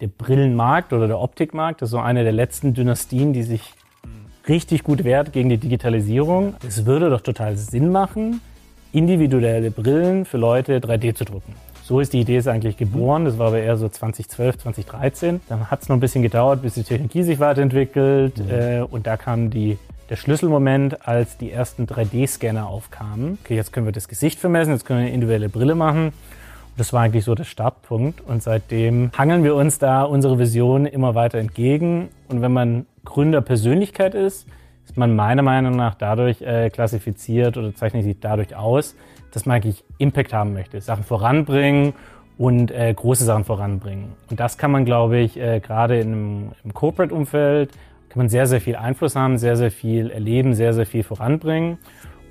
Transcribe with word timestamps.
der 0.00 0.08
Brillenmarkt 0.08 0.92
oder 0.92 1.06
der 1.06 1.18
Optikmarkt. 1.18 1.82
Das 1.82 1.88
ist 1.88 1.92
so 1.92 1.98
eine 1.98 2.22
der 2.22 2.32
letzten 2.32 2.74
Dynastien, 2.74 3.32
die 3.32 3.42
sich 3.42 3.74
richtig 4.48 4.84
gut 4.84 5.04
wehrt 5.04 5.32
gegen 5.32 5.48
die 5.48 5.58
Digitalisierung. 5.58 6.54
Es 6.66 6.86
würde 6.86 7.10
doch 7.10 7.20
total 7.20 7.56
Sinn 7.56 7.90
machen, 7.90 8.40
individuelle 8.92 9.70
Brillen 9.70 10.24
für 10.24 10.38
Leute 10.38 10.78
3D 10.78 11.14
zu 11.14 11.24
drucken. 11.24 11.54
So 11.82 12.00
ist 12.00 12.12
die 12.12 12.20
Idee 12.20 12.36
ist 12.36 12.48
eigentlich 12.48 12.76
geboren. 12.76 13.24
Das 13.24 13.38
war 13.38 13.48
aber 13.48 13.60
eher 13.60 13.78
so 13.78 13.88
2012, 13.88 14.58
2013. 14.58 15.40
Dann 15.48 15.70
hat 15.70 15.82
es 15.82 15.88
noch 15.88 15.96
ein 15.96 16.00
bisschen 16.00 16.22
gedauert, 16.22 16.60
bis 16.60 16.74
die 16.74 16.82
Technologie 16.82 17.22
sich 17.22 17.38
weiterentwickelt. 17.38 18.38
Mhm. 18.38 18.50
Äh, 18.50 18.80
und 18.82 19.06
da 19.06 19.16
kam 19.16 19.48
die, 19.48 19.78
der 20.10 20.16
Schlüsselmoment, 20.16 21.08
als 21.08 21.38
die 21.38 21.50
ersten 21.50 21.86
3D-Scanner 21.86 22.66
aufkamen. 22.66 23.38
Okay, 23.42 23.56
jetzt 23.56 23.72
können 23.72 23.86
wir 23.86 23.92
das 23.92 24.06
Gesicht 24.06 24.38
vermessen, 24.38 24.72
jetzt 24.72 24.84
können 24.84 25.00
wir 25.00 25.06
eine 25.06 25.14
individuelle 25.14 25.48
Brille 25.48 25.74
machen. 25.74 26.12
Das 26.78 26.92
war 26.92 27.02
eigentlich 27.02 27.24
so 27.24 27.34
der 27.34 27.42
Startpunkt 27.42 28.20
und 28.20 28.40
seitdem 28.40 29.10
hangeln 29.18 29.42
wir 29.42 29.56
uns 29.56 29.80
da 29.80 30.04
unsere 30.04 30.38
Vision 30.38 30.86
immer 30.86 31.16
weiter 31.16 31.38
entgegen. 31.38 32.08
Und 32.28 32.40
wenn 32.40 32.52
man 32.52 32.86
Gründerpersönlichkeit 33.04 34.14
ist, 34.14 34.46
ist 34.84 34.96
man 34.96 35.16
meiner 35.16 35.42
Meinung 35.42 35.74
nach 35.74 35.96
dadurch 35.96 36.40
äh, 36.40 36.70
klassifiziert 36.70 37.56
oder 37.56 37.74
zeichnet 37.74 38.04
sich 38.04 38.20
dadurch 38.20 38.54
aus, 38.54 38.94
dass 39.32 39.44
man 39.44 39.56
eigentlich 39.56 39.82
Impact 39.98 40.32
haben 40.32 40.52
möchte, 40.52 40.80
Sachen 40.80 41.02
voranbringen 41.02 41.94
und 42.38 42.70
äh, 42.70 42.94
große 42.94 43.24
Sachen 43.24 43.44
voranbringen. 43.44 44.12
Und 44.30 44.38
das 44.38 44.56
kann 44.56 44.70
man, 44.70 44.84
glaube 44.84 45.18
ich, 45.18 45.36
äh, 45.36 45.58
gerade 45.58 45.98
im, 45.98 46.52
Corporate-Umfeld, 46.74 47.72
kann 48.08 48.18
man 48.18 48.28
sehr, 48.28 48.46
sehr 48.46 48.60
viel 48.60 48.76
Einfluss 48.76 49.16
haben, 49.16 49.36
sehr, 49.36 49.56
sehr 49.56 49.72
viel 49.72 50.10
erleben, 50.10 50.54
sehr, 50.54 50.72
sehr 50.74 50.86
viel 50.86 51.02
voranbringen. 51.02 51.78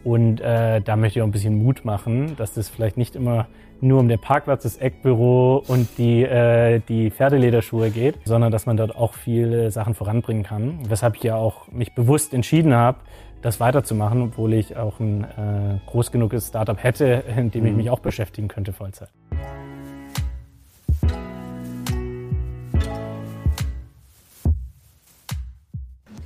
Und 0.05 0.39
äh, 0.39 0.79
da 0.79 0.95
möchte 0.95 1.19
ich 1.19 1.23
auch 1.23 1.27
ein 1.27 1.33
bisschen 1.33 1.61
Mut 1.61 1.83
machen, 1.83 2.37
dass 2.37 2.53
das 2.53 2.69
vielleicht 2.69 2.95
nicht 2.95 3.17
immer 3.17 3.47
nur 3.81 3.99
um 3.99 4.07
den 4.07 4.19
Parkplatz, 4.19 4.63
das 4.63 4.77
Eckbüro 4.77 5.63
und 5.67 5.87
die, 5.97 6.23
äh, 6.23 6.81
die 6.87 7.11
Pferdelederschuhe 7.11 7.89
geht, 7.89 8.15
sondern 8.25 8.51
dass 8.51 8.65
man 8.65 8.77
dort 8.77 8.95
auch 8.95 9.13
viele 9.13 9.71
Sachen 9.71 9.93
voranbringen 9.93 10.43
kann. 10.43 10.79
Weshalb 10.87 11.15
ich 11.17 11.23
ja 11.23 11.35
auch 11.35 11.67
mich 11.71 11.93
bewusst 11.93 12.33
entschieden 12.33 12.73
habe, 12.73 12.99
das 13.41 13.59
weiterzumachen, 13.59 14.21
obwohl 14.23 14.53
ich 14.53 14.77
auch 14.77 14.99
ein 14.99 15.23
äh, 15.23 15.79
groß 15.89 16.11
genuges 16.11 16.47
Startup 16.47 16.81
hätte, 16.81 17.23
in 17.37 17.51
dem 17.51 17.65
ich 17.65 17.71
mhm. 17.71 17.77
mich 17.77 17.89
auch 17.89 17.99
beschäftigen 17.99 18.47
könnte 18.47 18.73
Vollzeit. 18.73 19.09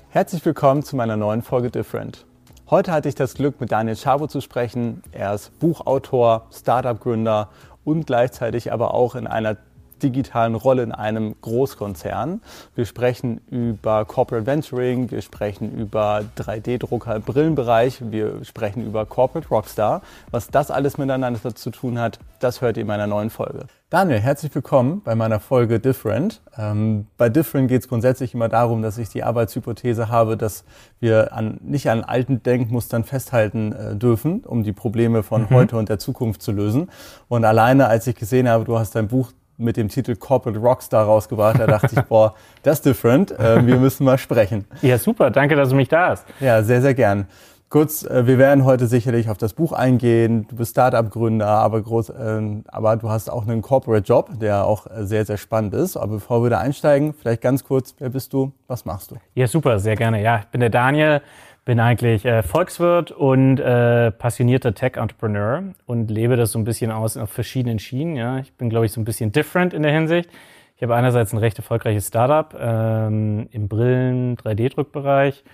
Herzlich 0.10 0.46
willkommen 0.46 0.84
zu 0.84 0.96
meiner 0.96 1.16
neuen 1.16 1.42
Folge 1.42 1.70
Different. 1.70 2.26
Heute 2.72 2.94
hatte 2.94 3.10
ich 3.10 3.16
das 3.16 3.34
Glück, 3.34 3.60
mit 3.60 3.74
Daniel 3.74 3.98
Schabo 3.98 4.28
zu 4.28 4.40
sprechen. 4.40 5.04
Er 5.12 5.34
ist 5.34 5.60
Buchautor, 5.60 6.48
Startup-Gründer 6.54 7.50
und 7.84 8.08
gleichzeitig 8.08 8.72
aber 8.72 8.94
auch 8.94 9.16
in 9.16 9.28
einer 9.28 9.58
digitalen 10.02 10.56
Rolle 10.56 10.84
in 10.84 10.94
einem 10.94 11.36
Großkonzern. 11.42 12.42
Wir 12.74 12.86
sprechen 12.86 13.42
über 13.50 14.06
Corporate 14.06 14.46
Venturing, 14.46 15.12
wir 15.12 15.22
sprechen 15.22 15.78
über 15.78 16.24
3D-Drucker 16.38 17.18
im 17.18 17.24
Brillenbereich, 17.24 18.10
wir 18.10 18.46
sprechen 18.46 18.86
über 18.86 19.06
Corporate 19.06 19.50
Rockstar. 19.50 20.02
Was 20.32 20.48
das 20.48 20.72
alles 20.72 20.98
miteinander 20.98 21.54
zu 21.54 21.72
tun 21.72 22.00
hat, 22.00 22.20
das 22.40 22.62
hört 22.62 22.78
ihr 22.78 22.82
in 22.84 22.88
meiner 22.88 23.06
neuen 23.06 23.32
Folge. 23.32 23.66
Daniel, 23.92 24.22
herzlich 24.22 24.56
willkommen 24.56 25.02
bei 25.04 25.16
meiner 25.16 25.42
Folge 25.42 25.82
Different. 25.82 26.42
Ähm, 26.58 27.08
bei 27.18 27.28
Different 27.28 27.68
geht 27.68 27.82
es 27.82 27.90
grundsätzlich 27.90 28.34
immer 28.34 28.48
darum, 28.48 28.82
dass 28.82 28.98
ich 28.98 29.10
die 29.10 29.22
Arbeitshypothese 29.22 30.08
habe, 30.08 30.38
dass 30.38 30.64
wir 31.02 31.34
an, 31.34 31.60
nicht 31.62 31.90
an 31.90 32.02
alten 32.02 32.42
Denkmustern 32.42 33.04
festhalten 33.04 33.74
äh, 33.74 33.96
dürfen, 33.98 34.46
um 34.46 34.64
die 34.64 34.72
Probleme 34.72 35.24
von 35.24 35.42
mhm. 35.42 35.50
heute 35.50 35.76
und 35.76 35.90
der 35.90 36.00
Zukunft 36.00 36.42
zu 36.42 36.54
lösen. 36.54 36.90
Und 37.28 37.44
alleine, 37.44 37.88
als 37.88 38.08
ich 38.08 38.16
gesehen 38.16 38.48
habe, 38.48 38.64
du 38.64 38.80
hast 38.80 38.96
dein 38.96 39.10
Buch 39.10 39.34
mit 39.58 39.76
dem 39.76 39.90
Titel 39.90 40.16
Corporate 40.16 40.58
Rockstar 40.58 41.04
rausgebracht. 41.04 41.60
Da 41.60 41.68
dachte 41.68 41.90
ich, 41.92 42.02
boah, 42.08 42.34
das 42.64 42.78
ist 42.78 42.86
different. 42.86 43.38
Äh, 43.38 43.68
wir 43.68 43.76
müssen 43.76 44.06
mal 44.06 44.18
sprechen. 44.18 44.64
Ja, 44.82 44.98
super. 45.00 45.32
Danke, 45.32 45.58
dass 45.58 45.68
du 45.68 45.76
mich 45.76 45.90
da 45.90 46.12
hast. 46.12 46.26
Ja, 46.40 46.64
sehr, 46.64 46.82
sehr 46.82 46.94
gern. 46.94 47.28
Kurz, 47.72 48.04
äh, 48.04 48.28
wir 48.28 48.38
werden 48.38 48.66
heute 48.66 48.86
sicherlich 48.86 49.30
auf 49.30 49.38
das 49.38 49.54
Buch 49.54 49.72
eingehen. 49.72 50.46
Du 50.50 50.58
bist 50.58 50.72
Startup-Gründer, 50.72 51.48
aber, 51.48 51.82
groß, 51.82 52.10
äh, 52.10 52.42
aber 52.68 52.98
du 52.98 53.10
hast 53.10 53.30
auch 53.30 53.48
einen 53.48 53.62
Corporate-Job, 53.62 54.42
der 54.42 54.66
auch 54.66 54.88
äh, 54.88 55.06
sehr, 55.06 55.24
sehr 55.24 55.38
spannend 55.38 55.74
ist. 55.74 55.96
Aber 55.96 56.16
bevor 56.16 56.44
wir 56.44 56.50
da 56.50 56.60
einsteigen, 56.60 57.14
vielleicht 57.14 57.40
ganz 57.40 57.64
kurz, 57.64 57.96
wer 57.98 58.10
bist 58.10 58.34
du, 58.34 58.52
was 58.68 58.84
machst 58.84 59.12
du? 59.12 59.16
Ja, 59.36 59.48
super, 59.48 59.80
sehr 59.80 59.96
gerne. 59.96 60.22
Ja, 60.22 60.40
ich 60.40 60.48
bin 60.48 60.60
der 60.60 60.70
Daniel, 60.70 61.22
bin 61.64 61.80
eigentlich 61.80 62.26
äh, 62.26 62.44
Volkswirt 62.44 63.12
und 63.12 63.58
äh, 63.62 64.12
passionierter 64.12 64.76
Tech-Entrepreneur 64.76 65.64
und 65.86 66.12
lebe 66.12 66.36
das 66.36 66.52
so 66.52 66.60
ein 66.60 66.66
bisschen 66.66 66.92
aus 66.92 67.16
auf 67.16 67.30
verschiedenen 67.30 67.80
Schienen. 67.80 68.18
Ja. 68.18 68.40
Ich 68.40 68.52
bin, 68.52 68.70
glaube 68.70 68.86
ich, 68.86 68.92
so 68.92 69.00
ein 69.00 69.06
bisschen 69.06 69.32
different 69.32 69.74
in 69.74 69.84
der 69.84 69.94
Hinsicht. 69.94 70.30
Ich 70.76 70.84
habe 70.84 70.94
einerseits 70.94 71.32
ein 71.32 71.38
recht 71.38 71.58
erfolgreiches 71.58 72.10
Startup 72.10 72.54
ähm, 72.60 73.48
im 73.54 73.70
Brillen-, 73.70 74.36
3D-Druckbereich 74.36 75.46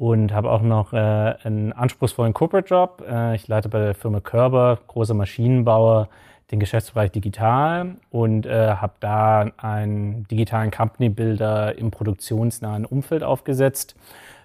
und 0.00 0.32
habe 0.32 0.50
auch 0.50 0.62
noch 0.62 0.94
äh, 0.94 0.96
einen 0.96 1.74
anspruchsvollen 1.74 2.32
Corporate-Job. 2.32 3.04
Äh, 3.06 3.34
ich 3.34 3.48
leite 3.48 3.68
bei 3.68 3.80
der 3.80 3.94
Firma 3.94 4.20
Körber, 4.20 4.78
großer 4.86 5.12
Maschinenbauer, 5.12 6.08
den 6.50 6.58
Geschäftsbereich 6.58 7.12
digital 7.12 7.96
und 8.08 8.46
äh, 8.46 8.76
habe 8.76 8.94
da 9.00 9.50
einen 9.58 10.26
digitalen 10.28 10.70
Company-Builder 10.70 11.76
im 11.76 11.90
produktionsnahen 11.90 12.86
Umfeld 12.86 13.22
aufgesetzt 13.22 13.94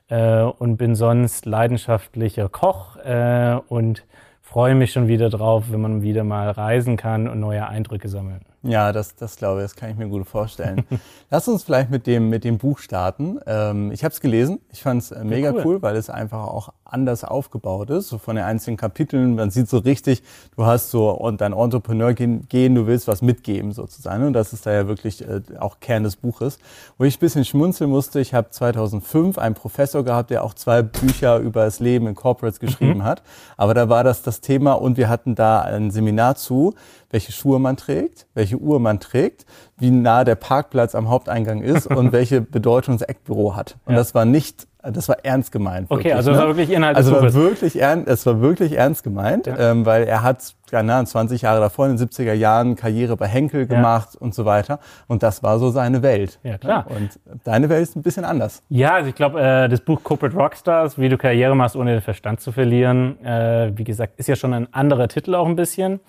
äh, 0.09 0.41
und 0.41 0.75
bin 0.75 0.93
sonst 0.93 1.45
leidenschaftlicher 1.45 2.49
Koch 2.49 2.97
äh, 2.97 3.57
und 3.69 4.03
freue 4.41 4.75
mich 4.75 4.91
schon 4.91 5.07
wieder 5.07 5.29
drauf, 5.29 5.71
wenn 5.71 5.79
man 5.79 6.01
wieder 6.01 6.25
mal 6.25 6.51
reisen 6.51 6.97
kann 6.97 7.29
und 7.29 7.39
neue 7.39 7.65
Eindrücke 7.65 8.09
sammeln. 8.09 8.41
Ja, 8.67 8.91
das, 8.91 9.15
das 9.15 9.35
glaube 9.35 9.61
ich, 9.61 9.65
das 9.65 9.75
kann 9.75 9.91
ich 9.91 9.95
mir 9.95 10.07
gut 10.07 10.27
vorstellen. 10.27 10.83
Lass 11.29 11.47
uns 11.47 11.63
vielleicht 11.63 11.91
mit 11.91 12.07
dem, 12.07 12.29
mit 12.29 12.43
dem 12.43 12.57
Buch 12.57 12.79
starten. 12.79 13.39
Ähm, 13.45 13.91
ich 13.91 14.03
habe 14.03 14.11
es 14.11 14.21
gelesen, 14.21 14.59
ich 14.71 14.81
fand 14.81 15.03
es 15.03 15.11
äh, 15.11 15.23
mega 15.23 15.51
cool. 15.51 15.65
cool. 15.65 15.81
weil 15.81 15.95
es 15.95 16.09
einfach 16.09 16.47
auch 16.47 16.69
anders 16.83 17.23
aufgebaut 17.23 17.89
ist, 17.89 18.09
so 18.09 18.17
von 18.17 18.35
den 18.35 18.45
einzelnen 18.45 18.77
Kapiteln. 18.77 19.35
Man 19.35 19.51
sieht 19.51 19.69
so 19.69 19.79
richtig, 19.79 20.23
du 20.55 20.65
hast 20.65 20.91
so 20.91 21.09
und 21.09 21.41
dein 21.41 21.53
Entrepreneur 21.53 22.13
gehen, 22.13 22.75
du 22.75 22.87
willst 22.87 23.07
was 23.07 23.21
mitgeben 23.21 23.71
sozusagen. 23.71 24.25
Und 24.25 24.33
das 24.33 24.53
ist 24.53 24.65
da 24.65 24.73
ja 24.73 24.87
wirklich 24.87 25.21
äh, 25.27 25.41
auch 25.59 25.79
Kern 25.79 26.03
des 26.03 26.15
Buches. 26.15 26.57
Wo 26.97 27.03
ich 27.03 27.17
ein 27.17 27.19
bisschen 27.19 27.45
schmunzeln 27.45 27.89
musste, 27.89 28.19
ich 28.19 28.33
habe 28.33 28.49
2005 28.49 29.37
einen 29.37 29.55
Professor 29.55 30.03
gehabt, 30.03 30.29
der 30.29 30.43
auch 30.43 30.53
zwei 30.53 30.81
Bücher 30.81 31.37
über 31.37 31.65
das 31.65 31.79
Leben 31.79 32.07
in 32.07 32.15
Corporates 32.15 32.59
geschrieben 32.59 32.99
mhm. 32.99 33.03
hat. 33.03 33.21
Aber 33.57 33.73
da 33.73 33.89
war 33.89 34.03
das 34.03 34.23
das 34.23 34.41
Thema 34.41 34.73
und 34.73 34.97
wir 34.97 35.09
hatten 35.09 35.35
da 35.35 35.61
ein 35.61 35.91
Seminar 35.91 36.35
zu, 36.35 36.73
welche 37.09 37.31
Schuhe 37.31 37.59
man 37.59 37.77
trägt, 37.77 38.27
welche 38.33 38.57
Uhr 38.57 38.79
man 38.79 38.99
trägt, 38.99 39.45
wie 39.77 39.91
nah 39.91 40.23
der 40.23 40.35
Parkplatz 40.35 40.95
am 40.95 41.09
Haupteingang 41.09 41.61
ist 41.61 41.87
und 41.95 42.11
welche 42.11 42.41
Bedeutung 42.41 42.97
das 42.97 43.07
Eckbüro 43.07 43.55
hat. 43.55 43.77
Und 43.85 43.93
ja. 43.93 43.99
das 43.99 44.15
war 44.15 44.25
nicht 44.25 44.67
das 44.91 45.09
war 45.09 45.17
ernst 45.23 45.51
gemeint. 45.51 45.89
Wirklich, 45.89 46.07
okay, 46.07 46.15
also 46.15 46.31
ne? 46.31 46.37
war 46.37 46.47
wirklich 46.47 46.69
Inhalt 46.69 46.95
also 46.95 47.13
war 47.13 47.33
wirklich 47.33 47.79
ernst, 47.79 48.07
Es 48.07 48.25
war 48.25 48.41
wirklich 48.41 48.73
ernst 48.73 49.03
gemeint, 49.03 49.47
ja. 49.47 49.71
ähm, 49.71 49.85
weil 49.85 50.03
er 50.03 50.21
hat 50.21 50.53
ja, 50.71 50.83
na, 50.83 51.03
20 51.03 51.41
Jahre 51.41 51.59
davor, 51.59 51.87
in 51.87 51.97
den 51.97 52.07
70er 52.07 52.33
Jahren, 52.33 52.75
Karriere 52.75 53.15
bei 53.17 53.27
Henkel 53.27 53.67
gemacht 53.67 54.09
ja. 54.13 54.21
und 54.21 54.33
so 54.33 54.45
weiter. 54.45 54.79
Und 55.07 55.23
das 55.23 55.43
war 55.43 55.59
so 55.59 55.69
seine 55.69 56.01
Welt. 56.01 56.39
Ja, 56.43 56.57
klar. 56.57 56.85
Und 56.89 57.19
deine 57.43 57.69
Welt 57.69 57.83
ist 57.83 57.95
ein 57.95 58.01
bisschen 58.01 58.25
anders. 58.25 58.63
Ja, 58.69 58.95
also 58.95 59.09
ich 59.09 59.15
glaube, 59.15 59.41
äh, 59.41 59.69
das 59.69 59.81
Buch 59.81 60.03
Corporate 60.03 60.35
Rockstars, 60.35 60.99
wie 60.99 61.09
du 61.09 61.17
Karriere 61.17 61.55
machst, 61.55 61.75
ohne 61.75 61.91
den 61.91 62.01
Verstand 62.01 62.41
zu 62.41 62.51
verlieren, 62.51 63.23
äh, 63.23 63.71
wie 63.75 63.83
gesagt, 63.83 64.19
ist 64.19 64.27
ja 64.27 64.35
schon 64.35 64.53
ein 64.53 64.73
anderer 64.73 65.07
Titel 65.07 65.35
auch 65.35 65.47
ein 65.47 65.55
bisschen. 65.55 65.99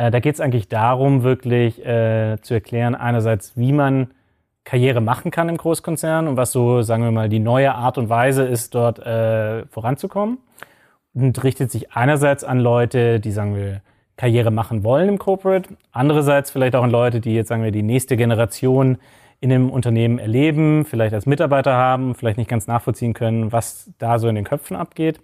Äh, 0.00 0.10
da 0.10 0.20
geht 0.20 0.34
es 0.34 0.40
eigentlich 0.40 0.68
darum, 0.68 1.24
wirklich 1.24 1.84
äh, 1.84 2.38
zu 2.40 2.54
erklären, 2.54 2.94
einerseits, 2.94 3.58
wie 3.58 3.72
man 3.72 4.08
Karriere 4.64 5.02
machen 5.02 5.30
kann 5.30 5.50
im 5.50 5.58
Großkonzern 5.58 6.26
und 6.26 6.38
was 6.38 6.52
so, 6.52 6.80
sagen 6.80 7.02
wir 7.02 7.10
mal, 7.10 7.28
die 7.28 7.38
neue 7.38 7.74
Art 7.74 7.98
und 7.98 8.08
Weise 8.08 8.44
ist, 8.44 8.74
dort 8.74 8.98
äh, 9.00 9.66
voranzukommen. 9.66 10.38
Und 11.12 11.44
richtet 11.44 11.70
sich 11.70 11.92
einerseits 11.92 12.44
an 12.44 12.60
Leute, 12.60 13.20
die, 13.20 13.30
sagen 13.30 13.54
wir, 13.56 13.82
Karriere 14.16 14.50
machen 14.50 14.84
wollen 14.84 15.08
im 15.08 15.18
Corporate, 15.18 15.68
andererseits 15.92 16.50
vielleicht 16.50 16.76
auch 16.76 16.84
an 16.84 16.90
Leute, 16.90 17.20
die 17.20 17.34
jetzt, 17.34 17.48
sagen 17.48 17.62
wir, 17.62 17.70
die 17.70 17.82
nächste 17.82 18.16
Generation 18.16 18.96
in 19.40 19.52
einem 19.52 19.68
Unternehmen 19.68 20.18
erleben, 20.18 20.86
vielleicht 20.86 21.12
als 21.12 21.26
Mitarbeiter 21.26 21.74
haben, 21.74 22.14
vielleicht 22.14 22.38
nicht 22.38 22.48
ganz 22.48 22.66
nachvollziehen 22.66 23.12
können, 23.12 23.52
was 23.52 23.90
da 23.98 24.18
so 24.18 24.28
in 24.28 24.34
den 24.34 24.44
Köpfen 24.44 24.76
abgeht. 24.76 25.20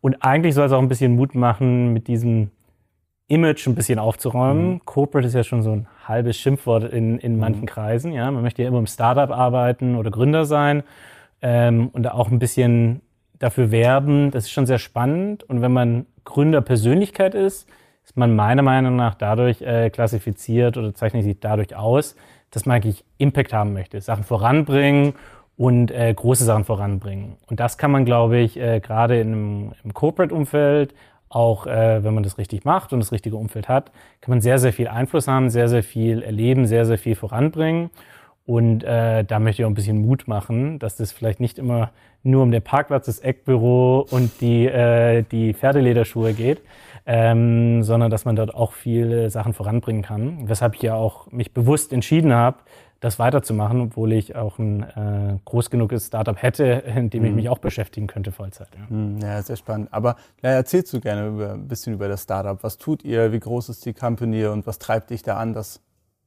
Und 0.00 0.22
eigentlich 0.22 0.54
soll 0.54 0.66
es 0.66 0.72
auch 0.72 0.80
ein 0.80 0.88
bisschen 0.88 1.16
Mut 1.16 1.34
machen, 1.34 1.92
mit 1.92 2.06
diesem 2.06 2.50
Image 3.32 3.66
ein 3.66 3.74
bisschen 3.74 3.98
aufzuräumen. 3.98 4.72
Mhm. 4.72 4.80
Corporate 4.84 5.26
ist 5.26 5.34
ja 5.34 5.42
schon 5.42 5.62
so 5.62 5.72
ein 5.72 5.86
halbes 6.06 6.36
Schimpfwort 6.36 6.84
in, 6.84 7.18
in 7.18 7.34
mhm. 7.34 7.40
manchen 7.40 7.66
Kreisen. 7.66 8.12
Ja, 8.12 8.30
man 8.30 8.42
möchte 8.42 8.62
ja 8.62 8.68
immer 8.68 8.78
im 8.78 8.86
Startup 8.86 9.30
arbeiten 9.30 9.96
oder 9.96 10.10
Gründer 10.10 10.44
sein 10.44 10.82
ähm, 11.40 11.88
und 11.92 12.10
auch 12.10 12.30
ein 12.30 12.38
bisschen 12.38 13.00
dafür 13.38 13.70
werben. 13.70 14.30
Das 14.30 14.44
ist 14.44 14.50
schon 14.50 14.66
sehr 14.66 14.78
spannend. 14.78 15.44
Und 15.44 15.62
wenn 15.62 15.72
man 15.72 16.06
Gründerpersönlichkeit 16.24 17.34
ist, 17.34 17.68
ist 18.04 18.16
man 18.16 18.36
meiner 18.36 18.62
Meinung 18.62 18.96
nach 18.96 19.14
dadurch 19.14 19.62
äh, 19.62 19.88
klassifiziert 19.88 20.76
oder 20.76 20.94
zeichnet 20.94 21.24
sich 21.24 21.40
dadurch 21.40 21.74
aus, 21.74 22.16
dass 22.50 22.66
man 22.66 22.76
eigentlich 22.76 23.02
Impact 23.16 23.54
haben 23.54 23.72
möchte, 23.72 24.00
Sachen 24.02 24.24
voranbringen 24.24 25.14
und 25.56 25.90
äh, 25.90 26.12
große 26.12 26.44
Sachen 26.44 26.64
voranbringen. 26.64 27.36
Und 27.48 27.60
das 27.60 27.78
kann 27.78 27.90
man, 27.90 28.04
glaube 28.04 28.38
ich, 28.38 28.58
äh, 28.58 28.80
gerade 28.80 29.20
im 29.20 29.72
Corporate-Umfeld, 29.94 30.94
auch 31.34 31.66
äh, 31.66 32.04
wenn 32.04 32.14
man 32.14 32.22
das 32.22 32.38
richtig 32.38 32.64
macht 32.64 32.92
und 32.92 33.00
das 33.00 33.12
richtige 33.12 33.36
Umfeld 33.36 33.68
hat, 33.68 33.90
kann 34.20 34.30
man 34.30 34.40
sehr, 34.40 34.58
sehr 34.58 34.72
viel 34.72 34.88
Einfluss 34.88 35.28
haben, 35.28 35.50
sehr, 35.50 35.68
sehr 35.68 35.82
viel 35.82 36.22
erleben, 36.22 36.66
sehr, 36.66 36.84
sehr 36.84 36.98
viel 36.98 37.14
voranbringen. 37.14 37.90
Und 38.44 38.82
äh, 38.82 39.24
da 39.24 39.38
möchte 39.38 39.62
ich 39.62 39.66
auch 39.66 39.70
ein 39.70 39.74
bisschen 39.74 40.02
Mut 40.02 40.26
machen, 40.26 40.78
dass 40.78 40.96
das 40.96 41.12
vielleicht 41.12 41.40
nicht 41.40 41.58
immer 41.58 41.90
nur 42.24 42.42
um 42.42 42.50
den 42.50 42.62
Parkplatz, 42.62 43.06
das 43.06 43.20
Eckbüro 43.20 44.06
und 44.10 44.40
die, 44.40 44.66
äh, 44.66 45.22
die 45.22 45.54
Pferdelederschuhe 45.54 46.34
geht, 46.34 46.60
ähm, 47.06 47.82
sondern 47.82 48.10
dass 48.10 48.24
man 48.24 48.36
dort 48.36 48.54
auch 48.54 48.72
viele 48.72 49.30
Sachen 49.30 49.52
voranbringen 49.54 50.02
kann. 50.02 50.48
Weshalb 50.48 50.74
ich 50.74 50.82
ja 50.82 50.94
auch 50.94 51.30
mich 51.30 51.54
bewusst 51.54 51.92
entschieden 51.92 52.32
habe, 52.32 52.58
das 53.02 53.18
weiterzumachen, 53.18 53.80
obwohl 53.80 54.12
ich 54.12 54.36
auch 54.36 54.60
ein 54.60 54.84
äh, 54.84 55.38
groß 55.44 55.70
genuges 55.70 56.06
Startup 56.06 56.40
hätte, 56.40 56.64
in 56.64 57.10
dem 57.10 57.22
mhm. 57.22 57.28
ich 57.28 57.34
mich 57.34 57.48
auch 57.48 57.58
beschäftigen 57.58 58.06
könnte 58.06 58.30
Vollzeit. 58.30 58.68
Ja, 58.78 58.96
mhm, 58.96 59.18
ja 59.18 59.42
sehr 59.42 59.56
spannend. 59.56 59.88
Aber 59.90 60.14
ja, 60.40 60.50
erzählst 60.50 60.92
du 60.92 61.00
gerne 61.00 61.26
über, 61.26 61.52
ein 61.54 61.66
bisschen 61.66 61.94
über 61.94 62.06
das 62.06 62.22
Startup. 62.22 62.62
Was 62.62 62.78
tut 62.78 63.04
ihr? 63.04 63.32
Wie 63.32 63.40
groß 63.40 63.70
ist 63.70 63.84
die 63.84 63.92
Company 63.92 64.46
und 64.46 64.68
was 64.68 64.78
treibt 64.78 65.10
dich 65.10 65.24
da 65.24 65.36
an, 65.36 65.52
das 65.52 65.80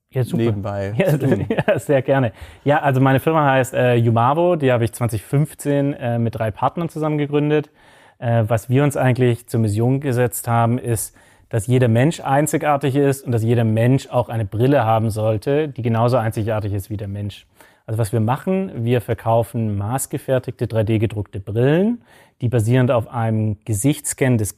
ja, 0.09 0.23
nebenbei 0.33 0.93
ja, 0.97 1.11
zu 1.11 1.19
tun? 1.19 1.45
Ja, 1.67 1.79
sehr 1.79 2.01
gerne. 2.01 2.33
Ja, 2.65 2.81
also 2.81 2.99
meine 2.99 3.21
Firma 3.21 3.49
heißt 3.51 3.73
äh, 3.73 4.03
Umavo. 4.05 4.57
Die 4.57 4.73
habe 4.73 4.83
ich 4.83 4.91
2015 4.91 5.93
äh, 5.93 6.19
mit 6.19 6.35
drei 6.35 6.51
Partnern 6.51 6.89
zusammen 6.89 7.17
gegründet. 7.17 7.71
Äh, 8.19 8.43
was 8.47 8.67
wir 8.67 8.83
uns 8.83 8.97
eigentlich 8.97 9.47
zur 9.47 9.61
Mission 9.61 10.01
gesetzt 10.01 10.49
haben, 10.49 10.77
ist, 10.77 11.15
dass 11.49 11.67
jeder 11.67 11.87
Mensch 11.87 12.19
einzigartig 12.19 12.95
ist 12.95 13.25
und 13.25 13.31
dass 13.31 13.43
jeder 13.43 13.63
Mensch 13.63 14.07
auch 14.09 14.29
eine 14.29 14.45
Brille 14.45 14.83
haben 14.85 15.09
sollte, 15.09 15.67
die 15.69 15.81
genauso 15.81 16.17
einzigartig 16.17 16.73
ist 16.73 16.89
wie 16.89 16.97
der 16.97 17.07
Mensch. 17.07 17.45
Also 17.85 17.99
was 17.99 18.11
wir 18.11 18.19
machen, 18.19 18.83
wir 18.83 18.99
verkaufen 18.99 19.77
maßgefertigte 19.77 20.65
3D-gedruckte 20.65 21.39
Brillen, 21.39 22.01
die 22.41 22.49
basierend 22.49 22.89
auf 22.89 23.07
einem 23.07 23.57
Gesichtsscan 23.63 24.37
des, 24.37 24.55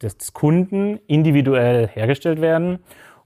des 0.00 0.32
Kunden 0.32 0.98
individuell 1.06 1.86
hergestellt 1.86 2.40
werden. 2.40 2.78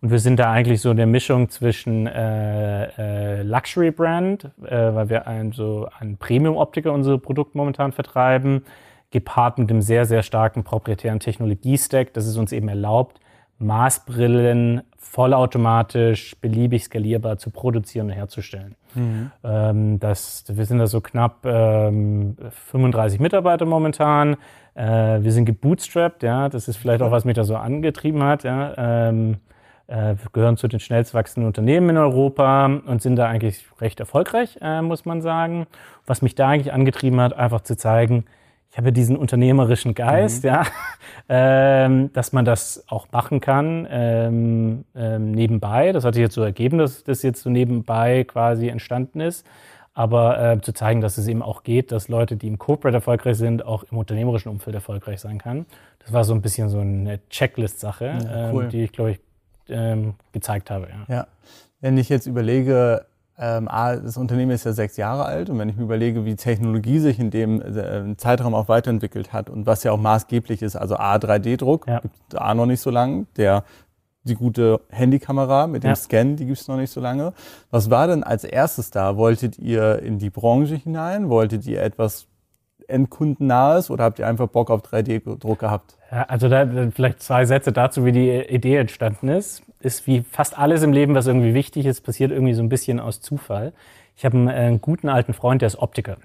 Und 0.02 0.10
wir 0.10 0.18
sind 0.18 0.38
da 0.38 0.50
eigentlich 0.50 0.80
so 0.80 0.90
in 0.90 0.96
der 0.96 1.06
Mischung 1.06 1.48
zwischen 1.48 2.06
äh, 2.06 3.38
äh, 3.38 3.42
Luxury 3.42 3.92
Brand, 3.92 4.44
äh, 4.64 4.94
weil 4.94 5.08
wir 5.08 5.26
ein, 5.26 5.52
so 5.52 5.88
einen 5.98 6.16
Premium-Optiker 6.18 6.92
unsere 6.92 7.18
Produkte 7.18 7.56
momentan 7.56 7.92
vertreiben, 7.92 8.62
gepaart 9.10 9.58
mit 9.58 9.70
einem 9.70 9.82
sehr, 9.82 10.04
sehr 10.04 10.22
starken 10.22 10.64
proprietären 10.64 11.20
Technologiestack, 11.20 12.12
das 12.12 12.26
es 12.26 12.36
uns 12.36 12.52
eben 12.52 12.68
erlaubt, 12.68 13.20
Maßbrillen 13.58 14.82
vollautomatisch, 14.98 16.36
beliebig 16.40 16.84
skalierbar 16.84 17.38
zu 17.38 17.50
produzieren 17.50 18.08
und 18.08 18.12
herzustellen. 18.12 18.74
Mhm. 18.94 19.30
Ähm, 19.44 20.00
das, 20.00 20.44
wir 20.48 20.66
sind 20.66 20.78
da 20.78 20.86
so 20.86 21.00
knapp 21.00 21.46
ähm, 21.46 22.36
35 22.50 23.20
Mitarbeiter 23.20 23.64
momentan. 23.64 24.36
Äh, 24.74 25.22
wir 25.22 25.32
sind 25.32 25.46
gebootstrapped, 25.46 26.22
ja, 26.22 26.48
das 26.48 26.68
ist 26.68 26.76
vielleicht 26.76 27.02
auch, 27.02 27.12
was 27.12 27.24
mich 27.24 27.34
da 27.34 27.44
so 27.44 27.56
angetrieben 27.56 28.22
hat. 28.22 28.44
Ja. 28.44 28.74
Ähm, 29.08 29.38
äh, 29.86 30.16
wir 30.16 30.30
gehören 30.32 30.56
zu 30.56 30.68
den 30.68 30.80
schnellst 30.80 31.14
wachsenden 31.14 31.46
Unternehmen 31.46 31.90
in 31.90 31.96
Europa 31.96 32.66
und 32.66 33.00
sind 33.00 33.16
da 33.16 33.26
eigentlich 33.26 33.64
recht 33.80 34.00
erfolgreich, 34.00 34.58
äh, 34.60 34.82
muss 34.82 35.04
man 35.04 35.22
sagen. 35.22 35.66
Was 36.06 36.20
mich 36.20 36.34
da 36.34 36.48
eigentlich 36.48 36.72
angetrieben 36.72 37.20
hat, 37.20 37.32
einfach 37.32 37.62
zu 37.62 37.76
zeigen, 37.76 38.24
ich 38.76 38.78
habe 38.78 38.92
diesen 38.92 39.16
unternehmerischen 39.16 39.94
Geist, 39.94 40.44
mhm. 40.44 40.50
ja, 40.50 40.66
ähm, 41.30 42.12
dass 42.12 42.34
man 42.34 42.44
das 42.44 42.84
auch 42.88 43.10
machen 43.10 43.40
kann 43.40 43.88
ähm, 43.90 44.84
ähm, 44.94 45.30
nebenbei. 45.30 45.92
Das 45.92 46.04
hat 46.04 46.12
sich 46.12 46.20
jetzt 46.20 46.34
so 46.34 46.42
ergeben, 46.42 46.76
dass 46.76 47.02
das 47.02 47.22
jetzt 47.22 47.40
so 47.40 47.48
nebenbei 47.48 48.24
quasi 48.24 48.68
entstanden 48.68 49.20
ist. 49.20 49.46
Aber 49.94 50.38
äh, 50.38 50.60
zu 50.60 50.74
zeigen, 50.74 51.00
dass 51.00 51.16
es 51.16 51.26
eben 51.26 51.40
auch 51.40 51.62
geht, 51.62 51.90
dass 51.90 52.08
Leute, 52.08 52.36
die 52.36 52.48
im 52.48 52.58
Corporate 52.58 52.96
erfolgreich 52.96 53.38
sind, 53.38 53.64
auch 53.64 53.82
im 53.90 53.96
unternehmerischen 53.96 54.50
Umfeld 54.50 54.74
erfolgreich 54.74 55.20
sein 55.20 55.38
kann. 55.38 55.64
Das 56.00 56.12
war 56.12 56.24
so 56.24 56.34
ein 56.34 56.42
bisschen 56.42 56.68
so 56.68 56.80
eine 56.80 57.26
Checklist-Sache, 57.30 58.04
ja, 58.04 58.52
cool. 58.52 58.64
ähm, 58.64 58.68
die 58.68 58.84
ich, 58.84 58.92
glaube 58.92 59.12
ich, 59.12 59.20
ähm, 59.70 60.16
gezeigt 60.32 60.70
habe. 60.70 60.88
Ja. 61.08 61.14
ja. 61.14 61.26
Wenn 61.80 61.96
ich 61.96 62.10
jetzt 62.10 62.26
überlege, 62.26 63.06
ähm, 63.38 63.68
das 63.70 64.16
Unternehmen 64.16 64.50
ist 64.50 64.64
ja 64.64 64.72
sechs 64.72 64.96
Jahre 64.96 65.24
alt 65.24 65.50
und 65.50 65.58
wenn 65.58 65.68
ich 65.68 65.76
mir 65.76 65.82
überlege, 65.82 66.24
wie 66.24 66.36
Technologie 66.36 66.98
sich 66.98 67.18
in 67.18 67.30
dem 67.30 67.60
äh, 67.60 68.16
Zeitraum 68.16 68.54
auch 68.54 68.68
weiterentwickelt 68.68 69.32
hat 69.32 69.50
und 69.50 69.66
was 69.66 69.84
ja 69.84 69.92
auch 69.92 70.00
maßgeblich 70.00 70.62
ist, 70.62 70.76
also 70.76 70.96
A, 70.96 71.16
3D-Druck, 71.16 71.86
ja. 71.86 72.00
gibt 72.00 72.34
A 72.34 72.54
noch 72.54 72.66
nicht 72.66 72.80
so 72.80 72.90
lange, 72.90 73.26
der 73.36 73.64
die 74.24 74.34
gute 74.34 74.80
Handykamera 74.88 75.66
mit 75.66 75.84
dem 75.84 75.90
ja. 75.90 75.96
Scan, 75.96 76.36
die 76.36 76.46
gibt 76.46 76.58
es 76.58 76.68
noch 76.68 76.76
nicht 76.76 76.90
so 76.90 77.00
lange. 77.00 77.32
Was 77.70 77.90
war 77.90 78.08
denn 78.08 78.24
als 78.24 78.42
erstes 78.42 78.90
da? 78.90 79.16
Wolltet 79.16 79.58
ihr 79.58 80.00
in 80.00 80.18
die 80.18 80.30
Branche 80.30 80.74
hinein? 80.74 81.28
Wolltet 81.28 81.66
ihr 81.66 81.82
etwas 81.82 82.26
endkundennahes 82.88 83.90
oder 83.90 84.04
habt 84.04 84.18
ihr 84.18 84.26
einfach 84.26 84.48
Bock 84.48 84.70
auf 84.70 84.82
3D-Druck 84.82 85.58
gehabt? 85.58 85.96
Ja, 86.10 86.22
also 86.24 86.48
da 86.48 86.66
vielleicht 86.94 87.22
zwei 87.22 87.44
Sätze 87.44 87.72
dazu, 87.72 88.04
wie 88.04 88.12
die 88.12 88.30
Idee 88.30 88.76
entstanden 88.76 89.28
ist. 89.28 89.62
Ist 89.80 90.06
wie 90.06 90.22
fast 90.22 90.58
alles 90.58 90.82
im 90.82 90.92
Leben, 90.92 91.14
was 91.14 91.26
irgendwie 91.26 91.54
wichtig 91.54 91.86
ist, 91.86 92.02
passiert 92.02 92.30
irgendwie 92.30 92.54
so 92.54 92.62
ein 92.62 92.68
bisschen 92.68 93.00
aus 93.00 93.20
Zufall. 93.20 93.72
Ich 94.16 94.24
habe 94.24 94.36
einen, 94.36 94.48
einen 94.48 94.80
guten 94.80 95.08
alten 95.08 95.34
Freund, 95.34 95.62
der 95.62 95.66
ist 95.66 95.76
Optiker. 95.76 96.16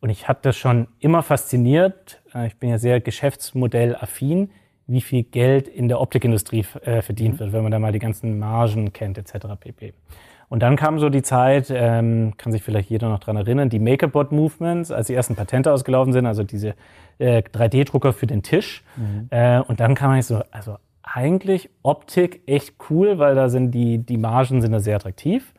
Und 0.00 0.10
ich 0.10 0.28
hatte 0.28 0.40
das 0.44 0.56
schon 0.56 0.88
immer 1.00 1.22
fasziniert. 1.22 2.20
Äh, 2.34 2.48
ich 2.48 2.56
bin 2.56 2.70
ja 2.70 2.78
sehr 2.78 3.00
geschäftsmodellaffin, 3.00 4.50
wie 4.86 5.00
viel 5.00 5.22
Geld 5.22 5.68
in 5.68 5.88
der 5.88 6.00
Optikindustrie 6.00 6.64
äh, 6.82 7.02
verdient 7.02 7.34
mhm. 7.34 7.38
wird, 7.40 7.52
wenn 7.52 7.62
man 7.62 7.72
da 7.72 7.78
mal 7.78 7.92
die 7.92 7.98
ganzen 7.98 8.38
Margen 8.38 8.92
kennt 8.92 9.18
etc. 9.18 9.46
pp. 9.58 9.94
Und 10.48 10.62
dann 10.62 10.76
kam 10.76 10.98
so 10.98 11.10
die 11.10 11.22
Zeit, 11.22 11.70
ähm, 11.70 12.34
kann 12.38 12.52
sich 12.52 12.62
vielleicht 12.62 12.88
jeder 12.88 13.08
noch 13.08 13.18
dran 13.18 13.36
erinnern, 13.36 13.68
die 13.68 13.78
Makerbot-Movements, 13.78 14.90
als 14.90 15.08
die 15.08 15.14
ersten 15.14 15.36
Patente 15.36 15.72
ausgelaufen 15.72 16.12
sind, 16.12 16.26
also 16.26 16.42
diese 16.42 16.74
äh, 17.18 17.42
3D-Drucker 17.42 18.12
für 18.12 18.26
den 18.26 18.42
Tisch. 18.42 18.82
Mhm. 18.96 19.26
Äh, 19.30 19.60
und 19.60 19.80
dann 19.80 19.94
kam 19.94 20.14
ich 20.14 20.24
so, 20.24 20.42
also 20.50 20.76
eigentlich 21.02 21.70
Optik 21.82 22.42
echt 22.46 22.76
cool, 22.88 23.18
weil 23.18 23.34
da 23.34 23.48
sind 23.48 23.72
die, 23.72 23.98
die 23.98 24.16
Margen 24.16 24.62
sind 24.62 24.72
da 24.72 24.80
sehr 24.80 24.96
attraktiv. 24.96 25.52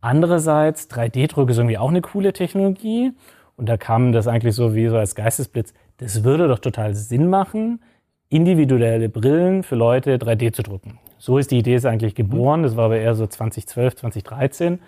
Andererseits, 0.00 0.88
3D-Druck 0.90 1.50
ist 1.50 1.58
irgendwie 1.58 1.78
auch 1.78 1.90
eine 1.90 2.00
coole 2.00 2.32
Technologie. 2.32 3.12
Und 3.56 3.68
da 3.68 3.76
kam 3.76 4.12
das 4.12 4.26
eigentlich 4.26 4.54
so 4.54 4.74
wie 4.74 4.88
so 4.88 4.96
als 4.96 5.14
Geistesblitz. 5.14 5.72
Das 5.98 6.24
würde 6.24 6.48
doch 6.48 6.58
total 6.58 6.94
Sinn 6.94 7.28
machen, 7.28 7.80
individuelle 8.28 9.08
Brillen 9.08 9.62
für 9.62 9.76
Leute 9.76 10.16
3D 10.16 10.52
zu 10.52 10.62
drucken. 10.62 10.98
So 11.22 11.38
ist 11.38 11.52
die 11.52 11.58
Idee 11.58 11.76
ist 11.76 11.86
eigentlich 11.86 12.16
geboren. 12.16 12.64
Das 12.64 12.74
war 12.74 12.86
aber 12.86 12.96
eher 12.96 13.14
so 13.14 13.28
2012, 13.28 13.94
2013. 13.94 14.80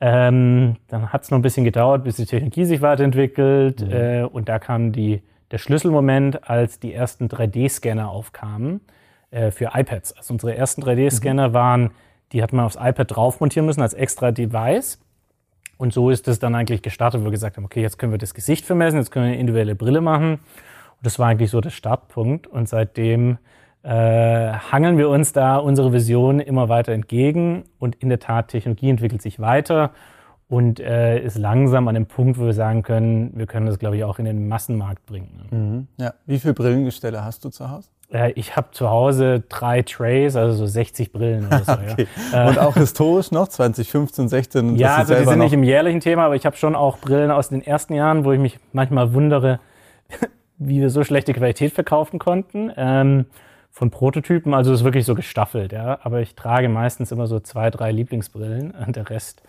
Ähm, 0.00 0.74
dann 0.88 1.12
hat 1.12 1.22
es 1.22 1.30
noch 1.30 1.38
ein 1.38 1.42
bisschen 1.42 1.62
gedauert, 1.62 2.02
bis 2.02 2.16
die 2.16 2.26
Technologie 2.26 2.64
sich 2.64 2.82
weiterentwickelt. 2.82 3.82
Mhm. 3.82 3.92
Äh, 3.92 4.22
und 4.24 4.48
da 4.48 4.58
kam 4.58 4.90
die, 4.90 5.22
der 5.52 5.58
Schlüsselmoment, 5.58 6.50
als 6.50 6.80
die 6.80 6.92
ersten 6.92 7.28
3D-Scanner 7.28 8.08
aufkamen 8.08 8.80
äh, 9.30 9.52
für 9.52 9.70
iPads. 9.74 10.16
Also 10.16 10.34
unsere 10.34 10.56
ersten 10.56 10.82
3D-Scanner 10.82 11.50
mhm. 11.50 11.54
waren, 11.54 11.90
die 12.32 12.42
hat 12.42 12.52
man 12.52 12.64
aufs 12.64 12.74
iPad 12.74 13.14
drauf 13.14 13.38
montieren 13.38 13.66
müssen 13.66 13.80
als 13.80 13.94
extra 13.94 14.32
Device. 14.32 14.98
Und 15.76 15.92
so 15.92 16.10
ist 16.10 16.26
es 16.26 16.40
dann 16.40 16.56
eigentlich 16.56 16.82
gestartet, 16.82 17.20
wo 17.20 17.26
wir 17.26 17.30
gesagt 17.30 17.58
haben, 17.58 17.64
okay, 17.64 17.82
jetzt 17.82 17.96
können 17.96 18.10
wir 18.10 18.18
das 18.18 18.34
Gesicht 18.34 18.64
vermessen, 18.64 18.96
jetzt 18.96 19.12
können 19.12 19.26
wir 19.26 19.32
eine 19.34 19.40
individuelle 19.40 19.76
Brille 19.76 20.00
machen. 20.00 20.32
Und 20.32 21.04
das 21.04 21.20
war 21.20 21.28
eigentlich 21.28 21.52
so 21.52 21.60
der 21.60 21.70
Startpunkt. 21.70 22.48
Und 22.48 22.68
seitdem 22.68 23.38
äh, 23.86 24.52
hangeln 24.52 24.98
wir 24.98 25.08
uns 25.08 25.32
da 25.32 25.58
unsere 25.58 25.92
Vision 25.92 26.40
immer 26.40 26.68
weiter 26.68 26.92
entgegen 26.92 27.62
und 27.78 27.94
in 27.94 28.08
der 28.08 28.18
Tat, 28.18 28.48
Technologie 28.48 28.90
entwickelt 28.90 29.22
sich 29.22 29.38
weiter 29.38 29.92
und 30.48 30.80
äh, 30.80 31.20
ist 31.20 31.38
langsam 31.38 31.86
an 31.86 31.94
dem 31.94 32.06
Punkt, 32.06 32.36
wo 32.38 32.46
wir 32.46 32.52
sagen 32.52 32.82
können, 32.82 33.30
wir 33.36 33.46
können 33.46 33.66
das, 33.66 33.78
glaube 33.78 33.96
ich, 33.96 34.02
auch 34.02 34.18
in 34.18 34.24
den 34.24 34.48
Massenmarkt 34.48 35.06
bringen. 35.06 35.46
Mhm. 35.50 35.86
Ja. 36.02 36.14
Wie 36.26 36.40
viele 36.40 36.54
Brillengestelle 36.54 37.24
hast 37.24 37.44
du 37.44 37.48
zu 37.48 37.70
Hause? 37.70 37.88
Äh, 38.12 38.32
ich 38.32 38.56
habe 38.56 38.72
zu 38.72 38.90
Hause 38.90 39.44
drei 39.48 39.82
Trays, 39.82 40.34
also 40.34 40.56
so 40.56 40.66
60 40.66 41.12
Brillen 41.12 41.46
oder 41.46 41.62
so. 41.62 41.72
okay. 41.92 42.08
ja. 42.32 42.48
Und 42.48 42.58
auch 42.58 42.74
historisch 42.74 43.30
noch, 43.30 43.46
2015, 43.46 44.28
16? 44.28 44.76
Ja, 44.76 44.96
also 44.96 45.14
die 45.14 45.24
sind 45.24 45.38
nicht 45.38 45.52
im 45.52 45.62
jährlichen 45.62 46.00
Thema, 46.00 46.24
aber 46.24 46.34
ich 46.34 46.44
habe 46.44 46.56
schon 46.56 46.74
auch 46.74 46.98
Brillen 46.98 47.30
aus 47.30 47.50
den 47.50 47.62
ersten 47.62 47.94
Jahren, 47.94 48.24
wo 48.24 48.32
ich 48.32 48.40
mich 48.40 48.58
manchmal 48.72 49.14
wundere, 49.14 49.60
wie 50.58 50.80
wir 50.80 50.90
so 50.90 51.04
schlechte 51.04 51.32
Qualität 51.34 51.72
verkaufen 51.72 52.18
konnten. 52.18 52.72
Ähm, 52.76 53.26
von 53.76 53.90
Prototypen, 53.90 54.54
also 54.54 54.72
es 54.72 54.80
ist 54.80 54.84
wirklich 54.84 55.04
so 55.04 55.14
gestaffelt, 55.14 55.70
ja. 55.70 55.98
Aber 56.02 56.22
ich 56.22 56.34
trage 56.34 56.70
meistens 56.70 57.12
immer 57.12 57.26
so 57.26 57.40
zwei, 57.40 57.68
drei 57.68 57.92
Lieblingsbrillen 57.92 58.70
und 58.70 58.96
der 58.96 59.10
Rest 59.10 59.42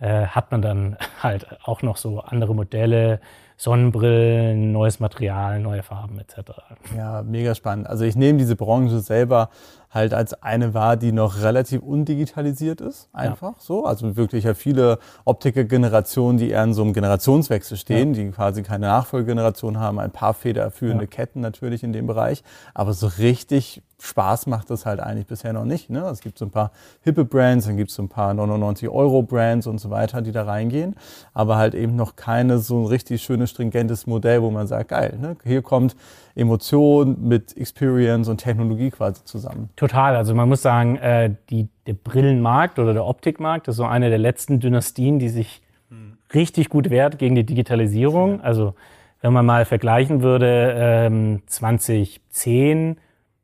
äh, 0.00 0.24
hat 0.24 0.50
man 0.50 0.62
dann 0.62 0.96
halt 1.22 1.46
auch 1.64 1.82
noch 1.82 1.98
so 1.98 2.20
andere 2.20 2.54
Modelle, 2.54 3.20
Sonnenbrillen, 3.58 4.72
neues 4.72 5.00
Material, 5.00 5.60
neue 5.60 5.82
Farben 5.82 6.18
etc. 6.18 6.52
Ja, 6.96 7.22
mega 7.22 7.54
spannend. 7.54 7.86
Also 7.86 8.06
ich 8.06 8.16
nehme 8.16 8.38
diese 8.38 8.56
Branche 8.56 9.00
selber 9.00 9.50
halt 9.94 10.12
als 10.12 10.42
eine 10.42 10.74
wahr, 10.74 10.96
die 10.96 11.12
noch 11.12 11.40
relativ 11.40 11.82
undigitalisiert 11.82 12.80
ist, 12.80 13.08
einfach 13.12 13.52
ja. 13.52 13.58
so. 13.58 13.84
Also 13.84 14.16
wirklich 14.16 14.44
ja 14.44 14.54
viele 14.54 14.98
Optiker-Generationen, 15.24 16.36
die 16.38 16.50
eher 16.50 16.64
in 16.64 16.74
so 16.74 16.82
einem 16.82 16.92
Generationswechsel 16.92 17.76
stehen, 17.76 18.14
ja. 18.14 18.24
die 18.24 18.30
quasi 18.32 18.62
keine 18.62 18.86
Nachfolgegeneration 18.88 19.78
haben, 19.78 20.00
ein 20.00 20.10
paar 20.10 20.34
federführende 20.34 21.04
ja. 21.04 21.10
Ketten 21.10 21.40
natürlich 21.40 21.84
in 21.84 21.92
dem 21.92 22.06
Bereich. 22.06 22.42
Aber 22.74 22.92
so 22.92 23.06
richtig 23.06 23.82
Spaß 24.00 24.46
macht 24.46 24.70
das 24.70 24.86
halt 24.86 25.00
eigentlich 25.00 25.26
bisher 25.26 25.52
noch 25.52 25.64
nicht. 25.64 25.90
Ne? 25.90 26.00
Es 26.10 26.20
gibt 26.20 26.38
so 26.38 26.44
ein 26.44 26.50
paar 26.50 26.72
hippe 27.02 27.24
Brands, 27.24 27.66
dann 27.66 27.76
gibt 27.76 27.90
es 27.90 27.96
so 27.96 28.02
ein 28.02 28.08
paar 28.08 28.34
99 28.34 28.88
Euro 28.88 29.22
Brands 29.22 29.66
und 29.66 29.78
so 29.78 29.90
weiter, 29.90 30.22
die 30.22 30.32
da 30.32 30.44
reingehen, 30.44 30.96
aber 31.32 31.56
halt 31.56 31.74
eben 31.74 31.96
noch 31.96 32.16
keine 32.16 32.58
so 32.58 32.84
richtig 32.84 33.22
schöne 33.22 33.46
stringentes 33.46 34.06
Modell, 34.06 34.42
wo 34.42 34.50
man 34.50 34.66
sagt, 34.66 34.90
geil, 34.90 35.18
ne? 35.20 35.36
hier 35.44 35.62
kommt 35.62 35.96
Emotion 36.34 37.16
mit 37.20 37.56
Experience 37.56 38.28
und 38.28 38.38
Technologie 38.38 38.90
quasi 38.90 39.24
zusammen. 39.24 39.70
Total. 39.76 40.16
Also 40.16 40.34
man 40.34 40.48
muss 40.48 40.62
sagen, 40.62 40.96
äh, 40.96 41.34
die, 41.50 41.68
der 41.86 41.94
Brillenmarkt 41.94 42.78
oder 42.78 42.92
der 42.92 43.04
Optikmarkt 43.04 43.68
ist 43.68 43.76
so 43.76 43.84
eine 43.84 44.08
der 44.08 44.18
letzten 44.18 44.60
Dynastien, 44.60 45.18
die 45.18 45.28
sich 45.28 45.62
hm. 45.90 46.16
richtig 46.34 46.68
gut 46.68 46.90
wehrt 46.90 47.18
gegen 47.18 47.34
die 47.34 47.44
Digitalisierung. 47.44 48.40
Also 48.40 48.74
wenn 49.20 49.32
man 49.32 49.46
mal 49.46 49.64
vergleichen 49.64 50.22
würde, 50.22 50.74
ähm, 50.76 51.42
2010 51.46 52.96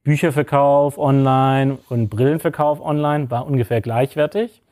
Bücherverkauf 0.02 0.99
online 0.99 1.78
und 1.88 2.09
Brillenverkauf 2.09 2.80
online 2.80 3.30
war 3.30 3.47
ungefähr 3.47 3.80
gleichwertig. 3.80 4.62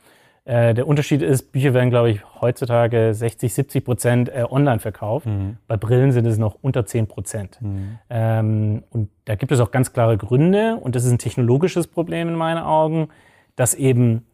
Äh, 0.49 0.73
der 0.73 0.88
Unterschied 0.88 1.20
ist, 1.20 1.52
Bücher 1.52 1.75
werden, 1.75 1.90
glaube 1.90 2.11
ich, 2.11 2.20
heutzutage 2.40 3.12
60, 3.12 3.52
70 3.52 3.85
Prozent 3.85 4.28
äh, 4.30 4.44
online 4.49 4.78
verkauft. 4.78 5.26
Mhm. 5.26 5.58
Bei 5.66 5.76
Brillen 5.76 6.12
sind 6.12 6.25
es 6.25 6.38
noch 6.38 6.56
unter 6.62 6.87
10 6.87 7.06
Prozent. 7.06 7.58
Mhm. 7.61 7.99
Ähm, 8.08 8.82
und 8.88 9.11
da 9.26 9.35
gibt 9.35 9.52
es 9.52 9.61
auch 9.61 9.70
ganz 9.70 9.92
klare 9.92 10.16
Gründe. 10.16 10.76
Und 10.76 10.97
das 10.97 11.04
ist 11.04 11.12
ein 11.12 11.18
technologisches 11.18 11.87
Problem 11.87 12.28
in 12.28 12.35
meinen 12.35 12.62
Augen, 12.62 13.08
dass 13.56 13.75
eben 13.75 14.25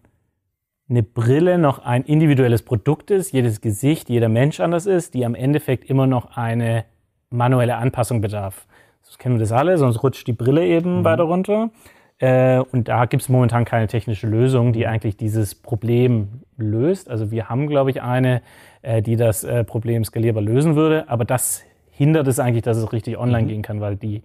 eine 0.89 1.03
Brille 1.03 1.59
noch 1.59 1.81
ein 1.81 2.05
individuelles 2.05 2.63
Produkt 2.63 3.11
ist, 3.11 3.33
jedes 3.33 3.61
Gesicht, 3.61 4.09
jeder 4.09 4.29
Mensch 4.29 4.61
anders 4.61 4.87
ist, 4.87 5.15
die 5.15 5.25
am 5.25 5.35
Endeffekt 5.35 5.91
immer 5.91 6.07
noch 6.07 6.37
eine 6.37 6.85
manuelle 7.31 7.77
Anpassung 7.77 8.21
bedarf. 8.21 8.69
Das 9.15 9.19
kennen 9.19 9.37
wir 9.37 9.41
das 9.41 9.53
alle, 9.53 9.79
sonst 9.79 10.03
rutscht 10.03 10.27
die 10.27 10.33
Brille 10.33 10.67
eben 10.67 10.99
mhm. 10.99 11.05
weiter 11.05 11.23
runter. 11.23 11.71
Äh, 12.19 12.59
und 12.59 12.89
da 12.89 13.05
gibt 13.05 13.23
es 13.23 13.29
momentan 13.29 13.65
keine 13.65 13.87
technische 13.87 14.27
Lösung, 14.27 14.73
die 14.73 14.89
eigentlich 14.89 15.17
dieses 15.17 15.55
Problem 15.55 16.41
löst. 16.57 17.09
Also 17.09 17.31
wir 17.31 17.49
haben, 17.49 17.69
glaube 17.69 17.91
ich, 17.91 18.03
eine, 18.03 18.43
äh, 18.83 19.03
die 19.03 19.15
das 19.15 19.45
äh, 19.45 19.63
Problem 19.63 20.05
skalierbar 20.05 20.43
lösen 20.43 20.75
würde. 20.75 21.09
Aber 21.09 21.25
das 21.25 21.63
hindert 21.93 22.27
es 22.27 22.41
eigentlich, 22.41 22.65
dass 22.65 22.77
es 22.77 22.93
richtig 22.93 23.17
online 23.17 23.45
mhm. 23.45 23.49
gehen 23.49 23.63
kann, 23.63 23.81
weil 23.81 23.95
die, 23.95 24.25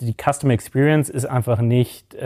die 0.00 0.14
Customer 0.14 0.54
Experience 0.54 1.10
ist 1.10 1.26
einfach 1.26 1.60
nicht 1.60 2.16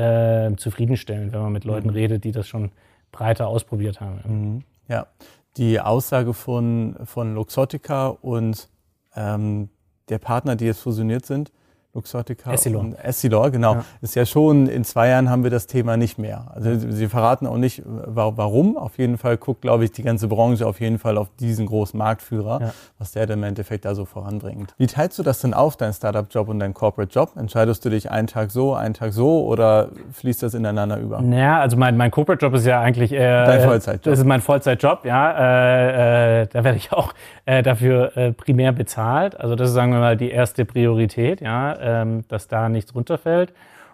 zufriedenstellend, 0.56 1.32
wenn 1.32 1.40
man 1.40 1.52
mit 1.52 1.64
Leuten 1.64 1.88
mhm. 1.88 1.94
redet, 1.94 2.22
die 2.22 2.30
das 2.30 2.46
schon 2.46 2.70
breiter 3.10 3.48
ausprobiert 3.48 4.00
haben. 4.00 4.20
Mhm. 4.24 4.62
Ja, 4.86 5.08
die 5.56 5.80
Aussage 5.80 6.34
von, 6.34 6.94
von 7.04 7.34
Luxottica 7.34 8.06
und 8.06 8.68
ähm, 9.16 9.70
der 10.08 10.18
Partner, 10.18 10.54
die 10.54 10.66
jetzt 10.66 10.80
fusioniert 10.80 11.26
sind, 11.26 11.50
Luxottica 11.94 12.52
Essilor. 12.52 12.82
und 12.82 12.94
Essilor, 12.94 13.50
genau. 13.50 13.74
Ja. 13.74 13.84
Ist 14.02 14.16
ja 14.16 14.26
schon, 14.26 14.66
in 14.66 14.84
zwei 14.84 15.08
Jahren 15.08 15.30
haben 15.30 15.44
wir 15.44 15.50
das 15.50 15.68
Thema 15.68 15.96
nicht 15.96 16.18
mehr. 16.18 16.46
Also 16.52 16.74
Sie 16.90 17.08
verraten 17.08 17.46
auch 17.46 17.56
nicht, 17.56 17.82
warum. 17.86 18.76
Auf 18.76 18.98
jeden 18.98 19.16
Fall 19.16 19.36
guckt, 19.36 19.62
glaube 19.62 19.84
ich, 19.84 19.92
die 19.92 20.02
ganze 20.02 20.26
Branche 20.26 20.66
auf 20.66 20.80
jeden 20.80 20.98
Fall 20.98 21.16
auf 21.16 21.28
diesen 21.38 21.66
großen 21.66 21.96
Marktführer, 21.96 22.60
ja. 22.60 22.74
was 22.98 23.12
der 23.12 23.26
dann 23.26 23.38
im 23.38 23.44
Endeffekt 23.44 23.84
da 23.84 23.94
so 23.94 24.04
voranbringt. 24.04 24.74
Wie 24.76 24.88
teilst 24.88 25.18
du 25.18 25.22
das 25.22 25.40
denn 25.40 25.54
auf, 25.54 25.76
dein 25.76 25.92
Startup-Job 25.92 26.48
und 26.48 26.58
dein 26.58 26.74
Corporate-Job? 26.74 27.36
Entscheidest 27.36 27.84
du 27.84 27.90
dich 27.90 28.10
einen 28.10 28.26
Tag 28.26 28.50
so, 28.50 28.74
einen 28.74 28.94
Tag 28.94 29.12
so 29.12 29.44
oder 29.44 29.88
fließt 30.12 30.42
das 30.42 30.54
ineinander 30.54 30.98
über? 30.98 31.20
Naja, 31.22 31.60
also 31.60 31.76
mein, 31.76 31.96
mein 31.96 32.10
Corporate-Job 32.10 32.54
ist 32.54 32.66
ja 32.66 32.80
eigentlich 32.80 33.12
eher... 33.12 33.46
Dein 33.46 33.60
Vollzeitjob. 33.60 34.12
Das 34.12 34.18
ist 34.18 34.26
mein 34.26 34.40
Vollzeitjob, 34.40 35.04
ja. 35.04 35.30
Äh, 35.30 36.42
äh, 36.42 36.46
da 36.48 36.64
werde 36.64 36.76
ich 36.76 36.92
auch 36.92 37.14
äh, 37.46 37.62
dafür 37.62 38.16
äh, 38.16 38.32
primär 38.32 38.72
bezahlt. 38.72 39.38
Also 39.38 39.54
das 39.54 39.68
ist, 39.68 39.74
sagen 39.74 39.92
wir 39.92 40.00
mal, 40.00 40.16
die 40.16 40.30
erste 40.30 40.64
Priorität, 40.64 41.40
ja 41.40 41.83
ähm, 41.84 42.24
dass 42.28 42.48
da 42.48 42.68
nichts 42.68 42.94
runterfällt. 42.94 43.52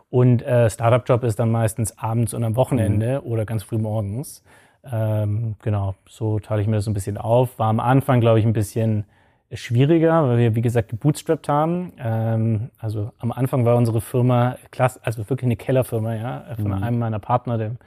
Und 0.08 0.42
äh, 0.42 0.70
Startup-Job 0.70 1.22
ist 1.24 1.38
dann 1.38 1.50
meistens 1.50 1.98
abends 1.98 2.34
und 2.34 2.42
am 2.42 2.56
Wochenende 2.56 3.20
mhm. 3.20 3.30
oder 3.30 3.44
ganz 3.44 3.62
früh 3.62 3.78
morgens. 3.78 4.42
Ähm, 4.90 5.56
genau, 5.62 5.94
so 6.08 6.38
teile 6.40 6.62
ich 6.62 6.66
mir 6.66 6.76
das 6.76 6.84
so 6.86 6.90
ein 6.90 6.94
bisschen 6.94 7.18
auf. 7.18 7.58
War 7.58 7.68
am 7.68 7.80
Anfang, 7.80 8.20
glaube 8.20 8.38
ich, 8.40 8.46
ein 8.46 8.52
bisschen 8.52 9.04
schwieriger, 9.52 10.28
weil 10.28 10.38
wir, 10.38 10.54
wie 10.54 10.62
gesagt, 10.62 10.88
gebootstrapped 10.90 11.48
haben. 11.48 11.92
Ähm, 11.98 12.70
also 12.78 13.12
am 13.18 13.32
Anfang 13.32 13.64
war 13.64 13.76
unsere 13.76 14.00
Firma, 14.00 14.56
klasse, 14.70 15.00
also 15.02 15.28
wirklich 15.28 15.46
eine 15.46 15.56
Kellerfirma, 15.56 16.14
ja, 16.14 16.44
von 16.56 16.68
mhm. 16.68 16.82
einem 16.82 16.98
meiner 16.98 17.18
Partner, 17.18 17.58
dem 17.58 17.78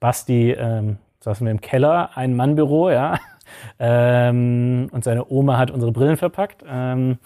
Basti, 0.00 0.52
ähm, 0.52 0.96
saßen 1.20 1.46
wir 1.46 1.50
im 1.50 1.60
Keller, 1.60 2.10
ein 2.14 2.34
Mannbüro, 2.34 2.90
ja, 2.90 3.18
ähm, 3.78 4.88
und 4.92 5.04
seine 5.04 5.30
Oma 5.30 5.58
hat 5.58 5.70
unsere 5.70 5.92
Brillen 5.92 6.16
verpackt. 6.16 6.64
Ähm, 6.66 7.18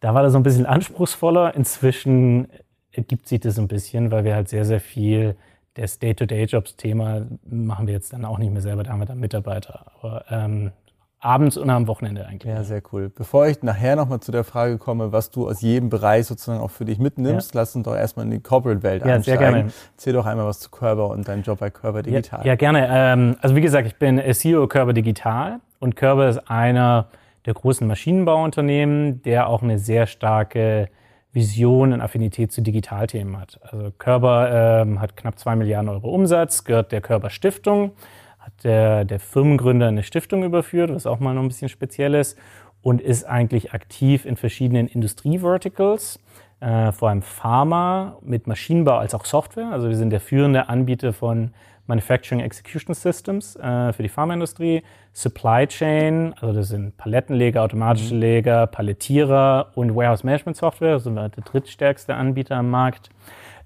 da 0.00 0.14
war 0.14 0.22
das 0.22 0.32
so 0.32 0.38
ein 0.38 0.42
bisschen 0.42 0.66
anspruchsvoller. 0.66 1.54
Inzwischen 1.54 2.48
ergibt 2.90 3.28
sich 3.28 3.40
das 3.40 3.58
ein 3.58 3.68
bisschen, 3.68 4.10
weil 4.10 4.24
wir 4.24 4.34
halt 4.34 4.48
sehr, 4.48 4.64
sehr 4.64 4.80
viel 4.80 5.36
das 5.74 5.98
Day-to-Day-Jobs-Thema 5.98 7.26
machen 7.44 7.86
wir 7.86 7.94
jetzt 7.94 8.12
dann 8.12 8.24
auch 8.24 8.38
nicht 8.38 8.52
mehr 8.52 8.60
selber, 8.60 8.82
da 8.82 8.90
haben 8.90 8.98
wir 8.98 9.06
dann 9.06 9.20
Mitarbeiter. 9.20 9.86
Aber 9.94 10.24
ähm, 10.28 10.72
abends 11.20 11.56
und 11.56 11.70
am 11.70 11.86
Wochenende 11.86 12.26
eigentlich. 12.26 12.52
Ja, 12.52 12.64
sehr 12.64 12.82
cool. 12.92 13.10
Bevor 13.14 13.46
ich 13.46 13.62
nachher 13.62 13.94
nochmal 13.94 14.20
zu 14.20 14.32
der 14.32 14.42
Frage 14.42 14.78
komme, 14.78 15.12
was 15.12 15.30
du 15.30 15.48
aus 15.48 15.60
jedem 15.60 15.88
Bereich 15.88 16.26
sozusagen 16.26 16.60
auch 16.60 16.70
für 16.70 16.84
dich 16.84 16.98
mitnimmst, 16.98 17.54
ja. 17.54 17.60
lass 17.60 17.76
uns 17.76 17.84
doch 17.84 17.94
erstmal 17.94 18.24
in 18.24 18.32
die 18.32 18.40
Corporate-Welt 18.40 19.04
ja, 19.04 19.14
einsteigen. 19.14 19.40
Sehr 19.40 19.50
gerne. 19.50 19.72
Erzähl 19.92 20.12
doch 20.12 20.26
einmal 20.26 20.46
was 20.46 20.60
zu 20.60 20.70
Körber 20.70 21.08
und 21.08 21.28
deinem 21.28 21.42
Job 21.42 21.60
bei 21.60 21.70
Körber 21.70 22.02
Digital. 22.02 22.40
Ja, 22.40 22.46
ja 22.46 22.54
gerne. 22.56 22.88
Ähm, 22.90 23.36
also 23.40 23.54
wie 23.54 23.60
gesagt, 23.60 23.86
ich 23.86 23.96
bin 23.96 24.20
CEO 24.32 24.66
Körber 24.66 24.92
Digital 24.92 25.60
und 25.78 25.94
Körber 25.94 26.28
ist 26.28 26.50
einer 26.50 27.06
der 27.46 27.54
großen 27.54 27.86
Maschinenbauunternehmen, 27.86 29.22
der 29.22 29.48
auch 29.48 29.62
eine 29.62 29.78
sehr 29.78 30.06
starke 30.06 30.88
Vision 31.32 31.92
und 31.92 32.00
Affinität 32.00 32.52
zu 32.52 32.60
Digitalthemen 32.60 33.38
hat. 33.38 33.60
Also 33.62 33.92
Körber 33.98 34.82
ähm, 34.82 35.00
hat 35.00 35.16
knapp 35.16 35.38
zwei 35.38 35.54
Milliarden 35.56 35.88
Euro 35.88 36.08
Umsatz, 36.10 36.64
gehört 36.64 36.92
der 36.92 37.00
Körber 37.00 37.30
Stiftung, 37.30 37.92
hat 38.38 38.52
der, 38.64 39.04
der 39.04 39.20
Firmengründer 39.20 39.88
eine 39.88 40.02
Stiftung 40.02 40.42
überführt, 40.42 40.92
was 40.92 41.06
auch 41.06 41.20
mal 41.20 41.34
noch 41.34 41.42
ein 41.42 41.48
bisschen 41.48 41.68
speziell 41.68 42.14
ist, 42.14 42.36
und 42.82 43.00
ist 43.00 43.24
eigentlich 43.24 43.72
aktiv 43.74 44.24
in 44.24 44.36
verschiedenen 44.36 44.88
Industrie-Verticals, 44.88 46.18
äh, 46.60 46.92
vor 46.92 47.10
allem 47.10 47.22
Pharma 47.22 48.16
mit 48.22 48.46
Maschinenbau 48.46 48.96
als 48.96 49.14
auch 49.14 49.24
Software. 49.24 49.70
Also 49.70 49.88
wir 49.88 49.96
sind 49.96 50.10
der 50.10 50.20
führende 50.20 50.68
Anbieter 50.68 51.12
von 51.12 51.52
Manufacturing 51.90 52.40
Execution 52.40 52.94
Systems 52.94 53.56
äh, 53.56 53.92
für 53.92 54.02
die 54.02 54.08
Pharmaindustrie, 54.08 54.82
Supply 55.12 55.66
Chain, 55.66 56.32
also 56.40 56.54
das 56.54 56.68
sind 56.68 56.96
Palettenleger, 56.96 57.62
automatische 57.62 58.14
mhm. 58.14 58.20
Leger, 58.20 58.66
Palettierer 58.66 59.72
und 59.74 59.94
Warehouse 59.94 60.24
Management 60.24 60.56
Software, 60.56 60.94
das 60.94 61.04
sind 61.04 61.12
wir 61.14 61.28
der 61.28 61.44
drittstärkste 61.44 62.14
Anbieter 62.14 62.56
am 62.56 62.70
Markt. 62.70 63.10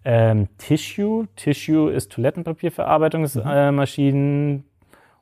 Ähm, 0.05 0.49
Tissue, 0.59 1.29
Tissue 1.37 1.93
ist 1.93 2.11
Toilettenpapierverarbeitungsmaschinen 2.13 4.53
mhm. 4.53 4.59
äh, 4.59 4.63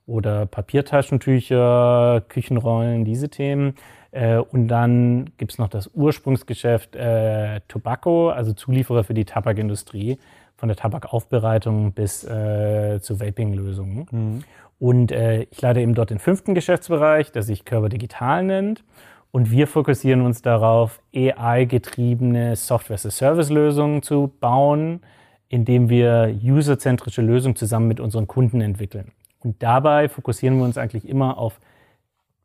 oder 0.06 0.46
Papiertaschentücher, 0.46 2.22
Küchenrollen, 2.28 3.04
diese 3.04 3.28
Themen. 3.28 3.74
Äh, 4.10 4.38
und 4.38 4.66
dann 4.68 5.30
gibt's 5.38 5.58
noch 5.58 5.68
das 5.68 5.90
Ursprungsgeschäft 5.94 6.96
äh, 6.96 7.60
Tobacco, 7.68 8.30
also 8.30 8.52
Zulieferer 8.52 9.04
für 9.04 9.14
die 9.14 9.24
Tabakindustrie 9.24 10.18
von 10.62 10.68
der 10.68 10.76
Tabakaufbereitung 10.76 11.90
bis 11.90 12.22
äh, 12.22 13.00
zu 13.00 13.18
Vaping-Lösungen. 13.18 14.06
Mhm. 14.12 14.44
Und 14.78 15.10
äh, 15.10 15.42
ich 15.50 15.60
leite 15.60 15.80
eben 15.80 15.96
dort 15.96 16.10
den 16.10 16.20
fünften 16.20 16.54
Geschäftsbereich, 16.54 17.32
der 17.32 17.42
sich 17.42 17.64
Körper 17.64 17.88
Digital 17.88 18.44
nennt. 18.44 18.84
Und 19.32 19.50
wir 19.50 19.66
fokussieren 19.66 20.20
uns 20.20 20.40
darauf, 20.40 21.00
AI-getriebene 21.12 22.54
Software-as-a-Service-Lösungen 22.54 24.02
zu 24.02 24.30
bauen, 24.38 25.00
indem 25.48 25.88
wir 25.88 26.32
userzentrische 26.40 27.22
Lösungen 27.22 27.56
zusammen 27.56 27.88
mit 27.88 27.98
unseren 27.98 28.28
Kunden 28.28 28.60
entwickeln. 28.60 29.10
Und 29.40 29.60
dabei 29.64 30.08
fokussieren 30.08 30.58
wir 30.58 30.64
uns 30.64 30.78
eigentlich 30.78 31.08
immer 31.08 31.38
auf 31.38 31.58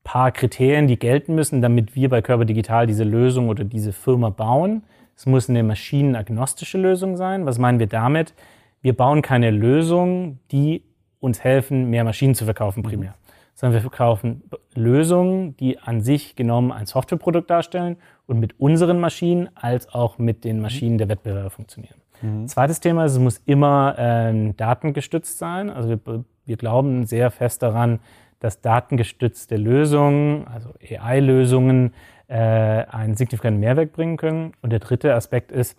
paar 0.03 0.31
Kriterien, 0.31 0.87
die 0.87 0.97
gelten 0.97 1.35
müssen, 1.35 1.61
damit 1.61 1.93
wir 1.93 2.09
bei 2.09 2.23
Körper 2.23 2.45
Digital 2.45 2.87
diese 2.87 3.03
Lösung 3.03 3.49
oder 3.49 3.63
diese 3.63 3.93
Firma 3.93 4.31
bauen. 4.31 4.81
Es 5.17 5.25
muss 5.25 5.49
eine 5.49 5.63
maschinenagnostische 5.63 6.77
Lösung 6.77 7.17
sein. 7.17 7.47
Was 7.47 7.57
meinen 7.57 7.79
wir 7.79 7.87
damit? 7.87 8.35
Wir 8.81 8.95
bauen 8.95 9.23
keine 9.23 9.49
Lösung, 9.49 10.37
die 10.51 10.83
uns 11.19 11.43
helfen, 11.43 11.89
mehr 11.89 12.03
Maschinen 12.03 12.35
zu 12.35 12.45
verkaufen 12.45 12.83
primär, 12.83 13.09
mhm. 13.09 13.15
sondern 13.55 13.73
wir 13.73 13.81
verkaufen 13.81 14.43
Lösungen, 14.75 15.57
die 15.57 15.79
an 15.79 16.01
sich 16.01 16.35
genommen 16.35 16.71
ein 16.71 16.85
Softwareprodukt 16.85 17.49
darstellen 17.49 17.97
und 18.27 18.39
mit 18.39 18.59
unseren 18.59 18.99
Maschinen 18.99 19.49
als 19.55 19.91
auch 19.91 20.19
mit 20.19 20.43
den 20.43 20.61
Maschinen 20.61 20.99
der 20.99 21.09
Wettbewerber 21.09 21.49
funktionieren. 21.49 21.99
Mhm. 22.21 22.47
Zweites 22.47 22.79
Thema 22.79 23.05
ist, 23.05 23.13
es 23.13 23.19
muss 23.19 23.41
immer 23.45 23.95
ähm, 23.97 24.55
datengestützt 24.55 25.39
sein. 25.39 25.71
Also 25.71 25.89
wir, 25.89 25.99
wir 26.45 26.57
glauben 26.57 27.05
sehr 27.05 27.31
fest 27.31 27.63
daran, 27.63 27.99
dass 28.39 28.61
datengestützte 28.61 29.57
Lösungen, 29.57 30.47
also 30.47 30.75
AI-Lösungen, 30.87 31.93
einen 32.33 33.15
signifikanten 33.15 33.59
Mehrwert 33.59 33.93
bringen 33.93 34.17
können. 34.17 34.53
Und 34.61 34.71
der 34.71 34.79
dritte 34.79 35.13
Aspekt 35.13 35.51
ist, 35.51 35.77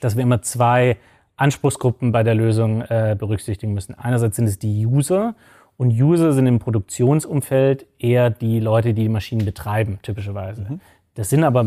dass 0.00 0.16
wir 0.16 0.22
immer 0.22 0.42
zwei 0.42 0.96
Anspruchsgruppen 1.36 2.12
bei 2.12 2.22
der 2.22 2.34
Lösung 2.34 2.82
äh, 2.82 3.16
berücksichtigen 3.18 3.72
müssen. 3.72 3.94
Einerseits 3.94 4.36
sind 4.36 4.46
es 4.46 4.58
die 4.58 4.86
User 4.86 5.34
und 5.78 5.90
User 5.90 6.32
sind 6.34 6.46
im 6.46 6.58
Produktionsumfeld 6.58 7.86
eher 7.98 8.28
die 8.28 8.60
Leute, 8.60 8.92
die 8.92 9.04
die 9.04 9.08
Maschinen 9.08 9.46
betreiben, 9.46 9.98
typischerweise. 10.02 10.66
Mhm. 10.68 10.80
Das 11.14 11.30
sind 11.30 11.42
aber 11.42 11.64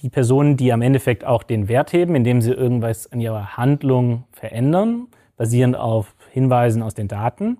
die 0.00 0.10
Personen, 0.10 0.58
die 0.58 0.72
am 0.72 0.82
Endeffekt 0.82 1.24
auch 1.24 1.42
den 1.42 1.68
Wert 1.68 1.94
heben, 1.94 2.14
indem 2.14 2.42
sie 2.42 2.52
irgendwas 2.52 3.10
an 3.10 3.20
ihrer 3.20 3.56
Handlung 3.56 4.24
verändern, 4.32 5.06
basierend 5.38 5.76
auf 5.76 6.14
Hinweisen 6.30 6.82
aus 6.82 6.92
den 6.92 7.08
Daten. 7.08 7.56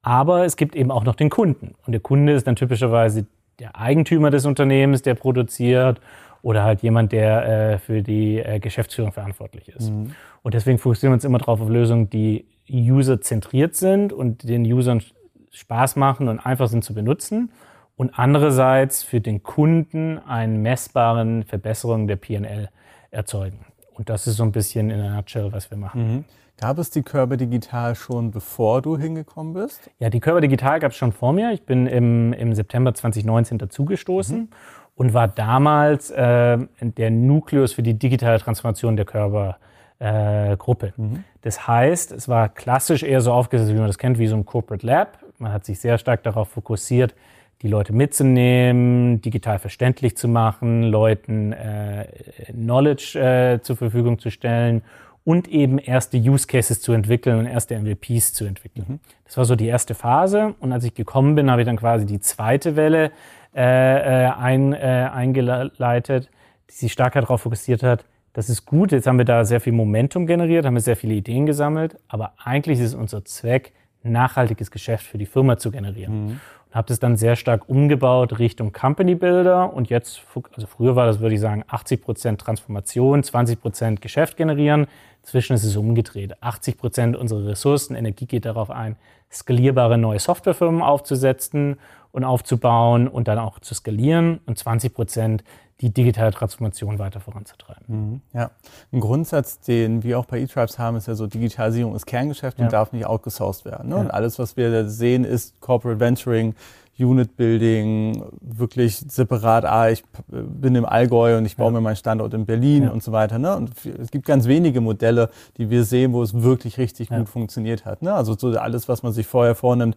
Aber 0.00 0.46
es 0.46 0.56
gibt 0.56 0.74
eben 0.74 0.90
auch 0.90 1.04
noch 1.04 1.14
den 1.14 1.28
Kunden. 1.28 1.74
Und 1.84 1.92
der 1.92 2.00
Kunde 2.00 2.32
ist 2.32 2.46
dann 2.46 2.56
typischerweise 2.56 3.26
der 3.58 3.76
Eigentümer 3.76 4.30
des 4.30 4.46
Unternehmens, 4.46 5.02
der 5.02 5.14
produziert 5.14 6.00
oder 6.42 6.64
halt 6.64 6.82
jemand, 6.82 7.12
der 7.12 7.72
äh, 7.72 7.78
für 7.78 8.02
die 8.02 8.38
äh, 8.38 8.60
Geschäftsführung 8.60 9.12
verantwortlich 9.12 9.68
ist. 9.68 9.90
Mhm. 9.90 10.12
Und 10.42 10.54
deswegen 10.54 10.78
fokussieren 10.78 11.12
wir 11.12 11.14
uns 11.14 11.24
immer 11.24 11.38
darauf 11.38 11.60
auf 11.60 11.68
Lösungen, 11.68 12.10
die 12.10 12.46
user-zentriert 12.70 13.74
sind 13.74 14.12
und 14.12 14.48
den 14.48 14.64
Usern 14.64 15.02
Spaß 15.50 15.96
machen 15.96 16.28
und 16.28 16.38
einfach 16.38 16.68
sind 16.68 16.84
zu 16.84 16.94
benutzen. 16.94 17.50
Und 17.96 18.16
andererseits 18.16 19.02
für 19.02 19.20
den 19.20 19.42
Kunden 19.42 20.18
einen 20.18 20.62
messbaren 20.62 21.42
Verbesserung 21.42 22.06
der 22.06 22.16
PNL 22.16 22.68
erzeugen. 23.10 23.66
Und 23.92 24.08
das 24.08 24.28
ist 24.28 24.36
so 24.36 24.44
ein 24.44 24.52
bisschen 24.52 24.90
in 24.90 24.98
der 24.98 25.10
Nutshell, 25.10 25.50
was 25.50 25.70
wir 25.72 25.78
machen. 25.78 26.14
Mhm. 26.14 26.24
Gab 26.60 26.78
es 26.78 26.90
die 26.90 27.02
Körper 27.02 27.36
Digital 27.36 27.94
schon, 27.94 28.32
bevor 28.32 28.82
du 28.82 28.98
hingekommen 28.98 29.54
bist? 29.54 29.90
Ja, 30.00 30.10
die 30.10 30.18
Körper 30.18 30.40
Digital 30.40 30.80
gab 30.80 30.90
es 30.90 30.96
schon 30.96 31.12
vor 31.12 31.32
mir. 31.32 31.52
Ich 31.52 31.62
bin 31.62 31.86
im, 31.86 32.32
im 32.32 32.52
September 32.52 32.92
2019 32.92 33.58
dazugestoßen 33.58 34.38
mhm. 34.38 34.48
und 34.96 35.14
war 35.14 35.28
damals 35.28 36.10
äh, 36.10 36.58
der 36.80 37.12
Nukleus 37.12 37.74
für 37.74 37.84
die 37.84 37.94
digitale 37.94 38.40
Transformation 38.40 38.96
der 38.96 39.04
Körpergruppe. 39.04 40.86
Äh, 40.98 41.00
mhm. 41.00 41.24
Das 41.42 41.68
heißt, 41.68 42.10
es 42.10 42.28
war 42.28 42.48
klassisch 42.48 43.04
eher 43.04 43.20
so 43.20 43.32
aufgesetzt, 43.32 43.70
wie 43.70 43.78
man 43.78 43.86
das 43.86 43.98
kennt, 43.98 44.18
wie 44.18 44.26
so 44.26 44.34
ein 44.34 44.44
Corporate 44.44 44.84
Lab. 44.84 45.16
Man 45.38 45.52
hat 45.52 45.64
sich 45.64 45.78
sehr 45.78 45.96
stark 45.96 46.24
darauf 46.24 46.48
fokussiert, 46.48 47.14
die 47.62 47.68
Leute 47.68 47.92
mitzunehmen, 47.92 49.20
digital 49.20 49.60
verständlich 49.60 50.16
zu 50.16 50.26
machen, 50.26 50.82
Leuten 50.82 51.52
äh, 51.52 52.08
Knowledge 52.50 53.16
äh, 53.16 53.62
zur 53.62 53.76
Verfügung 53.76 54.18
zu 54.18 54.32
stellen 54.32 54.82
und 55.28 55.46
eben 55.46 55.76
erste 55.76 56.16
Use 56.16 56.46
Cases 56.46 56.80
zu 56.80 56.94
entwickeln 56.94 57.38
und 57.38 57.44
erste 57.44 57.78
MVPs 57.78 58.32
zu 58.32 58.46
entwickeln. 58.46 58.86
Mhm. 58.88 59.00
Das 59.26 59.36
war 59.36 59.44
so 59.44 59.56
die 59.56 59.66
erste 59.66 59.94
Phase. 59.94 60.54
Und 60.58 60.72
als 60.72 60.84
ich 60.84 60.94
gekommen 60.94 61.34
bin, 61.34 61.50
habe 61.50 61.60
ich 61.60 61.66
dann 61.66 61.76
quasi 61.76 62.06
die 62.06 62.18
zweite 62.18 62.76
Welle 62.76 63.12
äh, 63.54 64.24
äh, 64.24 64.30
ein, 64.30 64.72
äh, 64.72 65.10
eingeleitet, 65.12 66.30
die 66.70 66.74
sich 66.74 66.92
stärker 66.94 67.20
darauf 67.20 67.42
fokussiert 67.42 67.82
hat, 67.82 68.06
das 68.32 68.48
ist 68.48 68.64
gut, 68.64 68.90
jetzt 68.90 69.06
haben 69.06 69.18
wir 69.18 69.26
da 69.26 69.44
sehr 69.44 69.60
viel 69.60 69.74
Momentum 69.74 70.26
generiert, 70.26 70.64
haben 70.64 70.74
wir 70.74 70.80
sehr 70.80 70.96
viele 70.96 71.14
Ideen 71.14 71.44
gesammelt, 71.44 71.98
aber 72.08 72.32
eigentlich 72.42 72.80
ist 72.80 72.94
unser 72.94 73.24
Zweck, 73.24 73.72
nachhaltiges 74.02 74.70
Geschäft 74.70 75.04
für 75.04 75.18
die 75.18 75.26
Firma 75.26 75.58
zu 75.58 75.70
generieren. 75.70 76.26
Mhm 76.26 76.40
und 76.68 76.74
habe 76.74 76.88
das 76.88 76.98
dann 76.98 77.16
sehr 77.16 77.36
stark 77.36 77.68
umgebaut 77.68 78.38
Richtung 78.38 78.72
Company 78.72 79.14
Builder 79.14 79.72
und 79.72 79.88
jetzt, 79.88 80.22
also 80.52 80.66
früher 80.66 80.96
war 80.96 81.06
das, 81.06 81.20
würde 81.20 81.34
ich 81.34 81.40
sagen, 81.40 81.64
80 81.66 82.02
Prozent 82.02 82.40
Transformation, 82.40 83.22
20 83.22 83.60
Prozent 83.60 84.02
Geschäft 84.02 84.36
generieren. 84.36 84.86
Inzwischen 85.22 85.54
ist 85.54 85.64
es 85.64 85.76
umgedreht. 85.76 86.42
80 86.42 86.76
Prozent 86.76 87.16
unserer 87.16 87.46
Ressourcen, 87.46 87.96
Energie 87.96 88.26
geht 88.26 88.44
darauf 88.44 88.70
ein, 88.70 88.96
skalierbare 89.32 89.98
neue 89.98 90.18
Softwarefirmen 90.18 90.82
aufzusetzen 90.82 91.78
und 92.12 92.24
aufzubauen 92.24 93.08
und 93.08 93.28
dann 93.28 93.38
auch 93.38 93.58
zu 93.60 93.74
skalieren 93.74 94.40
und 94.46 94.58
20 94.58 94.94
Prozent 94.94 95.44
die 95.80 95.90
digitale 95.90 96.32
Transformation 96.32 96.98
weiter 96.98 97.20
voranzutreiben. 97.20 97.84
Mhm, 97.86 98.20
ja, 98.32 98.50
ein 98.92 99.00
Grundsatz, 99.00 99.60
den 99.60 100.02
wir 100.02 100.18
auch 100.18 100.24
bei 100.24 100.40
eTribes 100.40 100.78
haben, 100.78 100.96
ist 100.96 101.06
ja 101.06 101.14
so, 101.14 101.26
Digitalisierung 101.26 101.94
ist 101.94 102.06
Kerngeschäft 102.06 102.58
ja. 102.58 102.64
und 102.64 102.72
darf 102.72 102.92
nicht 102.92 103.06
outgesourced 103.06 103.64
werden. 103.64 103.88
Ne? 103.88 103.94
Ja. 103.94 104.00
Und 104.00 104.10
alles, 104.10 104.38
was 104.38 104.56
wir 104.56 104.88
sehen, 104.88 105.24
ist 105.24 105.60
Corporate 105.60 106.00
Venturing, 106.00 106.54
Unit 107.00 107.36
Building, 107.36 108.24
wirklich 108.40 108.96
separat, 108.96 109.64
ah, 109.64 109.88
ich 109.88 110.02
bin 110.28 110.74
im 110.74 110.84
Allgäu 110.84 111.38
und 111.38 111.44
ich 111.44 111.56
baue 111.56 111.68
ja. 111.68 111.72
mir 111.72 111.80
meinen 111.80 111.96
Standort 111.96 112.34
in 112.34 112.44
Berlin 112.44 112.84
ja. 112.84 112.90
und 112.90 113.02
so 113.02 113.12
weiter. 113.12 113.38
Ne? 113.38 113.56
Und 113.56 113.70
es 113.84 114.10
gibt 114.10 114.26
ganz 114.26 114.46
wenige 114.46 114.80
Modelle, 114.80 115.30
die 115.56 115.70
wir 115.70 115.84
sehen, 115.84 116.12
wo 116.12 116.22
es 116.22 116.42
wirklich 116.42 116.78
richtig 116.78 117.10
ja. 117.10 117.18
gut 117.18 117.28
funktioniert 117.28 117.84
hat. 117.84 118.02
Ne? 118.02 118.12
Also 118.12 118.36
so 118.36 118.48
alles, 118.58 118.88
was 118.88 119.02
man 119.02 119.12
sich 119.12 119.26
vorher 119.26 119.54
vornimmt, 119.54 119.96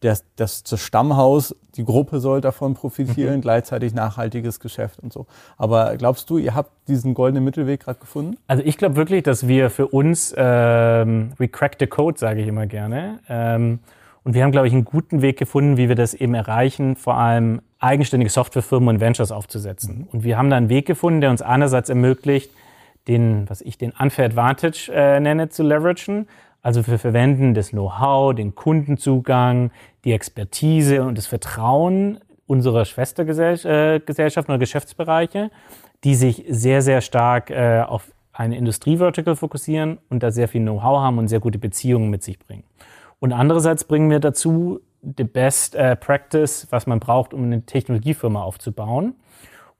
das, 0.00 0.24
das, 0.36 0.62
das 0.62 0.80
Stammhaus, 0.80 1.54
die 1.76 1.84
Gruppe 1.84 2.20
soll 2.20 2.40
davon 2.40 2.74
profitieren, 2.74 3.36
mhm. 3.36 3.40
gleichzeitig 3.40 3.94
nachhaltiges 3.94 4.60
Geschäft 4.60 5.00
und 5.00 5.12
so. 5.12 5.26
Aber 5.56 5.96
glaubst 5.96 6.28
du, 6.28 6.38
ihr 6.38 6.54
habt 6.54 6.70
diesen 6.88 7.14
goldenen 7.14 7.44
Mittelweg 7.44 7.80
gerade 7.80 8.00
gefunden? 8.00 8.36
Also 8.46 8.62
ich 8.64 8.76
glaube 8.76 8.96
wirklich, 8.96 9.22
dass 9.22 9.48
wir 9.48 9.70
für 9.70 9.86
uns, 9.86 10.34
ähm, 10.36 11.32
we 11.38 11.48
crack 11.48 11.76
the 11.78 11.86
code, 11.86 12.18
sage 12.18 12.42
ich 12.42 12.48
immer 12.48 12.66
gerne. 12.66 13.20
Ähm, 13.28 13.78
und 14.24 14.34
wir 14.34 14.42
haben, 14.42 14.52
glaube 14.52 14.68
ich, 14.68 14.72
einen 14.72 14.84
guten 14.84 15.20
Weg 15.22 15.38
gefunden, 15.38 15.76
wie 15.76 15.88
wir 15.88 15.96
das 15.96 16.14
eben 16.14 16.34
erreichen, 16.34 16.96
vor 16.96 17.16
allem 17.16 17.60
eigenständige 17.80 18.30
Softwarefirmen 18.30 18.88
und 18.88 19.00
Ventures 19.00 19.32
aufzusetzen. 19.32 20.06
Und 20.12 20.22
wir 20.22 20.38
haben 20.38 20.48
da 20.48 20.56
einen 20.56 20.68
Weg 20.68 20.86
gefunden, 20.86 21.20
der 21.20 21.30
uns 21.30 21.42
einerseits 21.42 21.88
ermöglicht, 21.88 22.50
den, 23.08 23.50
was 23.50 23.60
ich 23.60 23.78
den 23.78 23.92
Unfair 23.98 24.26
Advantage 24.26 24.92
äh, 24.94 25.18
nenne, 25.18 25.48
zu 25.48 25.64
leveragen. 25.64 26.28
Also 26.62 26.86
wir 26.86 27.00
verwenden 27.00 27.54
das 27.54 27.70
Know-how, 27.70 28.34
den 28.34 28.54
Kundenzugang, 28.54 29.72
die 30.04 30.12
Expertise 30.12 31.02
und 31.02 31.18
das 31.18 31.26
Vertrauen 31.26 32.20
unserer 32.46 32.84
Schwestergesellschaften 32.84 34.52
äh, 34.52 34.54
oder 34.54 34.58
Geschäftsbereiche, 34.58 35.50
die 36.04 36.14
sich 36.14 36.44
sehr, 36.48 36.82
sehr 36.82 37.00
stark 37.00 37.50
äh, 37.50 37.80
auf 37.80 38.12
eine 38.32 38.56
Industrievertical 38.56 39.34
fokussieren 39.34 39.98
und 40.08 40.22
da 40.22 40.30
sehr 40.30 40.46
viel 40.46 40.60
Know-how 40.60 41.00
haben 41.00 41.18
und 41.18 41.28
sehr 41.28 41.40
gute 41.40 41.58
Beziehungen 41.58 42.10
mit 42.10 42.22
sich 42.22 42.38
bringen. 42.38 42.64
Und 43.22 43.32
andererseits 43.32 43.84
bringen 43.84 44.10
wir 44.10 44.18
dazu 44.18 44.80
the 45.00 45.22
best 45.22 45.76
uh, 45.76 45.94
practice, 45.94 46.66
was 46.70 46.88
man 46.88 46.98
braucht, 46.98 47.32
um 47.32 47.44
eine 47.44 47.64
Technologiefirma 47.64 48.42
aufzubauen 48.42 49.14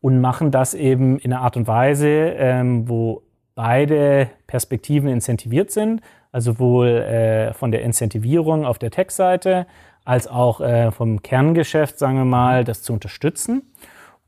und 0.00 0.20
machen 0.20 0.52
das 0.52 0.74
eben 0.74 1.18
in 1.18 1.32
einer 1.32 1.42
Art 1.42 1.56
und 1.56 1.66
Weise, 1.66 2.06
ähm, 2.06 2.88
wo 2.88 3.22
beide 3.56 4.30
Perspektiven 4.46 5.08
incentiviert 5.08 5.72
sind, 5.72 6.02
also 6.30 6.52
sowohl 6.52 6.86
äh, 6.86 7.52
von 7.52 7.72
der 7.72 7.82
Incentivierung 7.82 8.64
auf 8.64 8.78
der 8.78 8.92
Tech-Seite 8.92 9.66
als 10.04 10.28
auch 10.28 10.60
äh, 10.60 10.92
vom 10.92 11.20
Kerngeschäft, 11.22 11.98
sagen 11.98 12.18
wir 12.18 12.24
mal, 12.24 12.62
das 12.62 12.82
zu 12.82 12.92
unterstützen 12.92 13.72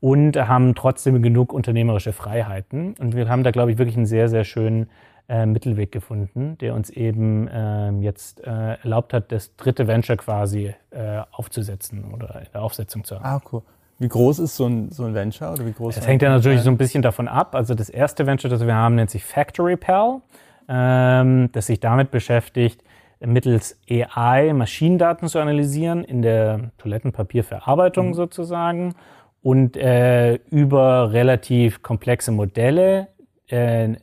und 0.01 0.35
haben 0.35 0.75
trotzdem 0.75 1.23
genug 1.23 1.53
unternehmerische 1.53 2.11
Freiheiten. 2.11 2.95
Und 2.99 3.15
wir 3.15 3.29
haben 3.29 3.43
da, 3.43 3.51
glaube 3.51 3.71
ich, 3.71 3.77
wirklich 3.77 3.95
einen 3.95 4.07
sehr, 4.07 4.27
sehr 4.27 4.43
schönen 4.43 4.89
äh, 5.27 5.45
Mittelweg 5.45 5.91
gefunden, 5.91 6.57
der 6.59 6.75
uns 6.75 6.89
eben 6.89 7.47
äh, 7.47 7.91
jetzt 8.01 8.43
äh, 8.43 8.75
erlaubt 8.75 9.13
hat, 9.13 9.31
das 9.31 9.55
dritte 9.55 9.87
Venture 9.87 10.17
quasi 10.17 10.73
äh, 10.91 11.21
aufzusetzen 11.31 12.13
oder 12.13 12.41
in 12.41 12.47
der 12.53 12.61
Aufsetzung 12.61 13.03
zu 13.03 13.15
haben. 13.15 13.25
Ah, 13.25 13.41
cool. 13.51 13.61
Wie 13.97 14.09
groß 14.09 14.39
ist 14.39 14.57
so 14.57 14.65
ein, 14.65 14.91
so 14.91 15.05
ein 15.05 15.13
Venture? 15.13 15.51
Oder 15.53 15.65
wie 15.65 15.71
groß 15.71 15.95
das 15.95 16.05
hängt 16.05 16.21
ja 16.21 16.29
natürlich 16.29 16.61
so 16.61 16.69
ein 16.69 16.77
bisschen 16.77 17.01
davon 17.01 17.27
ab. 17.27 17.55
Also 17.55 17.75
das 17.75 17.89
erste 17.89 18.27
Venture, 18.27 18.49
das 18.49 18.65
wir 18.65 18.75
haben, 18.75 18.95
nennt 18.95 19.09
sich 19.09 19.23
Factory 19.23 19.77
Pal, 19.77 20.21
ähm, 20.67 21.49
das 21.53 21.67
sich 21.67 21.79
damit 21.79 22.11
beschäftigt, 22.11 22.83
mittels 23.21 23.79
AI 23.89 24.51
Maschinendaten 24.53 25.29
zu 25.29 25.39
analysieren 25.39 26.03
in 26.03 26.21
der 26.21 26.71
Toilettenpapierverarbeitung 26.77 28.09
mhm. 28.09 28.13
sozusagen 28.13 28.95
und 29.41 29.77
äh, 29.77 30.35
über 30.49 31.13
relativ 31.13 31.81
komplexe 31.81 32.31
Modelle 32.31 33.07
äh, 33.47 33.93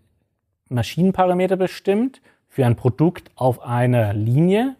Maschinenparameter 0.72 1.56
bestimmt 1.56 2.20
für 2.48 2.66
ein 2.66 2.76
Produkt 2.76 3.30
auf 3.36 3.62
einer 3.62 4.12
Linie 4.12 4.76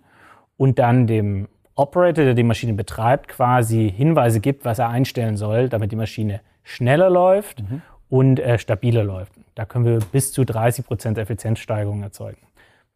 und 0.56 0.78
dann 0.78 1.06
dem 1.06 1.48
Operator, 1.74 2.24
der 2.24 2.34
die 2.34 2.42
Maschine 2.42 2.74
betreibt, 2.74 3.28
quasi 3.28 3.90
Hinweise 3.90 4.40
gibt, 4.40 4.64
was 4.64 4.78
er 4.78 4.88
einstellen 4.88 5.36
soll, 5.36 5.68
damit 5.68 5.90
die 5.90 5.96
Maschine 5.96 6.40
schneller 6.62 7.08
läuft 7.08 7.62
mhm. 7.62 7.82
und 8.08 8.40
äh, 8.40 8.58
stabiler 8.58 9.04
läuft. 9.04 9.32
Da 9.54 9.64
können 9.64 9.84
wir 9.84 9.98
bis 9.98 10.32
zu 10.32 10.44
30 10.44 10.86
Prozent 10.86 11.18
Effizienzsteigerung 11.18 12.02
erzeugen. 12.02 12.38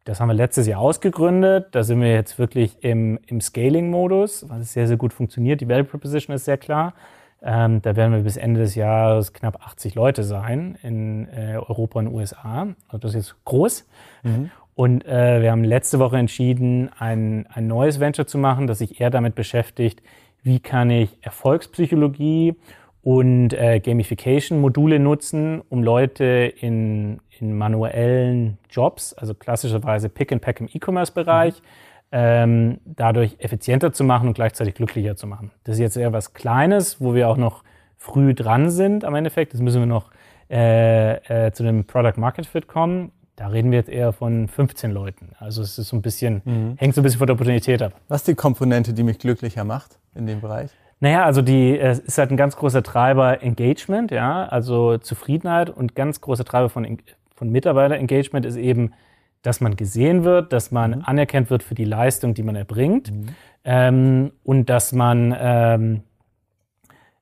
Das 0.05 0.21
haben 0.21 0.29
wir 0.29 0.35
letztes 0.35 0.67
Jahr 0.69 0.81
ausgegründet. 0.81 1.69
Da 1.73 1.83
sind 1.83 2.01
wir 2.01 2.13
jetzt 2.13 2.39
wirklich 2.39 2.77
im, 2.81 3.19
im 3.27 3.41
Scaling-Modus, 3.41 4.49
was 4.49 4.73
sehr, 4.73 4.87
sehr 4.87 4.97
gut 4.97 5.13
funktioniert. 5.13 5.61
Die 5.61 5.69
Value 5.69 5.85
Proposition 5.85 6.37
ist 6.37 6.45
sehr 6.45 6.59
klar. 6.59 6.95
Ähm, 7.42 7.83
da 7.83 7.96
werden 7.96 8.12
wir 8.12 8.20
bis 8.20 8.37
Ende 8.37 8.61
des 8.61 8.75
Jahres 8.75 9.33
knapp 9.33 9.64
80 9.64 9.94
Leute 9.94 10.25
sein 10.25 10.79
in 10.83 11.29
äh, 11.29 11.57
Europa 11.57 11.99
und 11.99 12.09
USA. 12.09 12.68
Also 12.88 12.99
das 12.99 13.14
ist 13.14 13.29
jetzt 13.29 13.44
groß. 13.44 13.87
Mhm. 14.22 14.51
Und 14.75 15.07
äh, 15.07 15.42
wir 15.42 15.53
haben 15.53 15.64
letzte 15.64 15.99
Woche 15.99 16.18
entschieden, 16.18 16.90
ein, 16.99 17.46
ein 17.53 17.66
neues 17.66 18.01
Venture 18.01 18.27
zu 18.27 18.38
machen, 18.38 18.66
das 18.66 18.79
sich 18.79 19.01
eher 19.01 19.11
damit 19.11 19.35
beschäftigt, 19.35 20.03
wie 20.42 20.61
kann 20.61 20.90
ich 20.90 21.16
Erfolgspsychologie 21.22 22.57
und 23.03 23.53
äh, 23.53 23.81
Gamification-Module 23.81 24.99
nutzen, 24.99 25.62
um 25.68 25.83
Leute 25.83 26.53
in, 26.61 27.20
in 27.38 27.57
manuellen 27.57 28.59
Jobs, 28.68 29.14
also 29.14 29.35
klassischerweise 29.35 30.09
Pick 30.09 30.33
and 30.33 30.42
Pack 30.42 30.61
im 30.61 30.68
E-Commerce-Bereich, 30.72 31.55
mhm 31.55 31.86
ähm, 32.12 32.79
dadurch 32.85 33.37
effizienter 33.38 33.92
zu 33.92 34.05
machen 34.05 34.29
und 34.29 34.35
gleichzeitig 34.35 34.75
glücklicher 34.75 35.16
zu 35.16 35.27
machen. 35.27 35.51
Das 35.64 35.75
ist 35.75 35.81
jetzt 35.81 35.97
eher 35.97 36.12
was 36.12 36.35
Kleines, 36.35 37.01
wo 37.01 37.14
wir 37.14 37.29
auch 37.29 37.37
noch 37.37 37.64
früh 37.97 38.35
dran 38.35 38.71
sind 38.71 39.05
am 39.05 39.14
Endeffekt. 39.14 39.55
Das 39.55 39.61
müssen 39.61 39.81
wir 39.81 39.87
noch 39.87 40.11
äh, 40.51 41.47
äh, 41.47 41.53
zu 41.53 41.62
dem 41.62 41.85
Product 41.85 42.14
Market 42.16 42.47
Fit 42.47 42.69
kommen. 42.69 43.12
Da 43.35 43.49
reden 43.49 43.71
wir 43.71 43.79
jetzt 43.79 43.90
eher 43.90 44.12
von 44.12 44.49
15 44.49 44.92
Leuten. 44.92 45.33
Also 45.38 45.61
es 45.61 45.79
ist 45.79 45.88
so 45.88 45.97
ein 45.97 46.03
bisschen, 46.03 46.40
mhm. 46.45 46.75
hängt 46.79 46.95
so 46.95 47.01
ein 47.01 47.05
bisschen 47.05 47.19
von 47.19 47.27
der 47.27 47.35
Opportunität 47.35 47.83
ab. 47.83 47.92
Was 48.09 48.23
ist 48.23 48.29
die 48.29 48.35
Komponente, 48.35 48.95
die 48.95 49.03
mich 49.03 49.19
glücklicher 49.19 49.64
macht 49.64 49.99
in 50.14 50.27
dem 50.27 50.40
Bereich? 50.40 50.71
Naja, 51.01 51.25
also 51.25 51.42
die 51.42 51.79
es 51.79 51.99
ist 51.99 52.16
halt 52.16 52.31
ein 52.31 52.38
ganz 52.38 52.57
großer 52.57 52.83
Treiber 52.83 53.42
Engagement, 53.42 54.11
ja, 54.11 54.47
also 54.47 54.97
Zufriedenheit 54.97 55.69
und 55.69 55.95
ganz 55.95 56.23
großer 56.23 56.45
Treiber 56.45 56.71
von, 56.71 56.99
von 57.35 57.51
Mitarbeiter-Engagement 57.51 58.47
ist 58.47 58.57
eben 58.57 58.92
dass 59.47 59.61
man 59.61 59.77
gesehen 59.77 60.25
wird, 60.25 60.53
dass 60.53 60.73
man 60.73 60.91
mhm. 60.91 61.03
anerkannt 61.05 61.51
wird 61.51 61.63
für 61.63 61.77
die 61.77 61.85
Leistung, 61.85 62.35
die 62.35 62.43
man 62.43 62.57
erbringt 62.57 63.13
mhm. 63.13 63.27
ähm, 63.65 64.33
und 64.43 64.69
dass 64.69 64.93
man 64.93 65.37
ähm, 65.39 66.03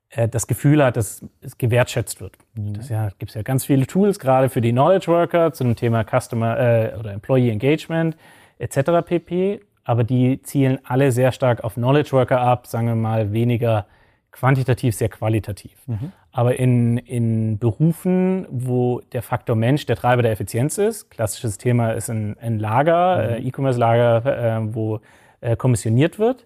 äh, 0.08 0.26
das 0.26 0.46
Gefühl 0.46 0.82
hat, 0.82 0.96
dass 0.96 1.22
es 1.42 1.58
gewertschätzt 1.58 2.22
wird. 2.22 2.38
Mhm. 2.54 2.74
Das 2.74 2.88
ja, 2.88 3.10
gibt 3.18 3.30
es 3.30 3.34
ja 3.34 3.42
ganz 3.42 3.66
viele 3.66 3.86
Tools, 3.86 4.18
gerade 4.18 4.48
für 4.48 4.62
die 4.62 4.72
Knowledge 4.72 5.08
Worker 5.08 5.52
zu 5.52 5.64
dem 5.64 5.76
Thema 5.76 6.02
Customer 6.02 6.58
äh, 6.58 6.96
oder 6.98 7.12
Employee 7.12 7.50
Engagement 7.50 8.16
etc. 8.58 9.04
pp. 9.04 9.60
Aber 9.84 10.02
die 10.02 10.40
zielen 10.40 10.78
alle 10.84 11.12
sehr 11.12 11.30
stark 11.30 11.62
auf 11.62 11.74
Knowledge 11.74 12.12
Worker 12.12 12.40
ab, 12.40 12.66
sagen 12.66 12.86
wir 12.86 12.94
mal 12.94 13.32
weniger 13.32 13.84
quantitativ, 14.32 14.96
sehr 14.96 15.10
qualitativ. 15.10 15.76
Mhm. 15.86 16.12
Aber 16.36 16.58
in, 16.58 16.98
in 16.98 17.60
Berufen, 17.60 18.48
wo 18.50 19.00
der 19.12 19.22
Faktor 19.22 19.54
Mensch 19.54 19.86
der 19.86 19.94
Treiber 19.94 20.20
der 20.20 20.32
Effizienz 20.32 20.78
ist, 20.78 21.08
klassisches 21.08 21.58
Thema 21.58 21.92
ist 21.92 22.10
ein, 22.10 22.36
ein 22.40 22.58
Lager, 22.58 23.18
mhm. 23.18 23.34
äh, 23.34 23.38
E-Commerce-Lager, 23.46 24.26
äh, 24.26 24.74
wo 24.74 24.98
äh, 25.40 25.54
kommissioniert 25.54 26.18
wird, 26.18 26.44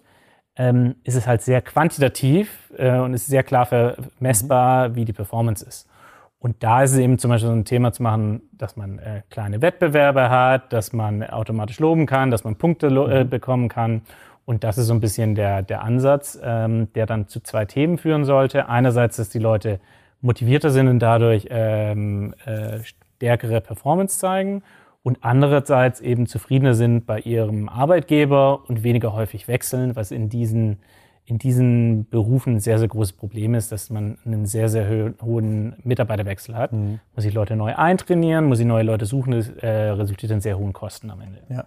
ähm, 0.57 0.93
ist 1.03 1.15
es 1.15 1.25
halt 1.25 1.41
sehr 1.41 1.63
quantitativ 1.63 2.71
und 2.77 3.15
ist 3.15 3.25
sehr 3.25 3.41
klar 3.41 3.65
vermessbar, 3.65 4.89
mhm. 4.89 4.95
wie 4.95 5.05
die 5.05 5.13
Performance 5.13 5.65
ist. 5.65 5.89
Und 6.37 6.63
da 6.63 6.83
ist 6.83 6.91
es 6.91 6.99
eben 6.99 7.17
zum 7.17 7.31
Beispiel 7.31 7.49
so 7.49 7.55
ein 7.55 7.65
Thema 7.65 7.91
zu 7.91 8.03
machen, 8.03 8.43
dass 8.53 8.75
man 8.77 9.01
kleine 9.31 9.61
Wettbewerbe 9.61 10.29
hat, 10.29 10.71
dass 10.71 10.93
man 10.93 11.23
automatisch 11.23 11.79
loben 11.79 12.05
kann, 12.05 12.29
dass 12.29 12.43
man 12.43 12.55
Punkte 12.55 12.91
mhm. 12.91 13.27
bekommen 13.27 13.69
kann. 13.69 14.03
Und 14.49 14.63
das 14.63 14.79
ist 14.79 14.87
so 14.87 14.95
ein 14.95 14.99
bisschen 14.99 15.35
der, 15.35 15.61
der 15.61 15.83
Ansatz, 15.83 16.39
ähm, 16.41 16.91
der 16.93 17.05
dann 17.05 17.27
zu 17.27 17.39
zwei 17.39 17.65
Themen 17.65 17.99
führen 17.99 18.25
sollte. 18.25 18.67
Einerseits, 18.67 19.17
dass 19.17 19.29
die 19.29 19.37
Leute 19.37 19.79
motivierter 20.21 20.71
sind 20.71 20.87
und 20.87 20.97
dadurch 20.97 21.45
ähm, 21.51 22.33
äh, 22.47 22.79
stärkere 22.79 23.61
Performance 23.61 24.17
zeigen 24.17 24.63
und 25.03 25.19
andererseits 25.21 26.01
eben 26.01 26.25
zufriedener 26.25 26.73
sind 26.73 27.05
bei 27.05 27.19
ihrem 27.19 27.69
Arbeitgeber 27.69 28.67
und 28.67 28.81
weniger 28.81 29.13
häufig 29.13 29.47
wechseln, 29.47 29.95
was 29.95 30.09
in 30.09 30.29
diesen, 30.29 30.79
in 31.25 31.37
diesen 31.37 32.09
Berufen 32.09 32.55
ein 32.55 32.59
sehr, 32.59 32.79
sehr 32.79 32.87
großes 32.87 33.13
Problem 33.13 33.53
ist, 33.53 33.71
dass 33.71 33.91
man 33.91 34.17
einen 34.25 34.47
sehr, 34.47 34.67
sehr 34.67 35.13
hohen 35.21 35.75
Mitarbeiterwechsel 35.83 36.55
hat. 36.55 36.73
Mhm. 36.73 36.99
Muss 37.15 37.23
ich 37.23 37.35
Leute 37.35 37.55
neu 37.55 37.75
eintrainieren, 37.75 38.45
muss 38.45 38.59
ich 38.59 38.65
neue 38.65 38.81
Leute 38.81 39.05
suchen, 39.05 39.29
das 39.29 39.47
äh, 39.47 39.69
resultiert 39.69 40.31
in 40.31 40.41
sehr 40.41 40.57
hohen 40.57 40.73
Kosten 40.73 41.11
am 41.11 41.21
Ende. 41.21 41.37
Ja. 41.49 41.65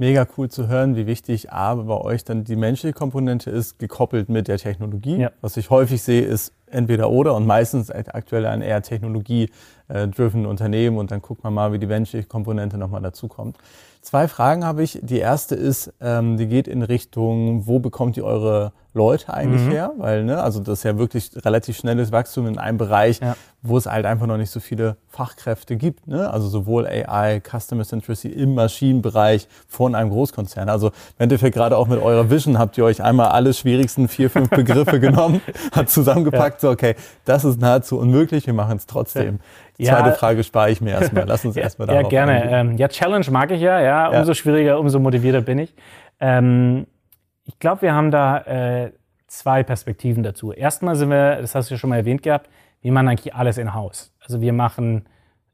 Mega 0.00 0.26
cool 0.38 0.48
zu 0.48 0.66
hören, 0.66 0.96
wie 0.96 1.06
wichtig 1.06 1.52
A, 1.52 1.74
bei 1.74 1.94
euch 1.94 2.24
dann 2.24 2.42
die 2.42 2.56
menschliche 2.56 2.94
Komponente 2.94 3.50
ist, 3.50 3.78
gekoppelt 3.78 4.30
mit 4.30 4.48
der 4.48 4.56
Technologie. 4.56 5.18
Ja. 5.18 5.30
Was 5.42 5.58
ich 5.58 5.68
häufig 5.68 6.02
sehe, 6.02 6.22
ist 6.22 6.54
entweder 6.70 7.10
oder 7.10 7.34
und 7.34 7.46
meistens 7.46 7.90
aktuell 7.90 8.46
ein 8.46 8.62
eher 8.62 8.80
technologie-driven 8.80 10.46
Unternehmen 10.46 10.96
und 10.96 11.10
dann 11.10 11.20
guckt 11.20 11.44
man 11.44 11.52
mal, 11.52 11.74
wie 11.74 11.78
die 11.78 11.86
menschliche 11.86 12.26
Komponente 12.26 12.78
nochmal 12.78 13.02
dazukommt. 13.02 13.58
Zwei 14.02 14.28
Fragen 14.28 14.64
habe 14.64 14.82
ich. 14.82 14.98
Die 15.02 15.18
erste 15.18 15.54
ist, 15.54 15.92
ähm, 16.00 16.38
die 16.38 16.46
geht 16.46 16.68
in 16.68 16.82
Richtung, 16.82 17.66
wo 17.66 17.80
bekommt 17.80 18.16
ihr 18.16 18.24
eure 18.24 18.72
Leute 18.94 19.32
eigentlich 19.32 19.62
mhm. 19.62 19.70
her? 19.70 19.92
Weil, 19.98 20.24
ne, 20.24 20.42
also 20.42 20.58
das 20.60 20.80
ist 20.80 20.84
ja 20.84 20.98
wirklich 20.98 21.30
relativ 21.44 21.76
schnelles 21.76 22.10
Wachstum 22.10 22.46
in 22.46 22.58
einem 22.58 22.78
Bereich, 22.78 23.20
ja. 23.20 23.36
wo 23.62 23.76
es 23.76 23.86
halt 23.86 24.06
einfach 24.06 24.26
noch 24.26 24.38
nicht 24.38 24.50
so 24.50 24.58
viele 24.58 24.96
Fachkräfte 25.08 25.76
gibt. 25.76 26.08
Ne? 26.08 26.30
Also 26.30 26.48
sowohl 26.48 26.86
AI, 26.86 27.40
Customer 27.40 27.84
Centricity 27.84 28.34
im 28.34 28.54
Maschinenbereich 28.54 29.48
von 29.68 29.94
einem 29.94 30.10
Großkonzern. 30.10 30.70
Also 30.70 30.88
im 30.88 30.94
Endeffekt 31.18 31.54
gerade 31.54 31.76
auch 31.76 31.86
mit 31.86 32.00
eurer 32.00 32.30
Vision 32.30 32.58
habt 32.58 32.78
ihr 32.78 32.84
euch 32.84 33.02
einmal 33.02 33.28
alle 33.28 33.52
schwierigsten 33.52 34.08
vier, 34.08 34.30
fünf 34.30 34.48
Begriffe 34.50 34.98
genommen, 34.98 35.42
hat 35.72 35.90
zusammengepackt, 35.90 36.62
ja. 36.62 36.68
so 36.68 36.72
okay, 36.72 36.96
das 37.26 37.44
ist 37.44 37.60
nahezu 37.60 37.98
unmöglich, 37.98 38.46
wir 38.46 38.54
machen 38.54 38.78
es 38.78 38.86
trotzdem. 38.86 39.36
Ja. 39.36 39.40
Zweite 39.84 40.12
Frage 40.12 40.44
spare 40.44 40.70
ich 40.70 40.80
mir 40.80 40.90
erstmal. 40.90 41.24
Lass 41.26 41.44
uns 41.44 41.56
erstmal 41.56 41.88
darauf 41.88 42.04
Ja, 42.04 42.08
gerne. 42.08 42.50
Ähm, 42.50 42.76
ja, 42.76 42.88
Challenge 42.88 43.26
mag 43.30 43.50
ich 43.50 43.60
ja, 43.60 43.80
ja. 43.80 44.08
Umso 44.08 44.34
schwieriger, 44.34 44.78
umso 44.78 44.98
motivierter 44.98 45.40
bin 45.40 45.58
ich. 45.58 45.74
Ähm, 46.20 46.86
ich 47.44 47.58
glaube, 47.58 47.82
wir 47.82 47.94
haben 47.94 48.10
da 48.10 48.38
äh, 48.38 48.92
zwei 49.26 49.62
Perspektiven 49.62 50.22
dazu. 50.22 50.52
Erstmal 50.52 50.96
sind 50.96 51.10
wir, 51.10 51.36
das 51.36 51.54
hast 51.54 51.70
du 51.70 51.74
ja 51.74 51.78
schon 51.78 51.90
mal 51.90 51.96
erwähnt 51.96 52.22
gehabt, 52.22 52.48
wir 52.82 52.92
machen 52.92 53.08
eigentlich 53.08 53.34
alles 53.34 53.58
in-house. 53.58 54.12
Also 54.20 54.40
wir 54.40 54.52
machen 54.52 55.06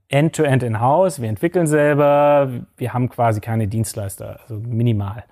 End-to-End 0.09 0.63
in-house, 0.63 1.21
wir 1.21 1.29
entwickeln 1.29 1.67
selber, 1.67 2.49
wir 2.77 2.93
haben 2.95 3.09
quasi 3.09 3.41
keine 3.41 3.67
Dienstleister, 3.67 4.41
also 4.43 4.55
minimal. 4.55 5.25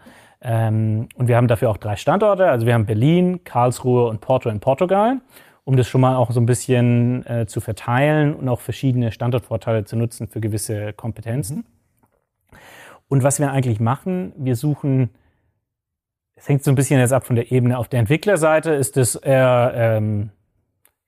Ähm, 0.43 1.09
und 1.17 1.29
wir 1.29 1.37
haben 1.37 1.49
dafür 1.49 1.71
auch 1.71 1.79
drei 1.79 1.97
Standorte. 1.97 2.49
Also 2.49 2.67
wir 2.67 2.75
haben 2.75 2.85
Berlin, 2.85 3.45
Karlsruhe 3.45 4.09
und 4.09 4.21
Porto 4.21 4.51
in 4.51 4.61
Portugal 4.61 5.19
um 5.65 5.77
das 5.77 5.89
schon 5.89 6.01
mal 6.01 6.17
auch 6.17 6.31
so 6.31 6.41
ein 6.41 6.47
bisschen 6.47 7.27
äh, 7.27 7.47
zu 7.47 7.61
verteilen 7.61 8.35
und 8.35 8.49
auch 8.49 8.61
verschiedene 8.61 9.13
Standortvorteile 9.13 9.85
zu 9.85 9.97
nutzen 9.97 10.29
für 10.29 10.41
gewisse 10.41 10.93
Kompetenzen. 10.93 11.65
Und 13.09 13.23
was 13.23 13.39
wir 13.39 13.51
eigentlich 13.51 13.81
machen, 13.81 14.33
wir 14.37 14.57
suchen, 14.57 15.11
es 16.37 16.49
hängt 16.49 16.65
so 16.65 16.71
ein 16.71 16.75
bisschen 16.75 17.01
jetzt 17.01 17.13
ab 17.13 17.25
von 17.25 17.37
der 17.37 17.53
Ebene. 17.53 17.79
Auf 17.79 17.89
der 17.89 18.01
Entwicklerseite 18.01 18.73
ist 18.73 18.97
es 18.97 19.15
eher 19.15 19.73
ähm, 19.75 20.31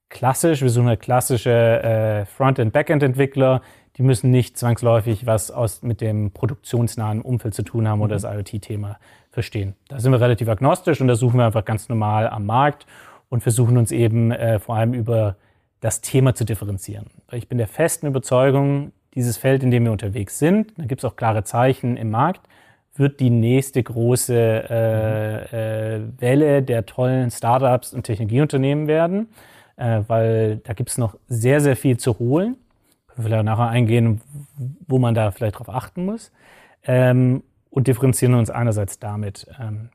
klassisch, 0.08 0.62
wir 0.62 0.70
suchen 0.70 0.88
halt 0.88 1.00
klassische 1.00 1.50
äh, 1.50 2.26
Front- 2.26 2.72
Backend-Entwickler, 2.72 3.60
die 3.96 4.02
müssen 4.02 4.30
nicht 4.30 4.56
zwangsläufig 4.58 5.26
was 5.26 5.50
aus, 5.50 5.82
mit 5.82 6.00
dem 6.00 6.30
produktionsnahen 6.30 7.22
Umfeld 7.22 7.54
zu 7.54 7.62
tun 7.62 7.88
haben 7.88 8.00
oder 8.00 8.16
mhm. 8.16 8.22
das 8.22 8.34
IoT-Thema 8.34 8.98
verstehen. 9.30 9.74
Da 9.88 10.00
sind 10.00 10.12
wir 10.12 10.20
relativ 10.20 10.48
agnostisch 10.48 11.00
und 11.00 11.08
da 11.08 11.16
suchen 11.16 11.38
wir 11.38 11.46
einfach 11.46 11.64
ganz 11.64 11.88
normal 11.88 12.28
am 12.28 12.46
Markt 12.46 12.86
und 13.28 13.42
versuchen 13.42 13.76
uns 13.76 13.92
eben 13.92 14.30
äh, 14.30 14.58
vor 14.58 14.76
allem 14.76 14.94
über 14.94 15.36
das 15.80 16.00
Thema 16.00 16.34
zu 16.34 16.44
differenzieren. 16.44 17.06
Ich 17.32 17.48
bin 17.48 17.58
der 17.58 17.68
festen 17.68 18.06
Überzeugung, 18.06 18.92
dieses 19.14 19.36
Feld, 19.36 19.62
in 19.62 19.70
dem 19.70 19.84
wir 19.84 19.92
unterwegs 19.92 20.38
sind, 20.38 20.72
da 20.76 20.84
gibt 20.84 21.00
es 21.00 21.04
auch 21.04 21.16
klare 21.16 21.44
Zeichen 21.44 21.96
im 21.96 22.10
Markt, 22.10 22.42
wird 22.94 23.20
die 23.20 23.30
nächste 23.30 23.82
große 23.82 24.34
äh, 24.34 25.96
äh, 25.96 26.00
Welle 26.18 26.62
der 26.62 26.86
tollen 26.86 27.30
Startups 27.30 27.92
und 27.92 28.04
Technologieunternehmen 28.04 28.86
werden, 28.86 29.28
äh, 29.76 30.02
weil 30.06 30.58
da 30.58 30.72
gibt 30.72 30.90
es 30.90 30.98
noch 30.98 31.16
sehr, 31.28 31.60
sehr 31.60 31.76
viel 31.76 31.98
zu 31.98 32.18
holen. 32.18 32.56
Können 33.06 33.18
wir 33.18 33.24
vielleicht 33.24 33.44
nachher 33.44 33.68
eingehen, 33.68 34.20
wo 34.86 34.98
man 34.98 35.14
da 35.14 35.30
vielleicht 35.30 35.58
drauf 35.58 35.68
achten 35.68 36.04
muss. 36.04 36.32
Ähm, 36.84 37.42
und 37.70 37.88
differenzieren 37.88 38.34
uns 38.34 38.48
einerseits 38.48 38.98
damit. 38.98 39.46
Ähm, 39.60 39.90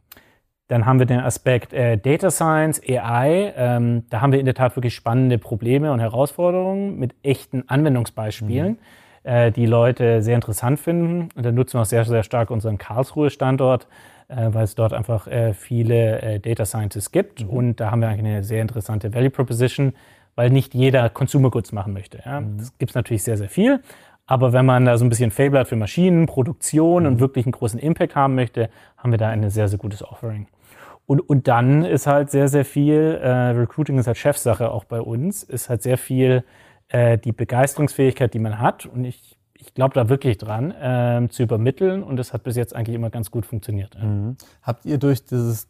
dann 0.72 0.86
haben 0.86 1.00
wir 1.00 1.06
den 1.06 1.20
Aspekt 1.20 1.74
äh, 1.74 1.98
Data 1.98 2.32
Science, 2.32 2.82
AI. 2.88 3.54
Ähm, 3.58 4.06
da 4.10 4.22
haben 4.22 4.32
wir 4.32 4.40
in 4.40 4.46
der 4.46 4.56
Tat 4.56 4.78
wirklich 4.78 4.96
spannende 4.96 5.38
Probleme 5.38 5.92
und 5.92 6.00
Herausforderungen 6.00 6.98
mit 6.98 7.14
echten 7.24 7.68
Anwendungsbeispielen, 7.68 8.78
mhm. 9.24 9.30
äh, 9.30 9.52
die 9.52 9.66
Leute 9.66 10.22
sehr 10.22 10.36
interessant 10.36 10.80
finden. 10.80 11.28
Und 11.36 11.46
da 11.46 11.52
nutzen 11.52 11.74
wir 11.74 11.82
auch 11.82 11.86
sehr, 11.86 12.06
sehr 12.06 12.24
stark 12.24 12.52
unseren 12.52 12.78
Karlsruhe-Standort, 12.78 13.88
äh, 14.30 14.48
weil 14.54 14.64
es 14.64 14.76
dort 14.76 14.94
einfach 14.94 15.28
äh, 15.28 15.54
viele 15.54 16.22
äh, 16.22 16.40
Data 16.40 16.64
Scientists 16.64 17.12
gibt. 17.12 17.44
Mhm. 17.44 17.50
Und 17.50 17.76
da 17.82 17.92
haben 17.92 18.00
wir 18.00 18.08
eigentlich 18.08 18.34
eine 18.34 18.44
sehr 18.46 18.62
interessante 18.62 19.14
Value 19.14 19.30
Proposition, 19.30 19.92
weil 20.36 20.52
nicht 20.52 20.74
jeder 20.74 21.10
Consumer 21.10 21.52
Goods 21.52 21.74
machen 21.74 21.92
möchte. 21.92 22.22
Ja? 22.26 22.40
Mhm. 22.40 22.60
Das 22.60 22.78
gibt 22.78 22.92
es 22.92 22.96
natürlich 22.96 23.24
sehr, 23.24 23.36
sehr 23.36 23.50
viel. 23.50 23.82
Aber 24.26 24.54
wenn 24.54 24.66
man 24.66 24.86
da 24.86 24.98
so 24.98 25.04
ein 25.04 25.10
bisschen 25.10 25.32
Fable 25.32 25.60
hat 25.60 25.68
für 25.68 25.76
Maschinen, 25.76 26.28
Produktion 26.28 27.06
und 27.06 27.16
mhm. 27.16 27.20
wirklich 27.20 27.46
einen 27.46 27.52
großen 27.52 27.78
Impact 27.78 28.16
haben 28.16 28.36
möchte, 28.36 28.70
haben 28.96 29.12
wir 29.12 29.18
da 29.18 29.28
ein 29.28 29.50
sehr, 29.50 29.68
sehr 29.68 29.78
gutes 29.78 30.02
Offering. 30.02 30.48
Und, 31.06 31.20
und 31.20 31.48
dann 31.48 31.84
ist 31.84 32.08
halt 32.08 32.32
sehr, 32.32 32.48
sehr 32.48 32.66
viel, 32.66 33.20
äh, 33.22 33.30
Recruiting 33.30 33.98
ist 33.98 34.08
halt 34.08 34.18
Chefsache 34.18 34.72
auch 34.72 34.86
bei 34.86 35.02
uns, 35.02 35.44
ist 35.44 35.70
halt 35.70 35.82
sehr 35.82 35.98
viel 35.98 36.44
äh, 36.90 37.18
die 37.18 37.32
Begeisterungsfähigkeit, 37.32 38.34
die 38.34 38.40
man 38.40 38.60
hat. 38.60 38.86
Und 38.86 39.04
ich, 39.06 39.38
ich 39.54 39.74
glaube 39.74 39.94
da 39.94 40.10
wirklich 40.10 40.38
dran, 40.38 40.72
äh, 40.72 41.28
zu 41.30 41.44
übermitteln. 41.44 42.04
Und 42.04 42.18
das 42.18 42.34
hat 42.34 42.44
bis 42.44 42.56
jetzt 42.56 42.76
eigentlich 42.76 42.96
immer 42.96 43.10
ganz 43.10 43.32
gut 43.32 43.46
funktioniert. 43.46 43.98
Mhm. 44.02 44.38
Habt 44.62 44.86
ihr 44.86 44.98
durch 44.98 45.26
dieses 45.26 45.68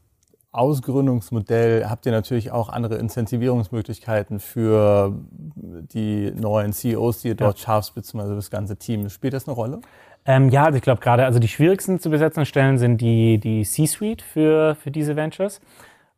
Ausgründungsmodell 0.52 1.86
habt 1.90 2.06
ihr 2.06 2.12
natürlich 2.12 2.52
auch 2.52 2.68
andere 2.68 2.96
Incentivierungsmöglichkeiten 2.96 4.40
für 4.40 5.16
die 5.34 6.32
neuen 6.32 6.74
CEOs, 6.74 7.22
die 7.22 7.30
ihr 7.30 7.36
dort 7.36 7.58
ja. 7.60 7.66
scharf 7.66 7.94
beziehungsweise 7.94 8.36
das 8.36 8.50
ganze 8.50 8.76
Team. 8.76 9.10
Spielt 9.10 9.34
das 9.34 9.48
eine 9.48 9.56
Rolle? 9.56 9.80
Ähm, 10.26 10.50
ja, 10.50 10.66
also 10.66 10.76
ich 10.76 10.84
glaube 10.84 11.02
gerade, 11.02 11.26
also 11.26 11.40
die 11.40 11.48
schwierigsten 11.48 12.00
zu 12.00 12.10
besetzenden 12.10 12.46
Stellen 12.46 12.78
sind 12.78 13.00
die, 13.00 13.40
die 13.40 13.64
C-Suite 13.64 14.22
für, 14.22 14.76
für 14.76 14.92
diese 14.92 15.16
Ventures, 15.16 15.62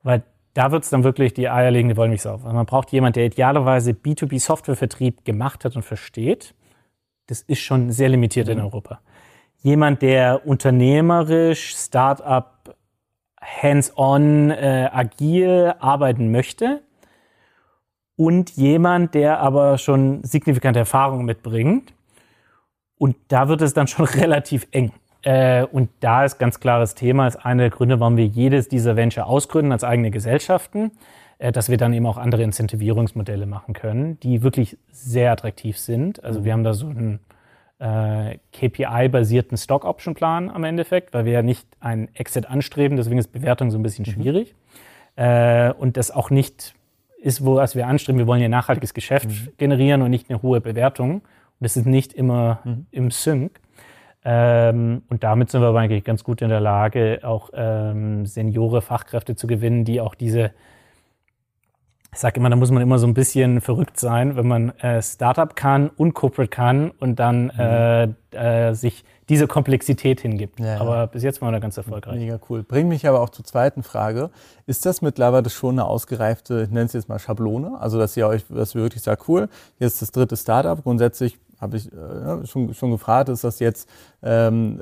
weil 0.01 0.23
da 0.53 0.71
wird 0.71 0.83
es 0.83 0.89
dann 0.89 1.03
wirklich 1.03 1.33
die 1.33 1.49
eierlegende 1.49 1.95
Wollmilchsau. 1.95 2.33
Also 2.33 2.51
man 2.53 2.65
braucht 2.65 2.91
jemanden, 2.91 3.15
der 3.15 3.25
idealerweise 3.25 3.91
B2B-Softwarevertrieb 3.91 5.25
gemacht 5.25 5.63
hat 5.63 5.75
und 5.75 5.83
versteht. 5.83 6.53
Das 7.27 7.41
ist 7.41 7.59
schon 7.59 7.91
sehr 7.91 8.09
limitiert 8.09 8.47
mhm. 8.47 8.53
in 8.53 8.59
Europa. 8.61 8.99
Jemand, 9.61 10.01
der 10.01 10.45
unternehmerisch, 10.45 11.75
Startup, 11.75 12.75
hands-on, 13.61 14.51
äh, 14.51 14.89
agil 14.91 15.73
arbeiten 15.79 16.31
möchte 16.31 16.81
und 18.15 18.51
jemand, 18.51 19.13
der 19.13 19.39
aber 19.39 19.77
schon 19.77 20.23
signifikante 20.23 20.79
Erfahrungen 20.79 21.25
mitbringt 21.25 21.93
und 22.97 23.15
da 23.27 23.49
wird 23.49 23.61
es 23.61 23.73
dann 23.73 23.87
schon 23.87 24.05
relativ 24.21 24.67
eng. 24.71 24.91
Äh, 25.23 25.65
und 25.65 25.89
da 25.99 26.25
ist 26.25 26.37
ganz 26.37 26.59
klares 26.59 26.95
Thema, 26.95 27.27
ist 27.27 27.37
einer 27.37 27.63
der 27.63 27.69
Gründe, 27.69 27.99
warum 27.99 28.17
wir 28.17 28.25
jedes 28.25 28.67
dieser 28.67 28.95
Venture 28.95 29.25
ausgründen 29.25 29.71
als 29.71 29.83
eigene 29.83 30.11
Gesellschaften, 30.11 30.91
äh, 31.37 31.51
dass 31.51 31.69
wir 31.69 31.77
dann 31.77 31.93
eben 31.93 32.05
auch 32.05 32.17
andere 32.17 32.43
Incentivierungsmodelle 32.43 33.45
machen 33.45 33.73
können, 33.73 34.19
die 34.19 34.43
wirklich 34.43 34.77
sehr 34.91 35.31
attraktiv 35.31 35.77
sind. 35.77 36.23
Also 36.23 36.43
wir 36.45 36.53
haben 36.53 36.63
da 36.63 36.73
so 36.73 36.87
einen 36.87 37.19
äh, 37.83 38.37
KPI-basierten 38.53 39.57
Stock-Option-Plan 39.57 40.49
am 40.49 40.63
Endeffekt, 40.63 41.13
weil 41.13 41.25
wir 41.25 41.33
ja 41.33 41.41
nicht 41.41 41.67
einen 41.81 42.07
Exit 42.15 42.49
anstreben, 42.49 42.95
deswegen 42.95 43.17
ist 43.17 43.27
Bewertung 43.27 43.71
so 43.71 43.77
ein 43.77 43.83
bisschen 43.83 44.05
mhm. 44.07 44.11
schwierig. 44.11 44.55
Mhm. 45.15 45.73
und 45.77 45.97
das 45.97 46.09
auch 46.09 46.31
nicht 46.31 46.73
ist, 47.23 47.45
wo 47.45 47.55
was 47.55 47.75
wir 47.75 47.87
anstreben. 47.87 48.19
Wir 48.19 48.27
wollen 48.27 48.41
ja 48.41 48.49
nachhaltiges 48.49 48.93
Geschäft 48.93 49.27
mhm. 49.27 49.49
generieren 49.57 50.01
und 50.01 50.09
nicht 50.09 50.29
eine 50.29 50.41
hohe 50.41 50.59
Bewertung. 50.59 51.15
Und 51.15 51.23
das 51.59 51.77
ist 51.77 51.85
nicht 51.85 52.13
immer 52.13 52.59
mhm. 52.63 52.85
im 52.91 53.11
Sync. 53.11 53.59
Ähm, 54.25 55.03
und 55.09 55.23
damit 55.23 55.49
sind 55.49 55.61
wir 55.61 55.67
aber 55.67 55.79
eigentlich 55.79 56.03
ganz 56.03 56.23
gut 56.23 56.41
in 56.41 56.49
der 56.49 56.61
Lage, 56.61 57.19
auch 57.23 57.49
ähm, 57.53 58.25
Seniore, 58.25 58.81
Fachkräfte 58.81 59.35
zu 59.35 59.47
gewinnen, 59.47 59.85
die 59.85 60.01
auch 60.01 60.15
diese 60.15 60.51
ich 62.13 62.19
sage 62.19 62.39
immer, 62.39 62.49
da 62.49 62.55
muss 62.55 62.71
man 62.71 62.81
immer 62.81 62.99
so 62.99 63.07
ein 63.07 63.13
bisschen 63.13 63.59
verrückt 63.59 63.99
sein, 63.99 64.35
wenn 64.35 64.47
man 64.47 64.69
äh, 64.79 65.01
Startup 65.01 65.55
kann 65.55 65.89
und 65.89 66.13
Corporate 66.13 66.49
kann 66.49 66.91
und 66.99 67.17
dann 67.19 67.45
mhm. 67.45 68.15
äh, 68.31 68.69
äh, 68.69 68.73
sich 68.73 69.03
diese 69.29 69.47
Komplexität 69.47 70.21
hingibt. 70.21 70.59
Ja, 70.59 70.65
ja. 70.65 70.81
Aber 70.81 71.07
bis 71.07 71.23
jetzt 71.23 71.41
waren 71.41 71.49
wir 71.49 71.53
da 71.53 71.59
ganz 71.59 71.77
erfolgreich. 71.77 72.19
Mega 72.19 72.39
cool. 72.49 72.63
Bringt 72.63 72.89
mich 72.89 73.07
aber 73.07 73.21
auch 73.21 73.29
zur 73.29 73.45
zweiten 73.45 73.81
Frage. 73.81 74.29
Ist 74.67 74.85
das 74.85 75.01
mittlerweile 75.01 75.49
schon 75.49 75.79
eine 75.79 75.85
ausgereifte, 75.85 76.63
ich 76.63 76.69
nenne 76.69 76.85
es 76.85 76.93
jetzt 76.93 77.09
mal 77.09 77.19
Schablone? 77.19 77.79
Also, 77.79 77.97
dass 77.97 78.15
ihr 78.15 78.27
euch, 78.27 78.43
dass 78.49 78.75
ihr 78.75 78.81
wirklich 78.81 79.01
sagt, 79.01 79.27
cool, 79.27 79.49
ist 79.79 80.01
das 80.01 80.11
dritte 80.11 80.37
Startup. 80.37 80.81
Grundsätzlich 80.83 81.39
habe 81.59 81.77
ich 81.77 81.91
äh, 81.91 82.45
schon, 82.45 82.73
schon 82.73 82.91
gefragt, 82.91 83.29
ist 83.29 83.43
das 83.43 83.59
jetzt, 83.59 83.89
ähm, 84.21 84.81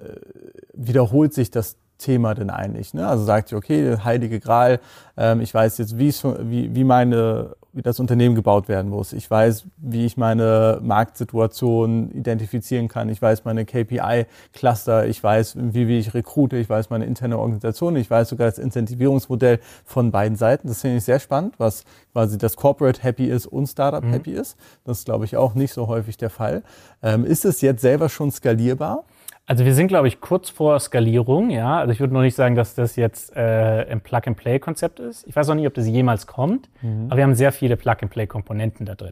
wiederholt 0.73 1.33
sich 1.33 1.51
das 1.51 1.77
Thema 2.01 2.33
denn 2.33 2.49
eigentlich? 2.49 2.93
Ne? 2.93 3.07
Also 3.07 3.23
sagt 3.23 3.51
ihr, 3.51 3.57
okay, 3.57 3.97
Heilige 4.03 4.39
Gral, 4.39 4.79
ähm, 5.17 5.41
ich 5.41 5.53
weiß 5.53 5.77
jetzt, 5.77 5.97
wie, 5.97 6.13
wie, 6.41 6.75
wie 6.75 6.83
meine 6.83 7.55
wie 7.73 7.81
das 7.81 7.99
Unternehmen 7.99 8.35
gebaut 8.35 8.67
werden 8.67 8.89
muss. 8.89 9.13
Ich 9.13 9.29
weiß, 9.29 9.65
wie 9.77 10.05
ich 10.05 10.17
meine 10.17 10.79
Marktsituation 10.81 12.11
identifizieren 12.11 12.87
kann. 12.89 13.07
Ich 13.07 13.21
weiß 13.21 13.45
meine 13.45 13.65
KPI-Cluster. 13.65 15.07
Ich 15.07 15.23
weiß, 15.23 15.55
wie, 15.57 15.87
wie 15.87 15.97
ich 15.97 16.13
rekrute. 16.13 16.57
Ich 16.57 16.69
weiß 16.69 16.89
meine 16.89 17.05
interne 17.05 17.37
Organisation. 17.37 17.95
Ich 17.95 18.09
weiß 18.09 18.29
sogar 18.29 18.47
das 18.47 18.59
Incentivierungsmodell 18.59 19.59
von 19.85 20.11
beiden 20.11 20.37
Seiten. 20.37 20.67
Das 20.67 20.81
finde 20.81 20.97
ich 20.97 21.05
sehr 21.05 21.19
spannend, 21.19 21.55
was 21.59 21.85
quasi 22.11 22.37
das 22.37 22.57
Corporate 22.57 23.01
happy 23.03 23.27
ist 23.27 23.45
und 23.45 23.67
Startup 23.67 24.03
mhm. 24.03 24.11
happy 24.11 24.31
ist. 24.31 24.57
Das 24.83 24.99
ist, 24.99 25.05
glaube 25.05 25.23
ich, 25.23 25.37
auch 25.37 25.53
nicht 25.53 25.73
so 25.73 25.87
häufig 25.87 26.17
der 26.17 26.29
Fall. 26.29 26.63
Ähm, 27.01 27.23
ist 27.23 27.45
es 27.45 27.61
jetzt 27.61 27.81
selber 27.81 28.09
schon 28.09 28.31
skalierbar? 28.31 29.05
Also 29.51 29.65
wir 29.65 29.73
sind, 29.73 29.89
glaube 29.89 30.07
ich, 30.07 30.21
kurz 30.21 30.49
vor 30.49 30.79
Skalierung, 30.79 31.49
ja. 31.49 31.77
Also 31.77 31.91
ich 31.91 31.99
würde 31.99 32.13
noch 32.13 32.21
nicht 32.21 32.35
sagen, 32.35 32.55
dass 32.55 32.73
das 32.73 32.95
jetzt 32.95 33.35
äh, 33.35 33.85
ein 33.91 33.99
Plug-and-Play-Konzept 33.99 35.01
ist. 35.01 35.27
Ich 35.27 35.35
weiß 35.35 35.49
auch 35.49 35.55
nicht, 35.55 35.67
ob 35.67 35.73
das 35.73 35.85
jemals 35.89 36.25
kommt, 36.25 36.69
mhm. 36.81 37.07
aber 37.07 37.17
wir 37.17 37.25
haben 37.25 37.35
sehr 37.35 37.51
viele 37.51 37.75
Plug-and-Play-Komponenten 37.75 38.85
da 38.85 38.95
drin. 38.95 39.11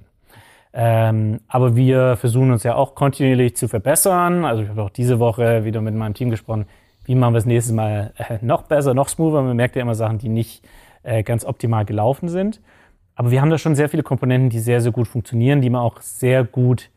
Ähm, 0.72 1.42
aber 1.50 1.76
wir 1.76 2.16
versuchen 2.16 2.54
uns 2.54 2.64
ja 2.64 2.76
auch 2.76 2.96
kontinuierlich 2.96 3.58
zu 3.58 3.68
verbessern. 3.68 4.46
Also 4.46 4.64
ich 4.64 4.70
habe 4.70 4.82
auch 4.82 4.90
diese 4.90 5.20
Woche 5.20 5.66
wieder 5.66 5.82
mit 5.82 5.94
meinem 5.94 6.14
Team 6.14 6.30
gesprochen, 6.30 6.68
wie 7.04 7.16
machen 7.16 7.34
wir 7.34 7.40
das 7.40 7.46
nächste 7.46 7.74
Mal 7.74 8.14
äh, 8.16 8.38
noch 8.42 8.62
besser, 8.62 8.94
noch 8.94 9.10
smoother. 9.10 9.42
Man 9.42 9.58
merkt 9.58 9.76
ja 9.76 9.82
immer 9.82 9.96
Sachen, 9.96 10.20
die 10.20 10.30
nicht 10.30 10.64
äh, 11.04 11.22
ganz 11.22 11.44
optimal 11.44 11.84
gelaufen 11.84 12.30
sind. 12.30 12.62
Aber 13.14 13.30
wir 13.32 13.42
haben 13.42 13.50
da 13.50 13.58
schon 13.58 13.76
sehr 13.76 13.90
viele 13.90 14.04
Komponenten, 14.04 14.50
die 14.50 14.60
sehr, 14.60 14.80
sehr 14.80 14.94
gut 14.94 15.10
funktionieren, 15.10 15.60
die 15.60 15.70
man 15.70 15.82
auch 15.82 16.00
sehr 16.00 16.46
gut 16.46 16.92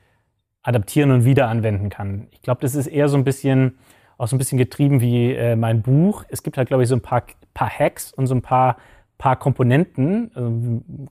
adaptieren 0.63 1.11
und 1.11 1.25
wieder 1.25 1.49
anwenden 1.49 1.89
kann. 1.89 2.29
Ich 2.31 2.43
glaube, 2.43 2.61
das 2.61 2.75
ist 2.75 2.87
eher 2.87 3.09
so 3.09 3.17
ein 3.17 3.25
bisschen, 3.25 3.79
auch 4.19 4.29
so 4.29 4.37
ein 4.37 4.39
bisschen 4.39 4.59
getrieben 4.59 5.01
wie 5.01 5.33
äh, 5.33 5.57
mein 5.57 5.83
Buch. 5.83 6.25
Es 6.29 6.43
gibt 6.43 6.57
halt, 6.57 6.69
glaube 6.69 6.83
ich, 6.85 6.89
so 6.89 6.95
ein 6.95 7.01
paar, 7.01 7.25
paar 7.55 7.69
Hacks 7.69 8.13
und 8.13 8.27
so 8.27 8.35
ein 8.35 8.43
paar, 8.43 8.77
paar 9.19 9.37
Komponenten. 9.37 10.31
Also, 10.35 10.51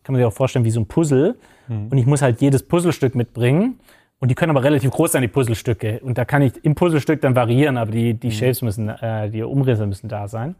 kann 0.03 0.13
man 0.13 0.15
sich 0.15 0.25
auch 0.25 0.33
vorstellen 0.33 0.65
wie 0.65 0.71
so 0.71 0.79
ein 0.79 0.87
Puzzle. 0.87 1.35
Mhm. 1.67 1.87
Und 1.89 1.97
ich 1.97 2.05
muss 2.05 2.21
halt 2.21 2.41
jedes 2.41 2.63
Puzzlestück 2.63 3.15
mitbringen. 3.15 3.79
Und 4.19 4.29
die 4.29 4.35
können 4.35 4.51
aber 4.51 4.63
relativ 4.63 4.91
groß 4.91 5.13
sein, 5.13 5.23
die 5.23 5.27
Puzzlestücke. 5.27 5.99
Und 6.01 6.17
da 6.17 6.25
kann 6.25 6.43
ich 6.43 6.63
im 6.63 6.75
Puzzlestück 6.75 7.21
dann 7.21 7.35
variieren, 7.35 7.77
aber 7.77 7.91
die, 7.91 8.13
die 8.13 8.27
mhm. 8.27 8.31
Shapes 8.31 8.61
müssen, 8.61 8.87
äh, 8.87 9.29
die 9.29 9.41
Umrisse 9.41 9.87
müssen 9.87 10.07
da 10.07 10.27
sein. 10.27 10.55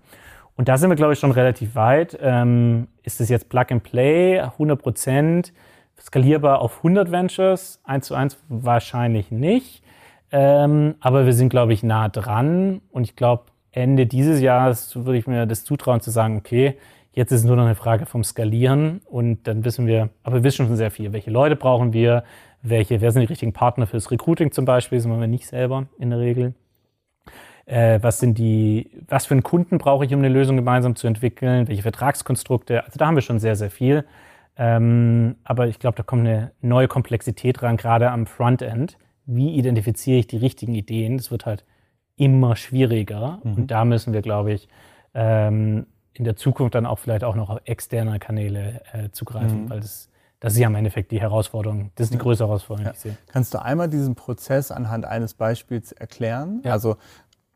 Und 0.58 0.68
da 0.68 0.78
sind 0.78 0.90
wir, 0.90 0.96
glaube 0.96 1.14
ich, 1.14 1.20
schon 1.20 1.32
relativ 1.32 1.76
weit. 1.76 2.18
Ähm, 2.22 2.88
ist 3.04 3.22
es 3.22 3.30
jetzt 3.30 3.50
Plug 3.50 3.66
and 3.70 3.84
Play, 3.84 4.40
100 4.40 4.82
Prozent? 4.82 5.54
Skalierbar 6.02 6.60
auf 6.60 6.78
100 6.78 7.12
Ventures, 7.12 7.80
eins 7.84 8.08
zu 8.08 8.16
eins 8.16 8.38
wahrscheinlich 8.50 9.32
nicht. 9.32 9.84
Ähm, 10.32 10.96
aber 11.00 11.26
wir 11.26 11.34
sind, 11.34 11.50
glaube 11.50 11.74
ich, 11.74 11.84
nah 11.84 12.10
dran. 12.10 12.82
Und 12.92 13.04
ich 13.04 13.16
glaube, 13.16 13.46
Ende 13.72 14.06
dieses 14.06 14.42
Jahres 14.42 14.96
würde 14.96 15.18
ich 15.18 15.28
mir 15.28 15.46
das 15.46 15.64
zutrauen 15.64 16.02
zu 16.02 16.10
sagen, 16.10 16.38
okay, 16.38 16.78
jetzt 17.14 17.32
ist 17.32 17.44
nur 17.44 17.56
noch 17.56 17.66
eine 17.66 17.76
Frage 17.76 18.06
vom 18.06 18.24
Skalieren. 18.24 19.02
Und 19.06 19.48
dann 19.48 19.64
wissen 19.66 19.88
wir, 19.88 20.10
aber 20.24 20.38
wir 20.38 20.44
wissen 20.44 20.68
schon 20.68 20.76
sehr 20.76 20.92
viel. 20.92 21.14
Welche 21.14 21.32
Leute 21.32 21.56
brauchen 21.56 21.94
wir? 21.94 22.24
Welche, 22.64 23.02
wer 23.02 23.12
sind 23.12 23.22
die 23.22 23.28
richtigen 23.28 23.54
Partner 23.54 23.88
fürs 23.88 24.12
Recruiting 24.12 24.52
zum 24.52 24.66
Beispiel? 24.66 24.98
Das 24.98 25.08
machen 25.08 25.22
wir 25.22 25.28
nicht 25.28 25.48
selber 25.48 25.88
in 25.98 26.12
der 26.12 26.20
Regel. 26.20 26.54
Äh, 27.66 28.00
was 28.02 28.20
sind 28.20 28.38
die, 28.38 28.92
was 29.08 29.26
für 29.26 29.34
einen 29.34 29.44
Kunden 29.44 29.78
brauche 29.78 30.06
ich, 30.06 30.14
um 30.14 30.20
eine 30.20 30.30
Lösung 30.30 30.56
gemeinsam 30.56 30.96
zu 30.96 31.08
entwickeln? 31.08 31.68
Welche 31.68 31.82
Vertragskonstrukte? 31.82 32.84
Also 32.84 32.98
da 32.98 33.08
haben 33.08 33.16
wir 33.16 33.22
schon 33.22 33.40
sehr, 33.40 33.56
sehr 33.56 33.72
viel. 33.72 34.06
Ähm, 34.58 35.36
aber 35.44 35.68
ich 35.68 35.80
glaube, 35.80 35.98
da 35.98 36.04
kommt 36.04 36.28
eine 36.28 36.52
neue 36.62 36.88
Komplexität 36.88 37.62
ran, 37.64 37.78
gerade 37.78 38.12
am 38.12 38.26
Frontend. 38.26 38.98
Wie 39.26 39.56
identifiziere 39.56 40.20
ich 40.20 40.28
die 40.28 40.38
richtigen 40.38 40.76
Ideen? 40.76 41.18
Das 41.18 41.32
wird 41.32 41.46
halt 41.46 41.66
immer 42.16 42.56
schwieriger. 42.56 43.40
Mhm. 43.44 43.54
Und 43.54 43.68
da 43.72 43.86
müssen 43.86 44.14
wir, 44.14 44.22
glaube 44.22 44.54
ich, 44.54 44.68
ähm, 45.14 45.88
in 46.14 46.26
der 46.26 46.36
Zukunft 46.36 46.76
dann 46.76 46.86
auch 46.86 47.00
vielleicht 47.00 47.24
auch 47.24 47.36
noch 47.36 47.50
auf 47.50 47.62
externe 47.66 48.20
Kanäle 48.20 48.82
äh, 48.92 49.10
zugreifen, 49.12 49.64
mhm. 49.64 49.70
weil 49.70 49.80
das, 49.80 50.10
das 50.40 50.54
ist 50.54 50.60
ja 50.60 50.68
im 50.68 50.76
Endeffekt 50.76 51.12
die 51.12 51.22
Herausforderung. 51.22 51.92
Das 51.96 52.06
ist 52.06 52.14
die 52.14 52.18
größte 52.18 52.46
Herausforderung, 52.46 52.86
ja. 52.86 52.92
die 52.92 52.98
ich 52.98 53.02
sehe. 53.02 53.18
Kannst 53.32 53.54
du 53.54 53.62
einmal 53.62 53.90
diesen 53.90 54.16
Prozess 54.16 54.72
anhand 54.72 55.06
eines 55.06 55.34
Beispiels 55.34 55.92
erklären? 55.92 56.62
Ja. 56.64 56.74
Also 56.74 56.98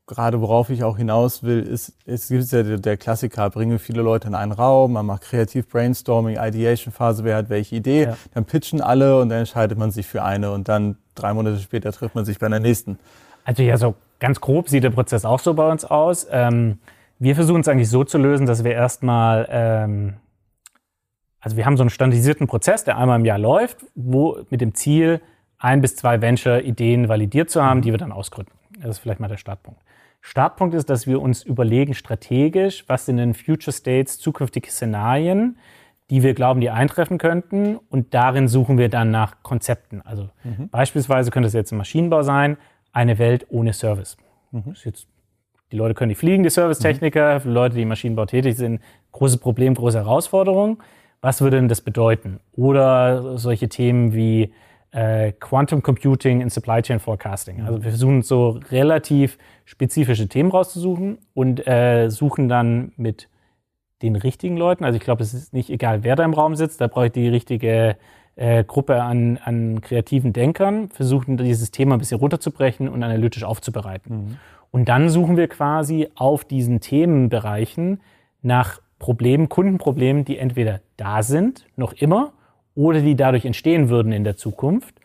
gerade 0.08 0.40
worauf 0.42 0.70
ich 0.70 0.84
auch 0.84 0.98
hinaus 0.98 1.44
will, 1.44 1.62
ist, 1.62 1.94
es 2.06 2.28
gibt 2.28 2.52
ja 2.52 2.64
der, 2.78 2.98
Klassiker, 2.98 3.50
bringe 3.50 3.80
viele 3.80 4.02
Leute 4.02 4.28
in 4.28 4.36
einen 4.36 4.52
Raum, 4.52 4.94
man 4.94 5.06
macht 5.06 5.24
kreativ 5.24 5.68
Brainstorming, 5.68 6.38
Ideation-Phase, 6.38 7.24
wer 7.24 7.38
hat 7.38 7.50
welche 7.50 7.76
Idee, 7.76 8.04
ja. 8.04 8.18
dann 8.34 8.46
pitchen 8.46 8.82
alle 8.82 9.20
und 9.20 9.30
dann 9.30 9.40
entscheidet 9.40 9.78
man 9.78 9.92
sich 9.92 10.06
für 10.06 10.24
eine 10.24 10.52
und 10.52 10.70
dann 10.70 10.98
drei 11.16 11.34
Monate 11.34 11.60
später 11.60 11.92
trifft 11.92 12.14
man 12.14 12.26
sich 12.26 12.38
bei 12.38 12.48
der 12.48 12.60
nächsten. 12.60 13.00
Also 13.46 13.64
ja, 13.64 13.78
so 13.78 13.96
ganz 14.20 14.42
grob 14.42 14.70
sieht 14.70 14.84
der 14.84 14.92
Prozess 14.92 15.26
auch 15.26 15.40
so 15.40 15.54
bei 15.54 15.70
uns 15.70 15.86
aus. 15.86 16.28
Ähm, 16.30 16.80
wir 17.18 17.36
versuchen 17.36 17.62
es 17.62 17.68
eigentlich 17.68 17.90
so 17.90 18.04
zu 18.04 18.18
lösen, 18.18 18.46
dass 18.46 18.64
wir 18.64 18.72
erstmal, 18.72 19.48
ähm, 19.50 20.14
also 21.40 21.58
wir 21.58 21.66
haben 21.66 21.78
so 21.78 21.84
einen 21.84 21.90
standardisierten 21.90 22.48
Prozess, 22.48 22.84
der 22.84 22.98
einmal 22.98 23.20
im 23.20 23.26
Jahr 23.26 23.40
läuft, 23.40 23.78
wo 23.96 24.40
mit 24.50 24.62
dem 24.62 24.76
Ziel, 24.76 25.22
ein 25.58 25.82
bis 25.82 25.96
zwei 25.96 26.22
Venture-Ideen 26.22 27.08
validiert 27.08 27.50
zu 27.50 27.64
haben, 27.64 27.82
die 27.82 27.92
wir 27.92 27.98
dann 27.98 28.12
ausgründen. 28.12 28.54
Das 28.82 28.92
ist 28.92 29.00
vielleicht 29.00 29.20
mal 29.20 29.30
der 29.30 29.38
Startpunkt. 29.38 29.80
Startpunkt 30.28 30.74
ist, 30.74 30.90
dass 30.90 31.06
wir 31.06 31.22
uns 31.22 31.44
überlegen 31.44 31.94
strategisch, 31.94 32.84
was 32.88 33.06
sind 33.06 33.18
denn 33.18 33.36
Future 33.36 33.72
States, 33.72 34.18
zukünftige 34.18 34.72
Szenarien, 34.72 35.60
die 36.10 36.24
wir 36.24 36.34
glauben, 36.34 36.62
die 36.62 36.72
eintreffen 36.72 37.20
könnten. 37.20 37.76
Und 37.76 38.16
darin 38.16 38.48
suchen 38.48 38.80
wir 38.80 38.90
dann 38.90 39.12
nach 39.12 39.44
Konzepten. 39.44 40.02
Also 40.02 40.32
mhm. 40.44 40.70
beispielsweise 40.70 41.30
könnte 41.30 41.46
es 41.46 41.54
jetzt 41.54 41.72
im 41.72 41.78
Maschinenbau 41.78 42.24
sein, 42.24 42.58
eine 42.92 43.20
Welt 43.20 43.46
ohne 43.50 43.72
Service. 43.72 44.18
Mhm. 44.50 44.74
Jetzt, 44.84 45.08
die 45.72 45.78
Leute 45.78 45.94
können 45.94 46.10
nicht 46.10 46.18
fliegen, 46.18 46.42
die 46.42 46.50
Servicetechniker, 46.50 47.42
mhm. 47.46 47.52
Leute, 47.52 47.76
die 47.76 47.84
im 47.84 47.90
Maschinenbau 47.90 48.26
tätig 48.26 48.58
sind, 48.58 48.82
großes 49.12 49.38
Problem, 49.38 49.76
große 49.76 50.00
Herausforderung. 50.00 50.82
Was 51.22 51.42
würde 51.42 51.58
denn 51.58 51.70
das 51.70 51.82
bedeuten? 51.82 52.40
Oder 52.52 53.38
solche 53.38 53.70
Themen 53.70 54.16
wie 54.16 54.52
äh, 54.96 55.34
Quantum 55.34 55.84
Computing 55.84 56.40
in 56.40 56.50
Supply 56.50 56.82
Chain 56.82 57.00
Forecasting. 57.00 57.62
Also 57.62 57.84
wir 57.84 57.90
versuchen 57.90 58.22
so 58.22 58.60
relativ 58.72 59.38
spezifische 59.66 60.30
Themen 60.30 60.50
rauszusuchen 60.50 61.18
und 61.34 61.68
äh, 61.68 62.10
suchen 62.10 62.48
dann 62.48 62.94
mit 62.96 63.28
den 64.02 64.16
richtigen 64.16 64.56
Leuten. 64.56 64.86
Also 64.86 64.96
ich 64.96 65.04
glaube, 65.04 65.22
es 65.22 65.34
ist 65.34 65.54
nicht 65.54 65.70
egal, 65.70 66.04
wer 66.04 66.16
da 66.16 66.24
im 66.24 66.34
Raum 66.34 66.56
sitzt, 66.56 66.80
da 66.80 66.88
brauche 66.88 67.08
ich 67.08 67.12
die 67.12 67.28
richtige 67.28 67.98
äh, 68.38 68.64
Gruppe 68.64 69.02
an, 69.04 69.38
an 69.44 69.82
kreativen 69.82 70.32
Denkern, 70.32 70.90
versuchen 70.90 71.36
dieses 71.36 71.72
Thema 71.72 71.96
ein 71.96 72.00
bisschen 72.00 72.20
runterzubrechen 72.20 72.88
und 72.88 73.04
analytisch 73.04 73.44
aufzubereiten. 73.44 74.16
Mhm. 74.16 74.38
Und 74.72 74.88
dann 74.88 75.10
suchen 75.10 75.36
wir 75.36 75.50
quasi 75.50 76.10
auf 76.16 76.46
diesen 76.46 76.80
Themenbereichen 76.80 78.02
nach 78.42 78.82
Problemen, 79.00 79.50
Kundenproblemen, 79.50 80.24
die 80.24 80.38
entweder 80.38 80.80
da 80.96 81.22
sind, 81.22 81.66
noch 81.76 81.94
immer, 81.94 82.32
oder 82.76 83.02
die 83.02 83.16
dadurch 83.16 83.46
entstehen 83.46 83.90
würden 83.90 84.12
in 84.12 84.24
der 84.24 84.36
Zukunft 84.36 84.96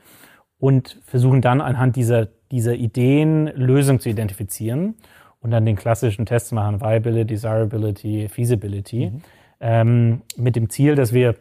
und 0.59 0.99
versuchen 1.05 1.41
dann 1.41 1.61
anhand 1.61 1.97
dieser, 1.97 2.29
dieser 2.51 2.75
Ideen 2.75 3.47
Lösungen 3.47 4.01
zu 4.01 4.11
identifizieren 4.11 4.97
und 5.41 5.51
dann 5.51 5.65
den 5.65 5.77
klassischen 5.77 6.27
Test 6.27 6.49
zu 6.49 6.55
machen, 6.55 6.81
Viability, 6.81 7.35
Desirability, 7.35 8.29
Feasibility, 8.29 9.11
mhm. 9.11 9.23
ähm, 9.61 10.23
mit 10.37 10.57
dem 10.57 10.69
Ziel, 10.69 10.95
dass 10.95 11.13
wir 11.13 11.37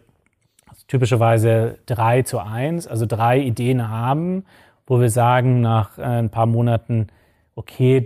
typischerweise 0.88 1.80
drei 1.86 2.22
zu 2.22 2.40
eins, 2.40 2.88
also 2.88 3.06
drei 3.06 3.40
Ideen 3.40 3.90
haben, 3.90 4.46
wo 4.88 5.00
wir 5.00 5.10
sagen 5.10 5.62
nach 5.62 5.98
äh, 5.98 6.04
ein 6.04 6.30
paar 6.30 6.46
Monaten, 6.46 7.08
okay, 7.56 8.06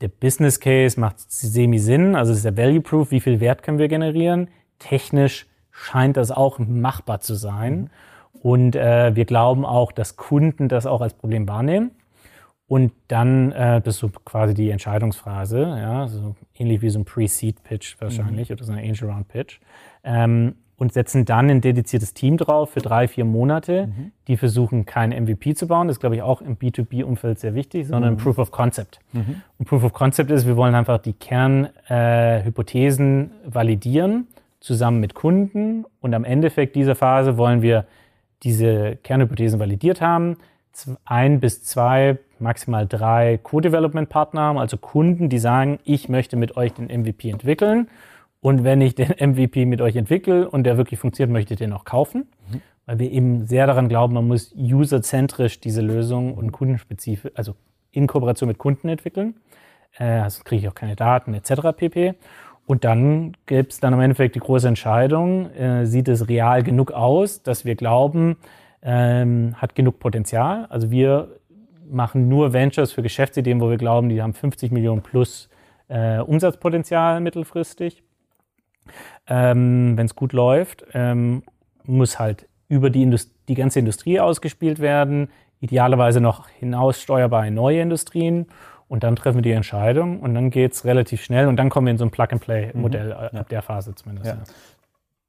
der 0.00 0.08
Business 0.08 0.60
Case 0.60 0.98
macht 0.98 1.18
semi-Sinn, 1.18 2.16
also 2.16 2.32
ist 2.32 2.44
der 2.44 2.56
Value 2.56 2.80
Proof, 2.80 3.10
wie 3.10 3.20
viel 3.20 3.40
Wert 3.40 3.62
können 3.62 3.78
wir 3.78 3.88
generieren, 3.88 4.48
technisch 4.78 5.46
scheint 5.80 6.16
das 6.16 6.30
auch 6.30 6.58
machbar 6.58 7.20
zu 7.20 7.34
sein. 7.34 7.90
Und 8.42 8.76
äh, 8.76 9.14
wir 9.14 9.24
glauben 9.24 9.64
auch, 9.64 9.92
dass 9.92 10.16
Kunden 10.16 10.68
das 10.68 10.86
auch 10.86 11.00
als 11.00 11.14
Problem 11.14 11.48
wahrnehmen. 11.48 11.90
Und 12.66 12.92
dann, 13.08 13.52
äh, 13.52 13.80
das 13.80 13.96
ist 13.96 14.00
so 14.00 14.10
quasi 14.24 14.54
die 14.54 14.70
Entscheidungsphase, 14.70 15.62
ja, 15.62 16.06
so 16.06 16.36
ähnlich 16.56 16.82
wie 16.82 16.90
so 16.90 17.00
ein 17.00 17.04
Pre-Seed-Pitch 17.04 18.00
wahrscheinlich 18.00 18.48
mhm. 18.48 18.54
oder 18.54 18.64
so 18.64 18.72
ein 18.72 18.78
Angel-Round-Pitch. 18.78 19.60
Ähm, 20.04 20.54
und 20.76 20.92
setzen 20.94 21.26
dann 21.26 21.50
ein 21.50 21.60
dediziertes 21.60 22.14
Team 22.14 22.38
drauf 22.38 22.70
für 22.70 22.80
drei, 22.80 23.06
vier 23.06 23.26
Monate, 23.26 23.88
mhm. 23.88 24.12
die 24.28 24.38
versuchen, 24.38 24.86
kein 24.86 25.10
MVP 25.10 25.52
zu 25.54 25.66
bauen. 25.66 25.88
Das 25.88 25.96
ist, 25.96 26.00
glaube 26.00 26.16
ich, 26.16 26.22
auch 26.22 26.40
im 26.40 26.56
B2B-Umfeld 26.56 27.38
sehr 27.38 27.54
wichtig, 27.54 27.86
sondern 27.86 28.14
mhm. 28.14 28.18
Proof 28.18 28.38
of 28.38 28.50
Concept. 28.50 28.98
Mhm. 29.12 29.42
Und 29.58 29.68
Proof 29.68 29.84
of 29.84 29.92
Concept 29.92 30.30
ist, 30.30 30.46
wir 30.46 30.56
wollen 30.56 30.74
einfach 30.74 30.96
die 30.96 31.12
Kernhypothesen 31.12 33.26
äh, 33.26 33.54
validieren, 33.54 34.26
zusammen 34.60 35.00
mit 35.00 35.14
Kunden. 35.14 35.84
Und 36.00 36.14
am 36.14 36.24
Endeffekt 36.24 36.76
dieser 36.76 36.94
Phase 36.94 37.36
wollen 37.36 37.62
wir 37.62 37.86
diese 38.42 38.96
Kernhypothesen 38.96 39.58
validiert 39.58 40.00
haben, 40.00 40.36
ein 41.04 41.40
bis 41.40 41.64
zwei, 41.64 42.18
maximal 42.38 42.86
drei 42.86 43.38
Co-Development-Partner 43.42 44.40
haben, 44.40 44.58
also 44.58 44.76
Kunden, 44.76 45.28
die 45.28 45.38
sagen, 45.38 45.78
ich 45.84 46.08
möchte 46.08 46.36
mit 46.36 46.56
euch 46.56 46.72
den 46.72 46.86
MVP 46.86 47.28
entwickeln 47.28 47.88
und 48.40 48.64
wenn 48.64 48.80
ich 48.80 48.94
den 48.94 49.08
MVP 49.20 49.66
mit 49.66 49.80
euch 49.80 49.96
entwickle 49.96 50.48
und 50.48 50.64
der 50.64 50.76
wirklich 50.76 51.00
funktioniert, 51.00 51.32
möchte 51.32 51.54
ich 51.54 51.58
den 51.58 51.72
auch 51.72 51.84
kaufen. 51.84 52.28
Mhm. 52.50 52.62
Weil 52.86 52.98
wir 52.98 53.10
eben 53.10 53.44
sehr 53.46 53.66
daran 53.66 53.88
glauben, 53.88 54.14
man 54.14 54.26
muss 54.26 54.54
userzentrisch 54.56 55.60
diese 55.60 55.80
Lösung 55.80 56.34
und 56.34 56.50
kundenspezifisch, 56.50 57.30
also 57.34 57.54
in 57.92 58.06
Kooperation 58.06 58.48
mit 58.48 58.58
Kunden 58.58 58.88
entwickeln. 58.88 59.34
Äh, 59.98 60.20
sonst 60.20 60.44
kriege 60.44 60.62
ich 60.62 60.68
auch 60.68 60.74
keine 60.74 60.96
Daten 60.96 61.34
etc. 61.34 61.76
pp. 61.76 62.14
Und 62.70 62.84
dann 62.84 63.36
gibt 63.46 63.72
es 63.72 63.80
dann 63.80 63.92
im 63.92 64.00
Endeffekt 64.00 64.36
die 64.36 64.40
große 64.40 64.68
Entscheidung, 64.68 65.50
äh, 65.54 65.86
sieht 65.86 66.06
es 66.06 66.28
real 66.28 66.62
genug 66.62 66.92
aus, 66.92 67.42
dass 67.42 67.64
wir 67.64 67.74
glauben, 67.74 68.36
ähm, 68.80 69.54
hat 69.56 69.74
genug 69.74 69.98
Potenzial. 69.98 70.66
Also 70.66 70.90
wir 70.90 71.40
machen 71.90 72.28
nur 72.28 72.52
Ventures 72.52 72.92
für 72.92 73.02
Geschäftsideen, 73.02 73.60
wo 73.60 73.70
wir 73.70 73.76
glauben, 73.76 74.08
die 74.08 74.22
haben 74.22 74.34
50 74.34 74.70
Millionen 74.70 75.02
plus 75.02 75.48
äh, 75.88 76.18
Umsatzpotenzial 76.20 77.20
mittelfristig 77.20 78.04
ähm, 79.26 79.96
wenn 79.96 80.06
es 80.06 80.14
gut 80.14 80.32
läuft, 80.32 80.84
ähm, 80.92 81.42
muss 81.84 82.18
halt 82.18 82.46
über 82.68 82.90
die, 82.90 83.02
Indust 83.02 83.32
die 83.48 83.54
ganze 83.54 83.78
Industrie 83.78 84.20
ausgespielt 84.20 84.80
werden, 84.80 85.28
idealerweise 85.60 86.20
noch 86.20 86.48
hinaussteuerbar 86.48 87.46
in 87.46 87.54
neue 87.54 87.80
Industrien. 87.80 88.46
Und 88.90 89.04
dann 89.04 89.14
treffen 89.14 89.36
wir 89.36 89.42
die 89.42 89.52
Entscheidung 89.52 90.18
und 90.18 90.34
dann 90.34 90.50
geht 90.50 90.72
es 90.72 90.84
relativ 90.84 91.22
schnell 91.22 91.46
und 91.46 91.56
dann 91.56 91.70
kommen 91.70 91.86
wir 91.86 91.92
in 91.92 91.96
so 91.96 92.04
ein 92.04 92.10
Plug-and-Play-Modell 92.10 93.06
mhm. 93.06 93.12
Äh, 93.12 93.34
ja. 93.34 93.40
ab 93.40 93.48
der 93.48 93.62
Phase 93.62 93.94
zumindest. 93.94 94.26
Ja. 94.26 94.34
Ja. 94.34 94.40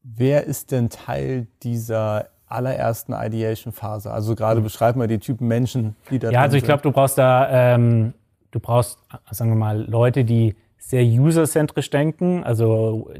Wer 0.02 0.46
ist 0.46 0.72
denn 0.72 0.90
Teil 0.90 1.46
dieser 1.62 2.30
allerersten 2.48 3.14
Ideation-Phase? 3.14 4.12
Also 4.12 4.34
gerade 4.34 4.62
mhm. 4.62 4.64
beschreib 4.64 4.96
mal 4.96 5.08
die 5.08 5.20
Typen 5.20 5.48
Menschen, 5.48 5.96
die 6.10 6.18
da 6.18 6.32
Ja, 6.32 6.42
also 6.42 6.58
ich 6.58 6.64
glaube, 6.64 6.82
du 6.82 6.92
brauchst 6.92 7.20
da, 7.20 7.76
ähm, 7.76 8.16
du 8.50 8.60
brauchst, 8.60 8.98
sagen 9.30 9.52
wir 9.52 9.58
mal, 9.58 9.88
Leute, 9.88 10.26
die 10.26 10.56
sehr 10.80 11.04
userzentrisch 11.04 11.92
denken, 11.92 12.44
also 12.44 13.12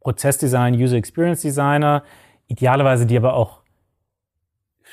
Prozessdesign, 0.00 0.74
User 0.74 0.96
Experience 0.96 1.42
Designer, 1.42 2.02
idealerweise 2.48 3.06
die 3.06 3.16
aber 3.16 3.34
auch 3.34 3.60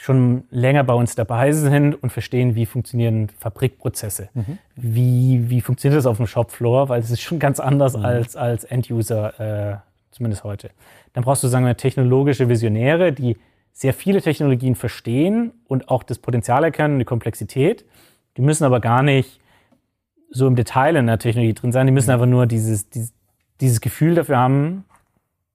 schon 0.02 0.46
länger 0.50 0.84
bei 0.84 0.96
uns 0.96 1.14
dabei 1.14 1.52
sind 1.52 1.94
und 2.02 2.10
verstehen, 2.10 2.56
wie 2.56 2.66
funktionieren 2.66 3.30
Fabrikprozesse. 3.38 4.30
Mhm. 4.34 4.58
Wie, 4.76 5.50
wie 5.52 5.62
funktioniert 5.62 6.00
das 6.00 6.08
auf 6.08 6.18
dem 6.18 6.26
Shopfloor, 6.26 6.90
weil 6.90 7.02
es 7.02 7.12
ist 7.12 7.22
schon 7.22 7.38
ganz 7.38 7.60
anders 7.60 7.96
mhm. 7.96 8.06
als, 8.06 8.36
als 8.36 8.64
End-User, 8.64 9.40
äh, 9.40 9.78
zumindest 10.10 10.44
heute. 10.44 10.72
Dann 11.14 11.24
brauchst 11.24 11.44
du, 11.44 11.48
sagen 11.48 11.68
wir, 11.68 11.78
technologische 11.78 12.50
Visionäre, 12.50 13.12
die 13.12 13.38
sehr 13.74 13.94
viele 13.94 14.24
Technologien 14.24 14.74
verstehen 14.74 15.52
und 15.68 15.90
auch 15.90 16.02
das 16.02 16.18
Potenzial 16.18 16.64
erkennen, 16.64 16.98
die 16.98 17.06
Komplexität. 17.06 17.86
Die 18.38 18.42
müssen 18.42 18.64
aber 18.64 18.80
gar 18.80 19.04
nicht 19.04 19.40
so 20.32 20.48
im 20.48 20.56
Detail 20.56 20.96
in 20.96 21.06
der 21.06 21.20
Technologie 21.20 21.54
drin 21.54 21.72
sein. 21.72 21.86
Die 21.86 21.94
müssen 21.94 22.10
mhm. 22.10 22.14
einfach 22.14 22.26
nur 22.26 22.48
dieses, 22.48 22.90
dieses, 22.90 23.14
dieses 23.60 23.82
Gefühl 23.82 24.16
dafür 24.16 24.40
haben, 24.40 24.86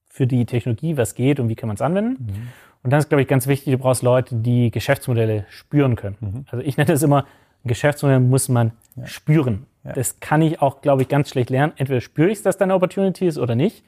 für 0.09 0.28
die 0.28 0.46
Technologie, 0.46 0.96
was 0.96 1.16
geht 1.16 1.40
und 1.40 1.48
wie 1.48 1.56
kann 1.56 1.66
man 1.66 1.74
es 1.74 1.82
anwenden. 1.82 2.26
Mhm. 2.26 2.48
Und 2.87 2.90
dann 2.90 3.01
ist, 3.01 3.09
glaube 3.09 3.22
ich, 3.22 3.27
ganz 3.27 3.49
wichtig, 3.49 3.72
du 3.72 3.79
brauchst 3.79 4.05
Leute, 4.05 4.37
die 4.37 4.70
Geschäftsmodelle 4.70 5.44
spüren 5.49 5.96
können. 5.96 6.16
Mhm. 6.20 6.44
Also 6.49 6.64
ich 6.64 6.77
nenne 6.77 6.92
es 6.92 7.03
immer, 7.03 7.25
ein 7.64 7.68
Geschäftsmodell 7.68 8.20
muss 8.20 8.49
man 8.49 8.70
ja. 8.94 9.09
spüren. 9.09 9.66
Ja. 9.83 9.92
Das 9.94 10.20
kann 10.20 10.40
ich 10.40 10.62
auch, 10.62 10.83
glaube 10.83 11.03
ich, 11.03 11.09
ganz 11.09 11.31
schlecht 11.31 11.51
lernen. 11.51 11.72
Entweder 11.79 12.01
spüre 12.01 12.29
ich 12.29 12.35
es, 12.35 12.42
dass 12.44 12.59
da 12.59 12.64
eine 12.64 12.77
Opportunity 12.77 13.27
ist 13.27 13.38
oder 13.38 13.57
nicht. 13.57 13.83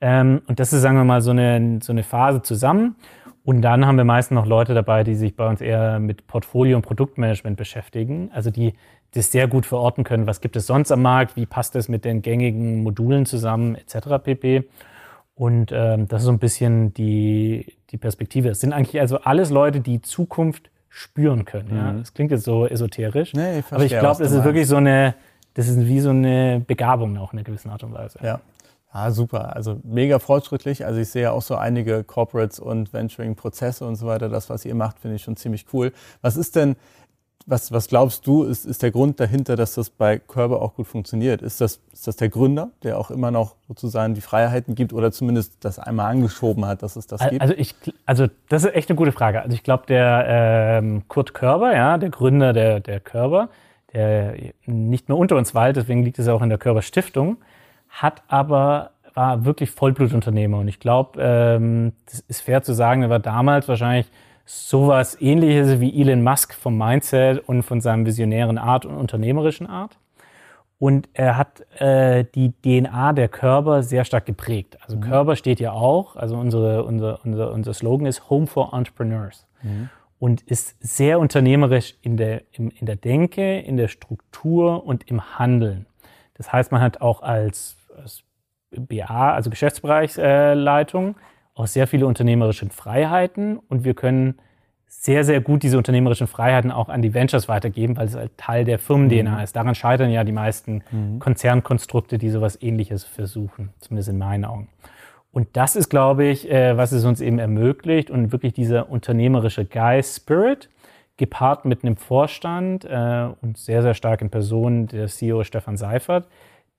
Ähm, 0.00 0.42
und 0.46 0.60
das 0.60 0.72
ist, 0.72 0.82
sagen 0.82 0.96
wir 0.96 1.02
mal, 1.02 1.22
so 1.22 1.32
eine, 1.32 1.80
so 1.82 1.90
eine 1.90 2.04
Phase 2.04 2.40
zusammen. 2.40 2.94
Und 3.42 3.62
dann 3.62 3.84
haben 3.84 3.96
wir 3.96 4.04
meistens 4.04 4.36
noch 4.36 4.46
Leute 4.46 4.74
dabei, 4.74 5.02
die 5.02 5.16
sich 5.16 5.34
bei 5.34 5.48
uns 5.48 5.60
eher 5.60 5.98
mit 5.98 6.28
Portfolio- 6.28 6.76
und 6.76 6.82
Produktmanagement 6.82 7.56
beschäftigen. 7.56 8.30
Also 8.32 8.52
die 8.52 8.74
das 9.10 9.32
sehr 9.32 9.48
gut 9.48 9.66
verorten 9.66 10.04
können, 10.04 10.28
was 10.28 10.40
gibt 10.40 10.54
es 10.54 10.68
sonst 10.68 10.92
am 10.92 11.02
Markt, 11.02 11.34
wie 11.34 11.46
passt 11.46 11.74
das 11.74 11.88
mit 11.88 12.04
den 12.04 12.22
gängigen 12.22 12.84
Modulen 12.84 13.26
zusammen, 13.26 13.74
etc. 13.74 14.22
pp. 14.22 14.68
Und 15.34 15.72
ähm, 15.72 16.06
das 16.06 16.22
ist 16.22 16.26
so 16.26 16.32
ein 16.32 16.38
bisschen 16.38 16.94
die, 16.94 17.75
die 17.96 18.00
Perspektive. 18.00 18.50
Es 18.50 18.60
sind 18.60 18.72
eigentlich 18.72 19.00
also 19.00 19.20
alles 19.20 19.50
Leute, 19.50 19.80
die 19.80 20.02
Zukunft 20.02 20.70
spüren 20.88 21.44
können. 21.44 21.70
Mhm. 21.70 21.76
Ja? 21.76 21.92
Das 21.92 22.14
klingt 22.14 22.30
jetzt 22.30 22.44
so 22.44 22.66
esoterisch. 22.66 23.32
Nee, 23.32 23.60
ich 23.60 23.64
verstehe, 23.64 23.74
aber 23.74 23.84
ich 23.84 23.98
glaube, 23.98 24.22
das 24.22 24.32
ist 24.32 24.44
wirklich 24.44 24.66
so 24.66 24.76
eine, 24.76 25.14
das 25.54 25.68
ist 25.68 25.78
wie 25.80 26.00
so 26.00 26.10
eine 26.10 26.62
Begabung 26.66 27.16
auch 27.18 27.32
in 27.32 27.38
einer 27.38 27.44
gewissen 27.44 27.70
Art 27.70 27.82
und 27.82 27.94
Weise. 27.94 28.18
Ja. 28.22 28.40
Ah, 28.90 29.10
super. 29.10 29.54
Also 29.54 29.80
mega 29.84 30.18
fortschrittlich. 30.18 30.86
Also 30.86 31.00
ich 31.00 31.08
sehe 31.08 31.30
auch 31.30 31.42
so 31.42 31.56
einige 31.56 32.02
Corporates 32.02 32.58
und 32.60 32.92
Venturing-Prozesse 32.92 33.84
und 33.86 33.96
so 33.96 34.06
weiter. 34.06 34.28
Das, 34.28 34.48
was 34.48 34.64
ihr 34.64 34.74
macht, 34.74 35.00
finde 35.00 35.16
ich 35.16 35.22
schon 35.22 35.36
ziemlich 35.36 35.66
cool. 35.72 35.92
Was 36.22 36.36
ist 36.36 36.56
denn 36.56 36.76
was, 37.46 37.70
was 37.70 37.86
glaubst 37.86 38.26
du, 38.26 38.42
ist, 38.42 38.66
ist 38.66 38.82
der 38.82 38.90
Grund 38.90 39.20
dahinter, 39.20 39.54
dass 39.54 39.74
das 39.74 39.88
bei 39.88 40.18
Körber 40.18 40.60
auch 40.60 40.74
gut 40.74 40.88
funktioniert? 40.88 41.42
Ist 41.42 41.60
das, 41.60 41.80
ist 41.92 42.08
das 42.08 42.16
der 42.16 42.28
Gründer, 42.28 42.70
der 42.82 42.98
auch 42.98 43.10
immer 43.10 43.30
noch 43.30 43.54
sozusagen 43.68 44.14
die 44.14 44.20
Freiheiten 44.20 44.74
gibt 44.74 44.92
oder 44.92 45.12
zumindest 45.12 45.64
das 45.64 45.78
einmal 45.78 46.10
angeschoben 46.10 46.66
hat, 46.66 46.82
dass 46.82 46.96
es 46.96 47.06
das 47.06 47.20
gibt? 47.28 47.40
Also, 47.40 47.54
ich, 47.56 47.74
also 48.04 48.26
das 48.48 48.64
ist 48.64 48.74
echt 48.74 48.90
eine 48.90 48.96
gute 48.96 49.12
Frage. 49.12 49.42
Also 49.42 49.54
ich 49.54 49.62
glaube, 49.62 49.84
der 49.86 50.24
ähm, 50.28 51.04
Kurt 51.06 51.34
Körber, 51.34 51.74
ja, 51.74 51.98
der 51.98 52.10
Gründer 52.10 52.52
der, 52.52 52.80
der 52.80 52.98
Körber, 52.98 53.48
der 53.92 54.34
nicht 54.66 55.08
mehr 55.08 55.16
unter 55.16 55.36
uns 55.36 55.54
weilt, 55.54 55.76
deswegen 55.76 56.02
liegt 56.02 56.18
es 56.18 56.26
auch 56.26 56.42
in 56.42 56.48
der 56.48 56.58
Körber 56.58 56.82
Stiftung, 56.82 57.36
hat 57.88 58.22
aber 58.26 58.90
war 59.14 59.46
wirklich 59.46 59.70
Vollblutunternehmer. 59.70 60.58
Und 60.58 60.68
ich 60.68 60.78
glaube, 60.78 61.18
ähm, 61.22 61.92
das 62.04 62.20
ist 62.28 62.42
fair 62.42 62.62
zu 62.62 62.74
sagen, 62.74 63.02
er 63.02 63.08
war 63.08 63.18
damals 63.18 63.66
wahrscheinlich 63.66 64.10
sowas 64.46 65.20
ähnliches 65.20 65.80
wie 65.80 66.00
Elon 66.00 66.22
Musk 66.22 66.54
vom 66.54 66.78
Mindset 66.78 67.46
und 67.46 67.64
von 67.64 67.80
seinem 67.80 68.06
visionären 68.06 68.58
Art 68.58 68.86
und 68.86 68.96
unternehmerischen 68.96 69.66
Art. 69.66 69.98
Und 70.78 71.08
er 71.14 71.36
hat 71.36 71.66
äh, 71.80 72.24
die 72.34 72.52
DNA 72.52 73.12
der 73.14 73.28
Körper 73.28 73.82
sehr 73.82 74.04
stark 74.04 74.26
geprägt. 74.26 74.78
Also 74.82 74.96
mhm. 74.96 75.00
Körper 75.00 75.36
steht 75.36 75.58
ja 75.58 75.72
auch, 75.72 76.16
also 76.16 76.36
unsere, 76.36 76.84
unser, 76.84 77.24
unser, 77.24 77.52
unser 77.52 77.74
Slogan 77.74 78.06
ist 78.06 78.30
Home 78.30 78.46
for 78.46 78.72
Entrepreneurs. 78.72 79.46
Mhm. 79.62 79.88
Und 80.18 80.42
ist 80.42 80.76
sehr 80.80 81.18
unternehmerisch 81.18 81.94
in 82.00 82.16
der, 82.16 82.42
in, 82.52 82.70
in 82.70 82.86
der 82.86 82.96
Denke, 82.96 83.60
in 83.60 83.76
der 83.76 83.88
Struktur 83.88 84.86
und 84.86 85.10
im 85.10 85.38
Handeln. 85.38 85.86
Das 86.34 86.52
heißt, 86.52 86.72
man 86.72 86.80
hat 86.80 87.00
auch 87.00 87.22
als, 87.22 87.76
als 87.96 88.22
BA, 88.70 89.32
also 89.32 89.50
Geschäftsbereichsleitung, 89.50 91.10
äh, 91.10 91.14
auch 91.56 91.66
sehr 91.66 91.86
viele 91.86 92.06
unternehmerische 92.06 92.68
Freiheiten 92.68 93.58
und 93.68 93.82
wir 93.82 93.94
können 93.94 94.36
sehr, 94.88 95.24
sehr 95.24 95.40
gut 95.40 95.62
diese 95.62 95.78
unternehmerischen 95.78 96.26
Freiheiten 96.26 96.70
auch 96.70 96.88
an 96.88 97.02
die 97.02 97.12
Ventures 97.12 97.48
weitergeben, 97.48 97.96
weil 97.96 98.06
es 98.06 98.14
halt 98.14 98.36
Teil 98.36 98.64
der 98.64 98.78
Firmen-DNA 98.78 99.38
mhm. 99.38 99.42
ist. 99.42 99.56
Daran 99.56 99.74
scheitern 99.74 100.10
ja 100.10 100.22
die 100.22 100.32
meisten 100.32 100.82
mhm. 100.90 101.18
Konzernkonstrukte, 101.18 102.18
die 102.18 102.30
sowas 102.30 102.60
ähnliches 102.62 103.04
versuchen, 103.04 103.70
zumindest 103.80 104.10
in 104.10 104.18
meinen 104.18 104.44
Augen. 104.44 104.68
Und 105.32 105.48
das 105.54 105.76
ist, 105.76 105.88
glaube 105.88 106.24
ich, 106.24 106.50
äh, 106.50 106.76
was 106.76 106.92
es 106.92 107.04
uns 107.04 107.20
eben 107.20 107.38
ermöglicht 107.38 108.10
und 108.10 108.32
wirklich 108.32 108.52
dieser 108.52 108.90
unternehmerische 108.90 109.64
Geist, 109.64 110.16
Spirit, 110.16 110.70
gepaart 111.16 111.64
mit 111.64 111.82
einem 111.82 111.96
Vorstand 111.96 112.84
äh, 112.84 113.28
und 113.42 113.58
sehr, 113.58 113.82
sehr 113.82 113.94
starken 113.94 114.30
Personen, 114.30 114.86
der 114.86 115.08
CEO 115.08 115.44
Stefan 115.44 115.76
Seifert, 115.76 116.26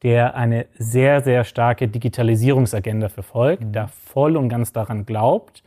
der 0.03 0.35
eine 0.35 0.67
sehr, 0.77 1.21
sehr 1.21 1.43
starke 1.43 1.87
Digitalisierungsagenda 1.87 3.09
verfolgt, 3.09 3.63
mhm. 3.63 3.71
da 3.71 3.87
voll 3.87 4.37
und 4.37 4.49
ganz 4.49 4.71
daran 4.71 5.05
glaubt 5.05 5.63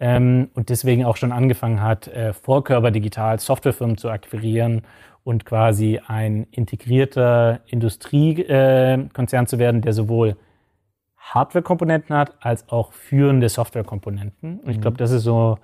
ähm, 0.00 0.48
und 0.54 0.70
deswegen 0.70 1.04
auch 1.04 1.16
schon 1.16 1.32
angefangen 1.32 1.82
hat, 1.82 2.08
äh, 2.08 2.32
Vorkörper 2.32 2.90
digital 2.90 3.38
Softwarefirmen 3.38 3.96
zu 3.96 4.10
akquirieren 4.10 4.82
und 5.22 5.46
quasi 5.46 6.00
ein 6.06 6.46
integrierter 6.50 7.60
Industriekonzern 7.66 9.44
äh, 9.44 9.46
zu 9.46 9.58
werden, 9.58 9.80
der 9.80 9.92
sowohl 9.92 10.36
Hardware-Komponenten 11.16 12.14
hat, 12.14 12.34
als 12.40 12.68
auch 12.68 12.92
führende 12.92 13.48
Software-Komponenten. 13.48 14.60
Und 14.60 14.70
ich 14.70 14.80
glaube, 14.80 14.94
mhm. 14.94 14.98
das 14.98 15.10
ist 15.10 15.22
so 15.22 15.58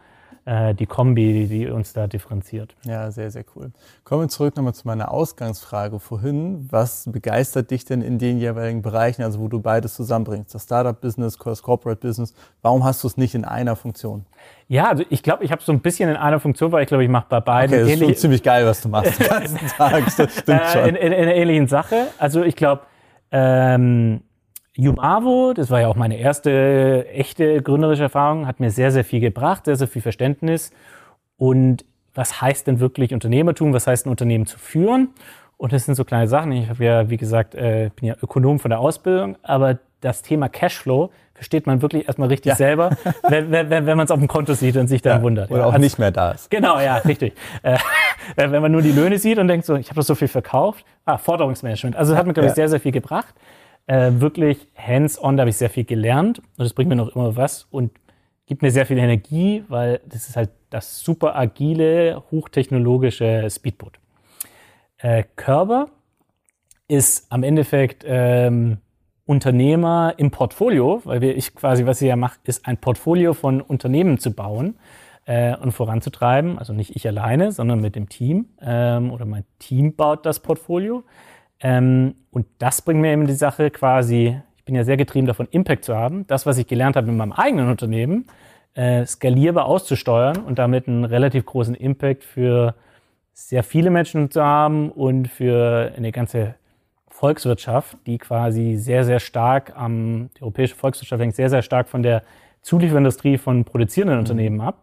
äh, 0.44 0.74
die 0.74 0.86
Kombi, 0.86 1.46
die 1.46 1.68
uns 1.68 1.92
da 1.92 2.06
differenziert. 2.06 2.74
Ja, 2.84 3.10
sehr, 3.10 3.30
sehr 3.30 3.44
cool. 3.54 3.72
Kommen 4.04 4.22
wir 4.22 4.28
zurück 4.28 4.56
nochmal 4.56 4.74
zu 4.74 4.86
meiner 4.86 5.10
Ausgangsfrage 5.10 5.98
vorhin. 6.00 6.66
Was 6.70 7.08
begeistert 7.10 7.70
dich 7.70 7.84
denn 7.84 8.02
in 8.02 8.18
den 8.18 8.38
jeweiligen 8.38 8.82
Bereichen, 8.82 9.22
also 9.22 9.40
wo 9.40 9.48
du 9.48 9.60
beides 9.60 9.94
zusammenbringst? 9.94 10.54
Das 10.54 10.64
Startup-Business, 10.64 11.36
das 11.36 11.62
Corporate-Business. 11.62 12.34
Warum 12.62 12.84
hast 12.84 13.02
du 13.04 13.08
es 13.08 13.16
nicht 13.16 13.34
in 13.34 13.44
einer 13.44 13.76
Funktion? 13.76 14.26
Ja, 14.68 14.88
also 14.88 15.04
ich 15.10 15.22
glaube, 15.22 15.44
ich 15.44 15.52
habe 15.52 15.62
so 15.62 15.72
ein 15.72 15.80
bisschen 15.80 16.08
in 16.08 16.16
einer 16.16 16.40
Funktion, 16.40 16.72
weil 16.72 16.82
ich 16.82 16.88
glaube, 16.88 17.04
ich 17.04 17.10
mache 17.10 17.26
bei 17.28 17.40
beiden. 17.40 17.74
Okay, 17.74 17.90
das 17.90 18.00
ist 18.00 18.04
schon 18.06 18.16
ziemlich 18.16 18.42
geil, 18.42 18.66
was 18.66 18.80
du 18.80 18.88
machst 18.88 19.20
den 19.20 19.28
ganzen 19.28 19.58
Tag. 19.76 20.04
Das 20.16 20.38
stimmt 20.38 20.60
äh, 20.60 20.72
schon. 20.72 20.88
In, 20.88 20.94
in, 20.96 21.12
in, 21.12 21.22
einer 21.22 21.34
ähnlichen 21.34 21.66
Sache. 21.68 22.06
Also 22.18 22.42
ich 22.42 22.56
glaube, 22.56 22.82
ähm, 23.32 24.22
Jumavo, 24.80 25.52
das 25.54 25.70
war 25.70 25.80
ja 25.80 25.88
auch 25.88 25.96
meine 25.96 26.18
erste 26.18 27.06
echte 27.12 27.62
gründerische 27.62 28.04
Erfahrung, 28.04 28.46
hat 28.46 28.60
mir 28.60 28.70
sehr, 28.70 28.90
sehr 28.90 29.04
viel 29.04 29.20
gebracht, 29.20 29.66
sehr, 29.66 29.76
sehr 29.76 29.88
viel 29.88 30.02
Verständnis. 30.02 30.70
Und 31.36 31.84
was 32.14 32.40
heißt 32.40 32.66
denn 32.66 32.80
wirklich 32.80 33.12
Unternehmertum? 33.12 33.72
Was 33.72 33.86
heißt 33.86 34.06
ein 34.06 34.10
Unternehmen 34.10 34.46
zu 34.46 34.58
führen? 34.58 35.10
Und 35.56 35.72
das 35.72 35.84
sind 35.84 35.94
so 35.94 36.04
kleine 36.04 36.26
Sachen. 36.26 36.52
Ich 36.52 36.70
habe 36.70 36.84
ja, 36.84 37.10
wie 37.10 37.18
gesagt, 37.18 37.54
äh, 37.54 37.90
bin 37.94 38.08
ja 38.08 38.14
Ökonom 38.22 38.58
von 38.58 38.70
der 38.70 38.80
Ausbildung, 38.80 39.36
aber 39.42 39.78
das 40.00 40.22
Thema 40.22 40.48
Cashflow 40.48 41.10
versteht 41.34 41.66
man 41.66 41.82
wirklich 41.82 42.06
erstmal 42.06 42.28
richtig 42.28 42.50
ja. 42.50 42.56
selber, 42.56 42.96
wenn, 43.28 43.50
wenn, 43.50 43.70
wenn 43.70 43.96
man 43.96 44.04
es 44.06 44.10
auf 44.10 44.18
dem 44.18 44.28
Konto 44.28 44.54
sieht 44.54 44.76
und 44.76 44.88
sich 44.88 45.02
dann 45.02 45.18
ja, 45.18 45.22
wundert. 45.22 45.50
Oder 45.50 45.60
ja. 45.60 45.66
auch 45.66 45.72
also, 45.72 45.82
nicht 45.82 45.98
mehr 45.98 46.10
da 46.10 46.32
ist. 46.32 46.50
Genau, 46.50 46.80
ja, 46.80 46.96
richtig. 46.96 47.34
äh, 47.62 47.76
wenn 48.36 48.62
man 48.62 48.72
nur 48.72 48.82
die 48.82 48.92
Löhne 48.92 49.18
sieht 49.18 49.38
und 49.38 49.48
denkt 49.48 49.66
so, 49.66 49.76
ich 49.76 49.88
habe 49.88 49.96
doch 50.00 50.06
so 50.06 50.14
viel 50.14 50.28
verkauft. 50.28 50.84
Ah, 51.04 51.18
Forderungsmanagement. 51.18 51.96
Also 51.96 52.12
das 52.12 52.18
hat 52.18 52.26
mir, 52.26 52.32
glaube 52.32 52.48
ich, 52.48 52.54
sehr, 52.54 52.68
sehr 52.68 52.80
viel 52.80 52.92
gebracht. 52.92 53.34
Äh, 53.86 54.12
wirklich 54.20 54.68
hands-on, 54.76 55.36
da 55.36 55.42
habe 55.42 55.50
ich 55.50 55.56
sehr 55.56 55.70
viel 55.70 55.84
gelernt 55.84 56.38
und 56.38 56.58
das 56.58 56.74
bringt 56.74 56.88
mir 56.88 56.96
noch 56.96 57.14
immer 57.14 57.36
was 57.36 57.64
und 57.70 57.92
gibt 58.46 58.62
mir 58.62 58.70
sehr 58.70 58.86
viel 58.86 58.98
Energie, 58.98 59.64
weil 59.68 60.00
das 60.08 60.28
ist 60.28 60.36
halt 60.36 60.50
das 60.70 61.00
super 61.00 61.36
agile, 61.36 62.22
hochtechnologische 62.30 63.48
Speedboot. 63.50 63.98
Äh, 64.98 65.24
Körber 65.36 65.88
ist 66.88 67.26
am 67.32 67.42
Endeffekt 67.42 68.04
ähm, 68.06 68.78
Unternehmer 69.24 70.14
im 70.16 70.32
Portfolio, 70.32 71.00
weil 71.04 71.20
wir, 71.20 71.36
ich 71.36 71.54
quasi, 71.54 71.86
was 71.86 72.02
ich 72.02 72.08
ja 72.08 72.16
mache, 72.16 72.40
ist 72.44 72.66
ein 72.66 72.76
Portfolio 72.78 73.32
von 73.32 73.60
Unternehmen 73.60 74.18
zu 74.18 74.32
bauen 74.32 74.76
äh, 75.26 75.56
und 75.56 75.70
voranzutreiben. 75.70 76.58
Also 76.58 76.72
nicht 76.72 76.96
ich 76.96 77.06
alleine, 77.06 77.52
sondern 77.52 77.80
mit 77.80 77.94
dem 77.94 78.08
Team 78.08 78.46
ähm, 78.60 79.12
oder 79.12 79.26
mein 79.26 79.44
Team 79.60 79.94
baut 79.94 80.26
das 80.26 80.40
Portfolio. 80.40 81.04
Ähm, 81.60 82.14
und 82.30 82.46
das 82.58 82.82
bringt 82.82 83.00
mir 83.00 83.12
eben 83.12 83.26
die 83.26 83.34
Sache 83.34 83.70
quasi, 83.70 84.40
ich 84.56 84.64
bin 84.64 84.74
ja 84.74 84.84
sehr 84.84 84.96
getrieben 84.96 85.26
davon, 85.26 85.48
Impact 85.50 85.84
zu 85.84 85.96
haben. 85.96 86.26
Das, 86.26 86.46
was 86.46 86.58
ich 86.58 86.66
gelernt 86.66 86.96
habe 86.96 87.08
in 87.08 87.16
meinem 87.16 87.32
eigenen 87.32 87.68
Unternehmen, 87.68 88.26
äh, 88.74 89.04
skalierbar 89.04 89.66
auszusteuern 89.66 90.38
und 90.38 90.58
damit 90.58 90.88
einen 90.88 91.04
relativ 91.04 91.44
großen 91.44 91.74
Impact 91.74 92.24
für 92.24 92.74
sehr 93.32 93.62
viele 93.62 93.90
Menschen 93.90 94.30
zu 94.30 94.42
haben 94.42 94.90
und 94.90 95.28
für 95.28 95.92
eine 95.96 96.12
ganze 96.12 96.54
Volkswirtschaft, 97.08 97.98
die 98.06 98.18
quasi 98.18 98.76
sehr, 98.76 99.04
sehr 99.04 99.20
stark 99.20 99.76
am, 99.76 100.30
die 100.36 100.42
europäische 100.42 100.74
Volkswirtschaft 100.74 101.20
hängt 101.20 101.34
sehr, 101.34 101.50
sehr 101.50 101.62
stark 101.62 101.88
von 101.88 102.02
der 102.02 102.22
Zulieferindustrie 102.62 103.38
von 103.38 103.64
produzierenden 103.64 104.16
mhm. 104.16 104.20
Unternehmen 104.20 104.60
ab. 104.60 104.82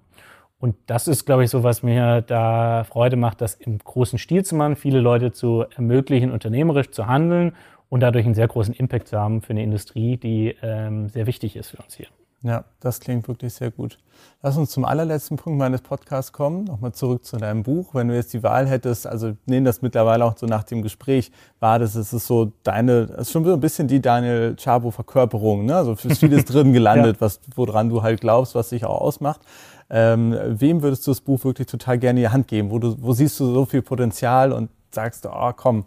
Und 0.59 0.75
das 0.87 1.07
ist, 1.07 1.25
glaube 1.25 1.43
ich, 1.43 1.51
so, 1.51 1.63
was 1.63 1.83
mir 1.83 2.21
da 2.21 2.83
Freude 2.83 3.15
macht, 3.15 3.41
das 3.41 3.53
im 3.53 3.77
großen 3.77 4.17
Stil 4.17 4.43
zu 4.43 4.55
machen, 4.55 4.75
viele 4.75 4.99
Leute 4.99 5.31
zu 5.31 5.65
ermöglichen, 5.75 6.31
unternehmerisch 6.31 6.89
zu 6.89 7.07
handeln 7.07 7.53
und 7.89 8.01
dadurch 8.01 8.25
einen 8.25 8.33
sehr 8.33 8.47
großen 8.47 8.73
Impact 8.73 9.07
zu 9.07 9.19
haben 9.19 9.41
für 9.41 9.51
eine 9.51 9.63
Industrie, 9.63 10.17
die 10.17 10.55
ähm, 10.61 11.09
sehr 11.09 11.27
wichtig 11.27 11.55
ist 11.55 11.69
für 11.69 11.77
uns 11.77 11.95
hier. 11.95 12.07
Ja, 12.43 12.65
das 12.79 12.99
klingt 12.99 13.27
wirklich 13.27 13.53
sehr 13.53 13.71
gut. 13.71 13.97
Lass 14.43 14.57
uns 14.57 14.69
zum 14.69 14.85
allerletzten 14.85 15.37
Punkt 15.37 15.57
meines 15.57 15.81
Podcasts 15.81 16.31
kommen. 16.31 16.65
Nochmal 16.65 16.91
zurück 16.91 17.25
zu 17.25 17.37
deinem 17.37 17.63
Buch. 17.63 17.95
Wenn 17.95 18.09
du 18.09 18.15
jetzt 18.15 18.31
die 18.31 18.43
Wahl 18.43 18.67
hättest, 18.67 19.07
also 19.07 19.35
nehmen 19.47 19.65
das 19.65 19.81
mittlerweile 19.81 20.23
auch 20.23 20.37
so 20.37 20.45
nach 20.45 20.63
dem 20.63 20.83
Gespräch 20.83 21.31
war, 21.59 21.79
das 21.79 21.95
ist 21.95 22.11
so 22.11 22.51
deine, 22.61 23.07
das 23.07 23.21
ist 23.21 23.31
schon 23.31 23.43
so 23.43 23.53
ein 23.53 23.59
bisschen 23.59 23.87
die 23.87 24.01
Daniel 24.01 24.55
Chabo 24.55 24.91
Verkörperung. 24.91 25.65
Ne? 25.65 25.75
Also 25.75 25.93
ist 25.93 26.19
vieles 26.19 26.45
drin 26.45 26.73
gelandet, 26.73 27.15
ja. 27.15 27.21
was, 27.21 27.39
woran 27.55 27.89
du 27.89 28.03
halt 28.03 28.21
glaubst, 28.21 28.53
was 28.53 28.69
dich 28.69 28.85
auch 28.85 29.01
ausmacht. 29.01 29.41
Ähm, 29.89 30.37
wem 30.45 30.81
würdest 30.81 31.07
du 31.07 31.11
das 31.11 31.21
Buch 31.21 31.43
wirklich 31.45 31.67
total 31.67 31.97
gerne 31.97 32.19
in 32.19 32.25
die 32.25 32.29
Hand 32.29 32.47
geben? 32.47 32.71
Wo, 32.71 32.79
du, 32.79 33.01
wo 33.01 33.13
siehst 33.13 33.39
du 33.39 33.53
so 33.53 33.65
viel 33.65 33.81
Potenzial 33.81 34.51
und 34.51 34.69
sagst 34.91 35.25
du, 35.25 35.29
oh 35.29 35.53
komm, 35.55 35.85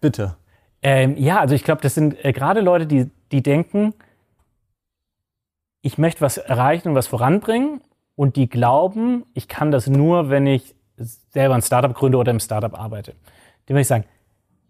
bitte? 0.00 0.36
Ähm, 0.80 1.16
ja, 1.18 1.40
also 1.40 1.54
ich 1.54 1.64
glaube, 1.64 1.82
das 1.82 1.94
sind 1.94 2.24
äh, 2.24 2.32
gerade 2.32 2.60
Leute, 2.60 2.86
die, 2.86 3.10
die 3.32 3.42
denken, 3.42 3.94
ich 5.82 5.98
möchte 5.98 6.20
was 6.20 6.38
erreichen 6.38 6.88
und 6.88 6.94
was 6.94 7.06
voranbringen 7.06 7.80
und 8.16 8.36
die 8.36 8.48
glauben, 8.48 9.24
ich 9.34 9.48
kann 9.48 9.70
das 9.70 9.86
nur, 9.88 10.30
wenn 10.30 10.46
ich 10.46 10.74
selber 11.30 11.54
ein 11.54 11.62
Startup 11.62 11.94
gründe 11.94 12.18
oder 12.18 12.30
im 12.30 12.40
Startup 12.40 12.78
arbeite. 12.78 13.12
Dem 13.68 13.74
würde 13.74 13.82
ich 13.82 13.88
sagen, 13.88 14.04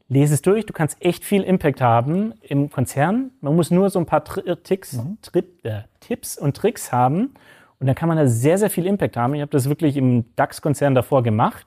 lese 0.08 0.34
es 0.34 0.42
durch, 0.42 0.66
du 0.66 0.72
kannst 0.72 1.02
echt 1.02 1.24
viel 1.24 1.42
Impact 1.42 1.80
haben 1.80 2.34
im 2.42 2.70
Konzern. 2.70 3.30
Man 3.40 3.54
muss 3.54 3.70
nur 3.70 3.90
so 3.90 3.98
ein 3.98 4.06
paar 4.06 4.24
Tricks, 4.24 4.94
mhm. 4.94 5.18
Trip, 5.22 5.64
äh, 5.64 5.82
Tipps 6.00 6.36
und 6.36 6.56
Tricks 6.56 6.92
haben 6.92 7.34
und 7.80 7.86
dann 7.86 7.94
kann 7.94 8.08
man 8.08 8.18
da 8.18 8.26
sehr, 8.26 8.58
sehr 8.58 8.70
viel 8.70 8.86
Impact 8.86 9.16
haben. 9.16 9.34
Ich 9.34 9.40
habe 9.40 9.50
das 9.50 9.68
wirklich 9.68 9.96
im 9.96 10.24
DAX-Konzern 10.36 10.94
davor 10.94 11.22
gemacht 11.22 11.66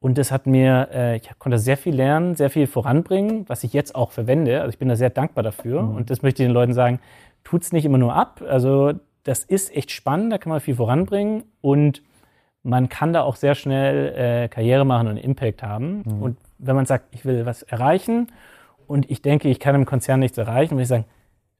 und 0.00 0.18
das 0.18 0.30
hat 0.30 0.46
mir, 0.46 0.88
äh, 0.92 1.16
ich 1.16 1.30
konnte 1.38 1.58
sehr 1.58 1.76
viel 1.76 1.94
lernen, 1.94 2.34
sehr 2.34 2.50
viel 2.50 2.66
voranbringen, 2.66 3.48
was 3.48 3.64
ich 3.64 3.72
jetzt 3.72 3.94
auch 3.94 4.12
verwende. 4.12 4.60
Also 4.60 4.70
ich 4.70 4.78
bin 4.78 4.88
da 4.88 4.96
sehr 4.96 5.10
dankbar 5.10 5.42
dafür 5.42 5.82
mhm. 5.82 5.96
und 5.96 6.10
das 6.10 6.22
möchte 6.22 6.42
ich 6.42 6.48
den 6.48 6.54
Leuten 6.54 6.74
sagen, 6.74 7.00
tut 7.44 7.62
es 7.62 7.72
nicht 7.72 7.84
immer 7.84 7.98
nur 7.98 8.14
ab. 8.14 8.42
Also 8.46 8.92
das 9.24 9.44
ist 9.44 9.74
echt 9.74 9.90
spannend, 9.90 10.32
da 10.32 10.38
kann 10.38 10.50
man 10.50 10.60
viel 10.60 10.74
voranbringen 10.74 11.44
und 11.60 12.02
man 12.62 12.88
kann 12.88 13.12
da 13.12 13.22
auch 13.22 13.36
sehr 13.36 13.54
schnell 13.54 14.14
äh, 14.44 14.48
Karriere 14.48 14.84
machen 14.84 15.08
und 15.08 15.16
Impact 15.16 15.62
haben. 15.62 16.02
Mhm. 16.04 16.22
Und 16.22 16.36
wenn 16.58 16.76
man 16.76 16.86
sagt, 16.86 17.14
ich 17.14 17.24
will 17.24 17.46
was 17.46 17.62
erreichen 17.62 18.28
und 18.86 19.10
ich 19.10 19.22
denke, 19.22 19.48
ich 19.48 19.60
kann 19.60 19.74
im 19.74 19.86
Konzern 19.86 20.20
nichts 20.20 20.36
erreichen, 20.36 20.72
würde 20.72 20.82
ich 20.82 20.88
sagen, 20.88 21.04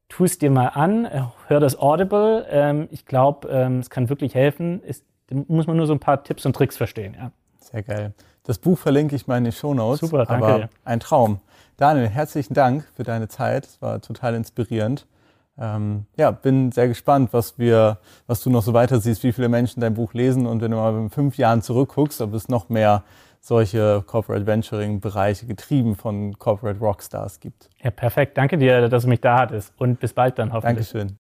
tu 0.08 0.24
es 0.24 0.38
dir 0.38 0.50
mal 0.50 0.68
an, 0.68 1.04
äh, 1.04 1.22
hör 1.48 1.60
das 1.60 1.78
Audible. 1.78 2.46
Ähm, 2.50 2.88
ich 2.90 3.06
glaube, 3.06 3.48
ähm, 3.48 3.80
es 3.80 3.90
kann 3.90 4.08
wirklich 4.08 4.34
helfen. 4.34 4.82
Es, 4.86 5.04
muss 5.30 5.66
man 5.66 5.76
nur 5.76 5.86
so 5.86 5.92
ein 5.92 6.00
paar 6.00 6.22
Tipps 6.22 6.46
und 6.46 6.54
Tricks 6.54 6.76
verstehen. 6.76 7.16
Ja. 7.18 7.32
Sehr 7.58 7.82
geil. 7.82 8.14
Das 8.44 8.58
Buch 8.58 8.78
verlinke 8.78 9.16
ich 9.16 9.26
mal 9.26 9.38
in 9.38 9.44
die 9.44 9.52
Shownotes. 9.52 10.00
Super, 10.00 10.24
danke. 10.24 10.46
Aber 10.46 10.68
ein 10.84 11.00
Traum. 11.00 11.40
Daniel, 11.76 12.08
herzlichen 12.08 12.54
Dank 12.54 12.86
für 12.94 13.02
deine 13.02 13.28
Zeit. 13.28 13.66
Es 13.66 13.82
war 13.82 14.00
total 14.00 14.34
inspirierend 14.34 15.06
ähm, 15.58 16.04
ja, 16.16 16.30
bin 16.30 16.70
sehr 16.70 16.88
gespannt, 16.88 17.32
was 17.32 17.58
wir, 17.58 17.98
was 18.26 18.42
du 18.42 18.50
noch 18.50 18.62
so 18.62 18.74
weiter 18.74 19.00
siehst, 19.00 19.22
wie 19.22 19.32
viele 19.32 19.48
Menschen 19.48 19.80
dein 19.80 19.94
Buch 19.94 20.12
lesen 20.12 20.46
und 20.46 20.60
wenn 20.60 20.70
du 20.70 20.76
mal 20.76 20.94
in 20.94 21.10
fünf 21.10 21.38
Jahren 21.38 21.62
zurückguckst, 21.62 22.20
ob 22.20 22.34
es 22.34 22.48
noch 22.48 22.68
mehr 22.68 23.04
solche 23.46 24.02
Corporate 24.06 24.46
Venturing 24.46 25.00
Bereiche 25.00 25.46
getrieben 25.46 25.94
von 25.94 26.38
Corporate 26.38 26.80
Rockstars 26.80 27.40
gibt. 27.40 27.70
Ja, 27.82 27.90
perfekt. 27.90 28.36
Danke 28.36 28.58
dir, 28.58 28.88
dass 28.88 29.04
du 29.04 29.08
mich 29.08 29.20
da 29.20 29.38
hattest 29.38 29.72
und 29.78 30.00
bis 30.00 30.12
bald 30.12 30.38
dann 30.38 30.52
hoffentlich. 30.52 30.90
Dankeschön. 30.90 31.18